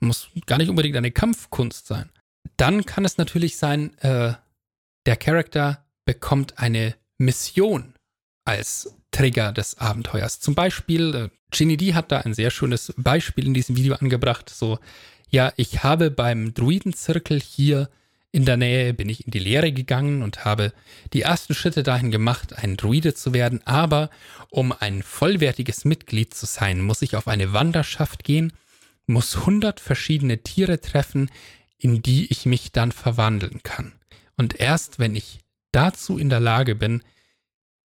Muss 0.00 0.28
gar 0.46 0.56
nicht 0.58 0.70
unbedingt 0.70 0.96
eine 0.96 1.10
Kampfkunst 1.10 1.86
sein. 1.86 2.10
Dann 2.56 2.84
kann 2.86 3.04
es 3.04 3.18
natürlich 3.18 3.56
sein, 3.56 3.96
äh, 3.98 4.34
der 5.06 5.16
Charakter 5.16 5.84
bekommt 6.04 6.58
eine 6.58 6.94
Mission 7.18 7.94
als 8.44 8.94
Trigger 9.10 9.52
des 9.52 9.78
Abenteuers. 9.78 10.40
Zum 10.40 10.54
Beispiel, 10.54 11.14
äh, 11.14 11.28
Ginny 11.50 11.76
D 11.76 11.94
hat 11.94 12.10
da 12.12 12.18
ein 12.18 12.34
sehr 12.34 12.50
schönes 12.50 12.92
Beispiel 12.96 13.46
in 13.46 13.54
diesem 13.54 13.76
Video 13.76 13.94
angebracht. 13.94 14.48
So, 14.50 14.78
ja, 15.28 15.52
ich 15.56 15.82
habe 15.82 16.10
beim 16.10 16.54
Druidenzirkel 16.54 17.40
hier 17.40 17.88
in 18.32 18.46
der 18.46 18.56
Nähe 18.56 18.94
bin 18.94 19.10
ich 19.10 19.26
in 19.26 19.30
die 19.30 19.38
Lehre 19.38 19.72
gegangen 19.72 20.22
und 20.22 20.46
habe 20.46 20.72
die 21.12 21.20
ersten 21.20 21.54
Schritte 21.54 21.82
dahin 21.82 22.10
gemacht, 22.10 22.54
ein 22.56 22.78
Druide 22.78 23.12
zu 23.12 23.34
werden, 23.34 23.60
aber 23.66 24.08
um 24.48 24.72
ein 24.72 25.02
vollwertiges 25.02 25.84
Mitglied 25.84 26.32
zu 26.32 26.46
sein, 26.46 26.80
muss 26.80 27.02
ich 27.02 27.14
auf 27.14 27.28
eine 27.28 27.52
Wanderschaft 27.52 28.24
gehen, 28.24 28.54
muss 29.06 29.36
100 29.36 29.80
verschiedene 29.80 30.38
Tiere 30.38 30.80
treffen, 30.80 31.30
in 31.82 32.00
die 32.00 32.30
ich 32.30 32.46
mich 32.46 32.70
dann 32.70 32.92
verwandeln 32.92 33.62
kann. 33.62 33.92
Und 34.36 34.60
erst 34.60 34.98
wenn 34.98 35.16
ich 35.16 35.40
dazu 35.72 36.16
in 36.16 36.28
der 36.28 36.40
Lage 36.40 36.74
bin, 36.76 37.02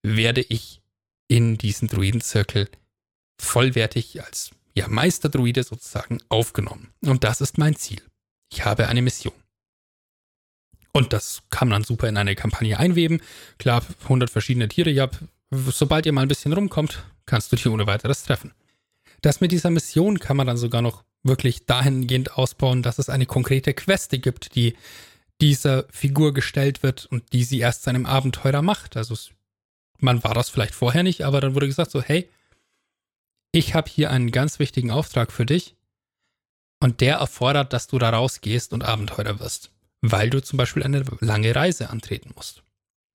werde 0.02 0.40
ich 0.40 0.80
in 1.26 1.58
diesen 1.58 1.88
Druidenzirkel 1.88 2.68
vollwertig 3.40 4.22
als 4.22 4.50
ja, 4.74 4.86
Meisterdruide 4.88 5.64
sozusagen 5.64 6.20
aufgenommen. 6.28 6.92
Und 7.04 7.24
das 7.24 7.40
ist 7.40 7.58
mein 7.58 7.74
Ziel. 7.74 8.00
Ich 8.52 8.64
habe 8.64 8.86
eine 8.88 9.02
Mission. 9.02 9.34
Und 10.92 11.12
das 11.12 11.42
kann 11.50 11.68
man 11.68 11.82
super 11.82 12.08
in 12.08 12.16
eine 12.16 12.36
Kampagne 12.36 12.78
einweben. 12.78 13.20
Klar, 13.58 13.84
100 14.04 14.30
verschiedene 14.30 14.68
Tiere, 14.68 14.90
ja, 14.90 15.10
sobald 15.50 16.06
ihr 16.06 16.12
mal 16.12 16.22
ein 16.22 16.28
bisschen 16.28 16.52
rumkommt, 16.52 17.04
kannst 17.26 17.50
du 17.52 17.56
die 17.56 17.68
ohne 17.68 17.86
weiteres 17.86 18.22
treffen. 18.22 18.52
Das 19.20 19.40
mit 19.40 19.52
dieser 19.52 19.70
Mission 19.70 20.18
kann 20.18 20.36
man 20.36 20.46
dann 20.46 20.56
sogar 20.56 20.82
noch 20.82 21.04
wirklich 21.22 21.66
dahingehend 21.66 22.36
ausbauen, 22.36 22.82
dass 22.82 22.98
es 22.98 23.08
eine 23.08 23.26
konkrete 23.26 23.74
Queste 23.74 24.18
gibt, 24.18 24.54
die 24.54 24.76
dieser 25.40 25.84
Figur 25.90 26.32
gestellt 26.34 26.82
wird 26.82 27.06
und 27.06 27.32
die 27.32 27.44
sie 27.44 27.58
erst 27.58 27.82
seinem 27.82 28.06
Abenteurer 28.06 28.62
macht. 28.62 28.96
Also 28.96 29.16
man 29.98 30.22
war 30.24 30.34
das 30.34 30.48
vielleicht 30.48 30.74
vorher 30.74 31.02
nicht, 31.02 31.24
aber 31.24 31.40
dann 31.40 31.54
wurde 31.54 31.66
gesagt 31.66 31.90
so, 31.90 32.02
hey, 32.02 32.28
ich 33.52 33.74
habe 33.74 33.90
hier 33.90 34.10
einen 34.10 34.30
ganz 34.30 34.58
wichtigen 34.58 34.90
Auftrag 34.90 35.32
für 35.32 35.46
dich 35.46 35.76
und 36.80 37.00
der 37.00 37.16
erfordert, 37.16 37.72
dass 37.72 37.86
du 37.86 37.98
da 37.98 38.10
rausgehst 38.10 38.72
und 38.72 38.84
Abenteurer 38.84 39.40
wirst 39.40 39.72
weil 40.00 40.30
du 40.30 40.42
zum 40.42 40.56
Beispiel 40.56 40.82
eine 40.82 41.04
lange 41.20 41.54
Reise 41.54 41.90
antreten 41.90 42.32
musst 42.34 42.62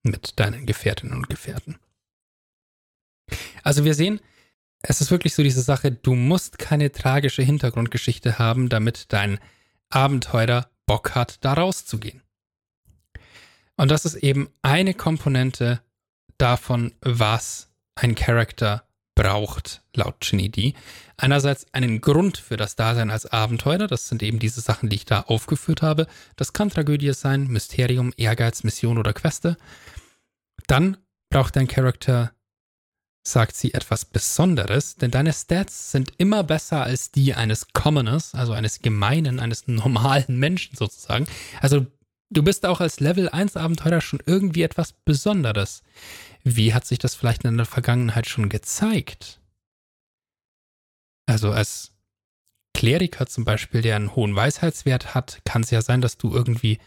mit 0.04 0.39
deinen 0.39 0.66
Gefährtinnen 0.66 1.16
und 1.16 1.30
Gefährten. 1.30 1.80
Also 3.64 3.86
wir 3.86 3.93
sehen, 3.93 4.20
es 4.84 5.02
ist 5.02 5.12
wirklich 5.12 5.34
so 5.34 5.44
diese 5.44 5.62
Sache, 5.62 5.92
du 5.92 6.14
musst 6.14 6.60
keine 6.60 6.92
tragische 6.92 7.42
Hintergrundgeschichte 7.42 8.38
haben, 8.38 8.70
damit 8.70 9.12
dein 9.14 9.40
Abenteurer 9.90 10.70
Bock 10.86 11.16
hat, 11.16 11.38
da 11.42 11.54
rauszugehen. 11.54 12.22
Und 13.78 13.90
das 13.90 14.06
ist 14.06 14.16
eben 14.16 14.50
eine 14.62 14.94
Komponente 14.94 15.82
davon, 16.38 16.94
was 17.02 17.70
ein 17.96 18.16
Charakter 18.16 18.84
braucht, 19.16 19.84
laut 19.96 20.20
Ginny 20.20 20.76
Einerseits 21.18 21.66
einen 21.74 22.02
Grund 22.02 22.38
für 22.38 22.58
das 22.58 22.76
Dasein 22.76 23.12
als 23.12 23.26
Abenteurer, 23.28 23.88
das 23.88 24.10
sind 24.10 24.22
eben 24.24 24.40
diese 24.40 24.62
Sachen, 24.62 24.90
die 24.90 24.98
ich 24.98 25.06
da 25.06 25.22
aufgeführt 25.22 25.82
habe. 25.82 26.08
Das 26.36 26.52
kann 26.52 26.70
Tragödie 26.70 27.14
sein, 27.14 27.48
Mysterium, 27.48 28.12
Ehrgeiz, 28.18 28.64
Mission 28.64 28.98
oder 28.98 29.14
Queste. 29.14 29.58
Dann 30.68 30.98
braucht 31.30 31.56
dein 31.56 31.68
Charakter, 31.68 32.34
sagt 33.24 33.56
sie, 33.56 33.74
etwas 33.74 34.06
Besonderes, 34.06 34.96
denn 34.98 35.12
deine 35.12 35.34
Stats 35.34 35.92
sind 35.92 36.14
immer 36.18 36.44
besser 36.44 36.84
als 36.84 37.12
die 37.12 37.34
eines 37.34 37.68
Commoners, 37.74 38.36
also 38.36 38.54
eines 38.54 38.82
gemeinen, 38.82 39.40
eines 39.40 39.68
normalen 39.68 40.38
Menschen 40.38 40.76
sozusagen. 40.76 41.26
Also 41.62 41.86
du 42.30 42.44
bist 42.44 42.66
auch 42.66 42.82
als 42.82 43.00
Level 43.00 43.30
1 43.30 43.56
Abenteurer 43.56 44.02
schon 44.02 44.22
irgendwie 44.26 44.64
etwas 44.64 44.92
Besonderes. 44.92 45.84
Wie 46.44 46.74
hat 46.74 46.86
sich 46.86 47.00
das 47.00 47.16
vielleicht 47.16 47.46
in 47.46 47.56
der 47.56 47.66
Vergangenheit 47.66 48.28
schon 48.28 48.50
gezeigt? 48.50 49.40
Also 51.26 51.52
als 51.52 51.92
Kleriker 52.74 53.28
zum 53.28 53.46
Beispiel, 53.46 53.82
der 53.82 53.96
einen 53.96 54.16
hohen 54.16 54.36
Weisheitswert 54.36 55.16
hat, 55.16 55.42
kann 55.46 55.62
es 55.62 55.72
ja 55.72 55.82
sein, 55.82 56.02
dass 56.02 56.18
du 56.18 56.34
irgendwie 56.34 56.80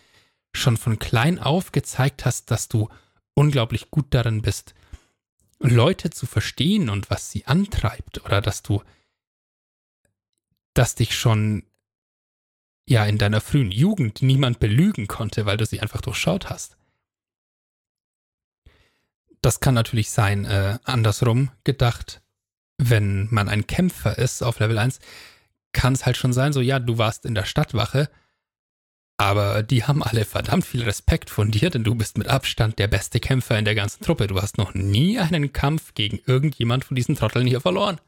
schon 0.55 0.76
von 0.76 0.99
klein 0.99 1.39
auf 1.39 1.72
gezeigt 1.72 2.26
hast, 2.26 2.51
dass 2.51 2.68
du 2.68 2.89
unglaublich 3.34 3.91
gut 3.91 4.07
darin 4.11 4.43
bist, 4.43 4.74
Leute 5.59 6.11
zu 6.11 6.26
verstehen 6.26 6.88
und 6.90 7.11
was 7.11 7.30
sie 7.30 7.46
antreibt 7.46 8.24
oder 8.24 8.40
dass 8.40 8.62
du, 8.62 8.82
dass 10.74 10.94
dich 10.94 11.16
schon 11.16 11.64
ja 12.86 13.04
in 13.04 13.18
deiner 13.18 13.40
frühen 13.40 13.70
Jugend 13.70 14.22
niemand 14.22 14.61
belügen 14.61 15.09
konnte, 15.09 15.46
weil 15.46 15.57
du 15.57 15.66
sie 15.66 15.80
einfach 15.80 16.00
durchschaut 16.00 16.50
hast. 16.50 16.76
Das 19.40 19.61
kann 19.61 19.74
natürlich 19.74 20.11
sein, 20.11 20.44
äh, 20.44 20.78
andersrum 20.84 21.50
gedacht, 21.64 22.22
wenn 22.78 23.28
man 23.30 23.48
ein 23.48 23.66
Kämpfer 23.66 24.18
ist 24.18 24.42
auf 24.42 24.59
Level 24.61 24.78
1, 24.78 24.98
kann 25.72 25.92
es 25.92 26.07
halt 26.07 26.16
schon 26.16 26.32
sein, 26.32 26.52
so 26.52 26.61
ja, 26.61 26.78
du 26.78 26.98
warst 26.98 27.24
in 27.26 27.34
der 27.34 27.44
Stadtwache, 27.44 28.11
aber 29.18 29.62
die 29.62 29.84
haben 29.84 30.02
alle 30.02 30.24
verdammt 30.24 30.64
viel 30.64 30.82
Respekt 30.82 31.30
von 31.30 31.50
dir, 31.50 31.70
denn 31.70 31.84
du 31.84 31.94
bist 31.94 32.18
mit 32.18 32.28
Abstand 32.28 32.78
der 32.78 32.88
beste 32.88 33.18
Kämpfer 33.18 33.58
in 33.58 33.64
der 33.64 33.74
ganzen 33.74 34.04
Truppe. 34.04 34.26
Du 34.26 34.40
hast 34.40 34.58
noch 34.58 34.74
nie 34.74 35.18
einen 35.18 35.52
Kampf 35.52 35.94
gegen 35.94 36.20
irgendjemand 36.26 36.84
von 36.84 36.94
diesen 36.94 37.16
Trotteln 37.16 37.46
hier 37.46 37.60
verloren. 37.60 38.00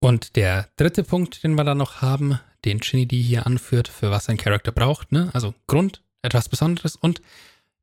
Und 0.00 0.36
der 0.36 0.68
dritte 0.76 1.04
Punkt, 1.04 1.44
den 1.44 1.56
wir 1.56 1.64
da 1.64 1.74
noch 1.74 2.00
haben, 2.00 2.40
den 2.64 2.82
Shinidi 2.82 3.22
hier 3.22 3.46
anführt, 3.46 3.88
für 3.88 4.10
was 4.10 4.28
ein 4.28 4.38
Charakter 4.38 4.72
braucht, 4.72 5.12
ne? 5.12 5.30
Also 5.34 5.54
Grund, 5.66 6.02
etwas 6.22 6.48
Besonderes 6.48 6.96
und 6.96 7.20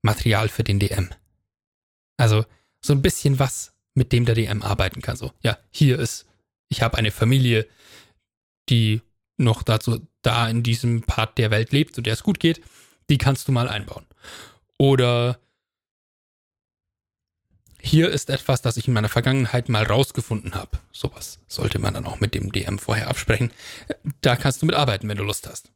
Material 0.02 0.50
für 0.50 0.64
den 0.64 0.80
DM. 0.80 1.10
Also 2.18 2.46
so 2.82 2.94
ein 2.94 3.04
bisschen 3.04 3.38
was, 3.38 3.74
mit 3.94 4.12
dem 4.12 4.26
der 4.26 4.36
DM 4.36 4.64
arbeiten 4.64 5.02
kann. 5.02 5.16
So, 5.16 5.32
ja, 5.44 5.58
hier 5.70 6.00
ist, 6.00 6.26
ich 6.70 6.82
habe 6.82 6.98
eine 6.98 7.12
Familie, 7.12 7.68
die 8.70 9.02
noch 9.38 9.64
dazu 9.64 10.08
da 10.22 10.50
in 10.50 10.64
diesem 10.64 11.04
Part 11.04 11.38
der 11.38 11.52
Welt 11.52 11.72
lebt, 11.72 11.96
zu 11.96 12.02
der 12.02 12.14
es 12.14 12.24
gut 12.24 12.40
geht, 12.40 12.62
die 13.10 13.18
kannst 13.18 13.48
du 13.48 13.52
mal 13.52 13.70
einbauen. 13.70 14.06
Oder 14.78 15.40
hier 17.80 18.10
ist 18.10 18.30
etwas, 18.30 18.62
das 18.62 18.78
ich 18.78 18.88
in 18.88 18.94
meiner 18.94 19.10
Vergangenheit 19.10 19.70
mal 19.70 19.84
rausgefunden 19.84 20.56
habe. 20.56 20.80
Sowas 20.92 21.40
sollte 21.48 21.80
man 21.80 21.94
dann 21.94 22.06
auch 22.06 22.20
mit 22.20 22.34
dem 22.34 22.52
DM 22.52 22.80
vorher 22.80 23.08
absprechen. 23.08 23.52
Da 24.22 24.36
kannst 24.36 24.62
du 24.62 24.66
mitarbeiten, 24.66 25.08
wenn 25.08 25.18
du 25.18 25.24
Lust 25.24 25.48
hast. 25.48 25.72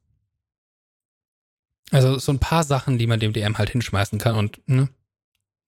Also 1.91 2.17
so 2.19 2.31
ein 2.31 2.39
paar 2.39 2.63
Sachen, 2.63 2.97
die 2.97 3.07
man 3.07 3.19
dem 3.19 3.33
DM 3.33 3.57
halt 3.57 3.69
hinschmeißen 3.69 4.17
kann 4.17 4.35
und 4.35 4.61
ne, 4.67 4.89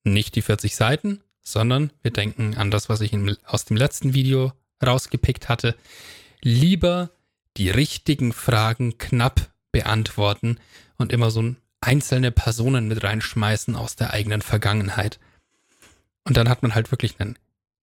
nicht 0.03 0.35
die 0.35 0.41
40 0.41 0.75
Seiten, 0.75 1.21
sondern 1.41 1.91
wir 2.01 2.11
denken 2.11 2.55
an 2.55 2.71
das, 2.71 2.89
was 2.89 3.01
ich 3.01 3.13
aus 3.45 3.65
dem 3.65 3.77
letzten 3.77 4.13
Video 4.13 4.53
rausgepickt 4.85 5.49
hatte. 5.49 5.75
Lieber 6.41 7.11
die 7.57 7.69
richtigen 7.69 8.33
Fragen 8.33 8.97
knapp 8.97 9.51
beantworten 9.71 10.59
und 10.97 11.11
immer 11.11 11.31
so 11.31 11.55
einzelne 11.81 12.31
Personen 12.31 12.87
mit 12.87 13.03
reinschmeißen 13.03 13.75
aus 13.75 13.95
der 13.95 14.11
eigenen 14.11 14.41
Vergangenheit. 14.41 15.19
Und 16.23 16.37
dann 16.37 16.49
hat 16.49 16.63
man 16.63 16.75
halt 16.75 16.91
wirklich 16.91 17.19
einen, 17.19 17.37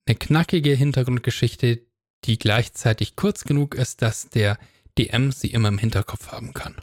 eine 0.06 0.16
knackige 0.16 0.74
Hintergrundgeschichte, 0.74 1.82
die 2.24 2.38
gleichzeitig 2.38 3.16
kurz 3.16 3.44
genug 3.44 3.74
ist, 3.74 4.02
dass 4.02 4.28
der 4.28 4.58
DM 4.98 5.32
sie 5.32 5.48
immer 5.48 5.68
im 5.68 5.78
Hinterkopf 5.78 6.28
haben 6.28 6.54
kann. 6.54 6.76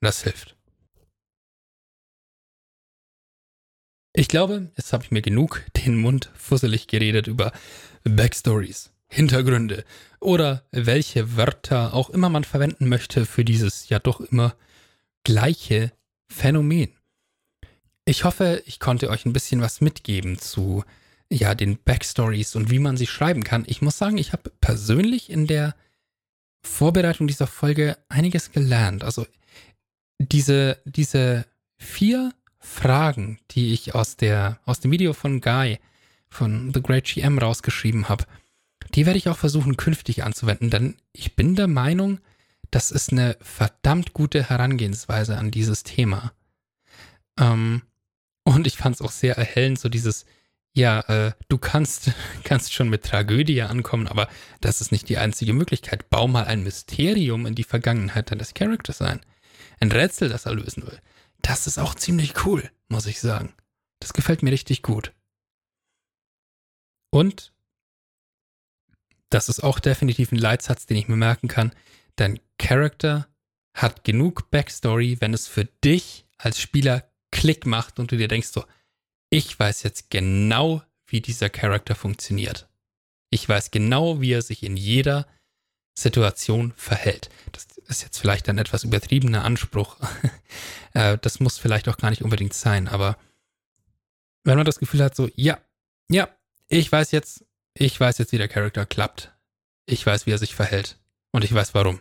Das 0.00 0.22
hilft. 0.22 0.56
Ich 4.14 4.28
glaube, 4.28 4.72
jetzt 4.76 4.92
habe 4.92 5.04
ich 5.04 5.10
mir 5.10 5.22
genug 5.22 5.64
den 5.76 5.96
Mund 5.96 6.30
fusselig 6.34 6.86
geredet 6.88 7.26
über 7.26 7.52
Backstories, 8.04 8.90
Hintergründe 9.08 9.84
oder 10.20 10.64
welche 10.70 11.36
Wörter 11.36 11.94
auch 11.94 12.10
immer 12.10 12.28
man 12.28 12.44
verwenden 12.44 12.88
möchte 12.88 13.26
für 13.26 13.44
dieses 13.44 13.88
ja 13.88 13.98
doch 13.98 14.20
immer 14.20 14.54
gleiche 15.24 15.92
Phänomen. 16.30 16.92
Ich 18.04 18.24
hoffe, 18.24 18.62
ich 18.66 18.80
konnte 18.80 19.10
euch 19.10 19.26
ein 19.26 19.32
bisschen 19.32 19.60
was 19.60 19.80
mitgeben 19.80 20.38
zu 20.38 20.84
ja 21.30 21.54
den 21.54 21.78
Backstories 21.82 22.56
und 22.56 22.70
wie 22.70 22.78
man 22.78 22.96
sie 22.96 23.06
schreiben 23.06 23.44
kann. 23.44 23.64
Ich 23.66 23.82
muss 23.82 23.98
sagen, 23.98 24.18
ich 24.18 24.32
habe 24.32 24.50
persönlich 24.60 25.30
in 25.30 25.46
der 25.46 25.74
Vorbereitung 26.62 27.26
dieser 27.26 27.46
Folge 27.46 27.96
einiges 28.08 28.52
gelernt. 28.52 29.04
Also 29.04 29.26
diese, 30.18 30.78
diese 30.84 31.46
vier 31.76 32.32
Fragen, 32.58 33.38
die 33.50 33.72
ich 33.72 33.94
aus, 33.94 34.16
der, 34.16 34.58
aus 34.64 34.80
dem 34.80 34.90
Video 34.90 35.12
von 35.12 35.40
Guy, 35.40 35.78
von 36.28 36.72
The 36.74 36.82
Great 36.82 37.04
GM 37.04 37.38
rausgeschrieben 37.38 38.08
habe, 38.08 38.24
die 38.94 39.06
werde 39.06 39.18
ich 39.18 39.28
auch 39.28 39.36
versuchen 39.36 39.76
künftig 39.76 40.24
anzuwenden, 40.24 40.70
denn 40.70 40.96
ich 41.12 41.36
bin 41.36 41.54
der 41.54 41.68
Meinung, 41.68 42.20
das 42.70 42.90
ist 42.90 43.12
eine 43.12 43.36
verdammt 43.40 44.12
gute 44.12 44.48
Herangehensweise 44.48 45.36
an 45.36 45.50
dieses 45.50 45.82
Thema. 45.82 46.32
Ähm, 47.38 47.82
und 48.44 48.66
ich 48.66 48.76
fand 48.76 48.96
es 48.96 49.02
auch 49.02 49.10
sehr 49.10 49.36
erhellend, 49.36 49.78
so 49.78 49.88
dieses, 49.88 50.26
ja, 50.74 51.00
äh, 51.00 51.32
du 51.48 51.58
kannst, 51.58 52.12
kannst 52.44 52.72
schon 52.72 52.88
mit 52.88 53.04
Tragödie 53.04 53.62
ankommen, 53.62 54.06
aber 54.06 54.28
das 54.60 54.80
ist 54.80 54.92
nicht 54.92 55.08
die 55.08 55.18
einzige 55.18 55.52
Möglichkeit. 55.52 56.10
Bau 56.10 56.28
mal 56.28 56.44
ein 56.44 56.62
Mysterium 56.62 57.46
in 57.46 57.54
die 57.54 57.64
Vergangenheit 57.64 58.30
deines 58.30 58.54
Charakters 58.54 59.02
ein. 59.02 59.20
Ein 59.80 59.92
Rätsel, 59.92 60.28
das 60.28 60.46
er 60.46 60.54
lösen 60.54 60.86
will. 60.86 61.00
Das 61.42 61.66
ist 61.66 61.78
auch 61.78 61.94
ziemlich 61.94 62.44
cool, 62.44 62.70
muss 62.88 63.06
ich 63.06 63.20
sagen. 63.20 63.54
Das 64.00 64.12
gefällt 64.12 64.42
mir 64.42 64.52
richtig 64.52 64.82
gut. 64.82 65.12
Und 67.10 67.52
das 69.30 69.48
ist 69.48 69.62
auch 69.62 69.78
definitiv 69.78 70.32
ein 70.32 70.38
Leitsatz, 70.38 70.86
den 70.86 70.96
ich 70.96 71.08
mir 71.08 71.16
merken 71.16 71.48
kann. 71.48 71.72
Dein 72.16 72.40
Charakter 72.58 73.28
hat 73.74 74.04
genug 74.04 74.50
Backstory, 74.50 75.20
wenn 75.20 75.34
es 75.34 75.46
für 75.46 75.64
dich 75.64 76.26
als 76.38 76.60
Spieler 76.60 77.10
Klick 77.30 77.66
macht 77.66 77.98
und 77.98 78.10
du 78.10 78.16
dir 78.16 78.28
denkst 78.28 78.48
so, 78.48 78.64
ich 79.30 79.58
weiß 79.58 79.82
jetzt 79.82 80.10
genau, 80.10 80.82
wie 81.06 81.20
dieser 81.20 81.50
Charakter 81.50 81.94
funktioniert. 81.94 82.68
Ich 83.30 83.48
weiß 83.48 83.70
genau, 83.70 84.20
wie 84.20 84.32
er 84.32 84.42
sich 84.42 84.62
in 84.62 84.76
jeder 84.76 85.26
Situation 85.98 86.72
verhält. 86.76 87.28
Das 87.52 87.66
ist 87.86 88.02
jetzt 88.02 88.18
vielleicht 88.18 88.48
ein 88.48 88.58
etwas 88.58 88.84
übertriebener 88.84 89.44
Anspruch. 89.44 89.96
Äh, 90.94 91.18
das 91.18 91.38
muss 91.38 91.58
vielleicht 91.58 91.86
auch 91.86 91.98
gar 91.98 92.08
nicht 92.08 92.22
unbedingt 92.22 92.54
sein, 92.54 92.88
aber 92.88 93.18
wenn 94.44 94.56
man 94.56 94.64
das 94.64 94.78
Gefühl 94.78 95.04
hat, 95.04 95.14
so, 95.14 95.28
ja, 95.34 95.60
ja, 96.08 96.30
ich 96.68 96.90
weiß 96.90 97.10
jetzt, 97.10 97.44
ich 97.78 97.98
weiß 97.98 98.18
jetzt, 98.18 98.32
wie 98.32 98.38
der 98.38 98.48
Charakter 98.48 98.86
klappt. 98.86 99.32
Ich 99.86 100.04
weiß, 100.04 100.26
wie 100.26 100.32
er 100.32 100.38
sich 100.38 100.54
verhält. 100.54 100.98
Und 101.32 101.44
ich 101.44 101.52
weiß 101.52 101.74
warum. 101.74 102.00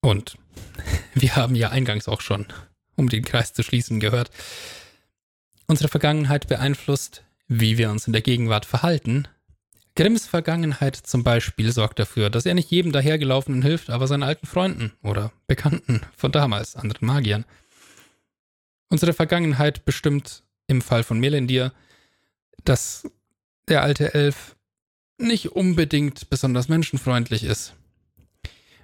Und 0.00 0.38
wir 1.14 1.36
haben 1.36 1.54
ja 1.54 1.70
eingangs 1.70 2.08
auch 2.08 2.20
schon, 2.20 2.46
um 2.96 3.08
den 3.08 3.24
Kreis 3.24 3.52
zu 3.52 3.62
schließen, 3.62 4.00
gehört, 4.00 4.30
Unsere 5.70 5.90
Vergangenheit 5.90 6.48
beeinflusst, 6.48 7.24
wie 7.46 7.76
wir 7.76 7.90
uns 7.90 8.06
in 8.06 8.14
der 8.14 8.22
Gegenwart 8.22 8.64
verhalten. 8.64 9.28
Grimms 9.96 10.26
Vergangenheit 10.26 10.96
zum 10.96 11.22
Beispiel 11.24 11.72
sorgt 11.72 11.98
dafür, 11.98 12.30
dass 12.30 12.46
er 12.46 12.54
nicht 12.54 12.70
jedem 12.70 12.90
dahergelaufenen 12.90 13.60
hilft, 13.60 13.90
aber 13.90 14.06
seinen 14.06 14.22
alten 14.22 14.46
Freunden 14.46 14.92
oder 15.02 15.30
Bekannten 15.46 16.00
von 16.16 16.32
damals, 16.32 16.74
anderen 16.74 17.06
Magiern. 17.06 17.44
Unsere 18.88 19.12
Vergangenheit 19.12 19.84
bestimmt 19.84 20.42
im 20.68 20.80
Fall 20.80 21.02
von 21.02 21.20
Melendir, 21.20 21.74
dass 22.64 23.06
der 23.68 23.82
alte 23.82 24.14
Elf 24.14 24.56
nicht 25.18 25.52
unbedingt 25.52 26.30
besonders 26.30 26.68
menschenfreundlich 26.68 27.44
ist. 27.44 27.74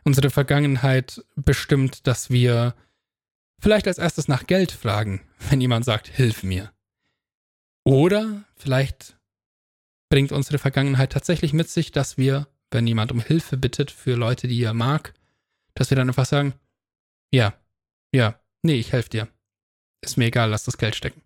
Unsere 0.05 0.31
Vergangenheit 0.31 1.25
bestimmt, 1.37 2.07
dass 2.07 2.31
wir 2.31 2.75
vielleicht 3.59 3.87
als 3.87 3.99
erstes 3.99 4.29
nach 4.29 4.47
Geld 4.47 4.73
fragen, 4.73 5.23
wenn 5.49 5.61
jemand 5.61 5.85
sagt, 5.85 6.09
hilf 6.09 6.43
mir. 6.43 6.73
Oder 7.85 8.45
vielleicht 8.57 9.17
bringt 10.11 10.33
unsere 10.33 10.59
Vergangenheit 10.59 11.13
tatsächlich 11.13 11.53
mit 11.53 11.69
sich, 11.69 11.93
dass 11.93 12.19
wir, 12.19 12.49
wenn 12.71 12.87
jemand 12.87 13.13
um 13.13 13.21
Hilfe 13.21 13.57
bittet 13.57 13.91
für 13.91 14.15
Leute, 14.15 14.49
die 14.49 14.63
er 14.63 14.75
mag, 14.75 15.15
dass 15.75 15.91
wir 15.91 15.97
dann 15.97 16.09
einfach 16.09 16.27
sagen, 16.27 16.55
ja, 17.33 17.55
ja, 18.13 18.39
nee, 18.63 18.75
ich 18.75 18.93
helfe 18.93 19.11
dir. 19.11 19.29
Ist 20.03 20.19
mir 20.19 20.27
egal, 20.27 20.51
lass 20.51 20.65
das 20.65 20.79
Geld 20.79 20.95
stecken. 20.95 21.23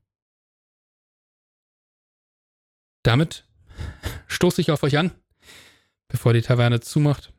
Damit 3.03 3.48
stoße 4.27 4.61
ich 4.61 4.71
auf 4.71 4.83
euch 4.83 4.99
an, 4.99 5.13
bevor 6.09 6.33
die 6.33 6.43
Taverne 6.43 6.81
zumacht. 6.81 7.33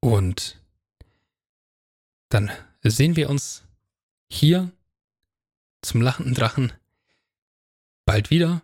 Und 0.00 0.60
dann 2.30 2.50
sehen 2.82 3.16
wir 3.16 3.28
uns 3.28 3.64
hier 4.30 4.70
zum 5.82 6.00
lachenden 6.00 6.34
Drachen 6.34 6.72
bald 8.04 8.30
wieder. 8.30 8.62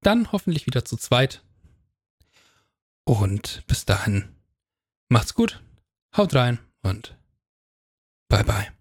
Dann 0.00 0.32
hoffentlich 0.32 0.66
wieder 0.66 0.84
zu 0.84 0.96
zweit. 0.96 1.42
Und 3.04 3.64
bis 3.66 3.84
dahin, 3.84 4.28
macht's 5.08 5.34
gut, 5.34 5.62
haut 6.16 6.34
rein 6.34 6.58
und 6.82 7.16
bye 8.28 8.44
bye. 8.44 8.77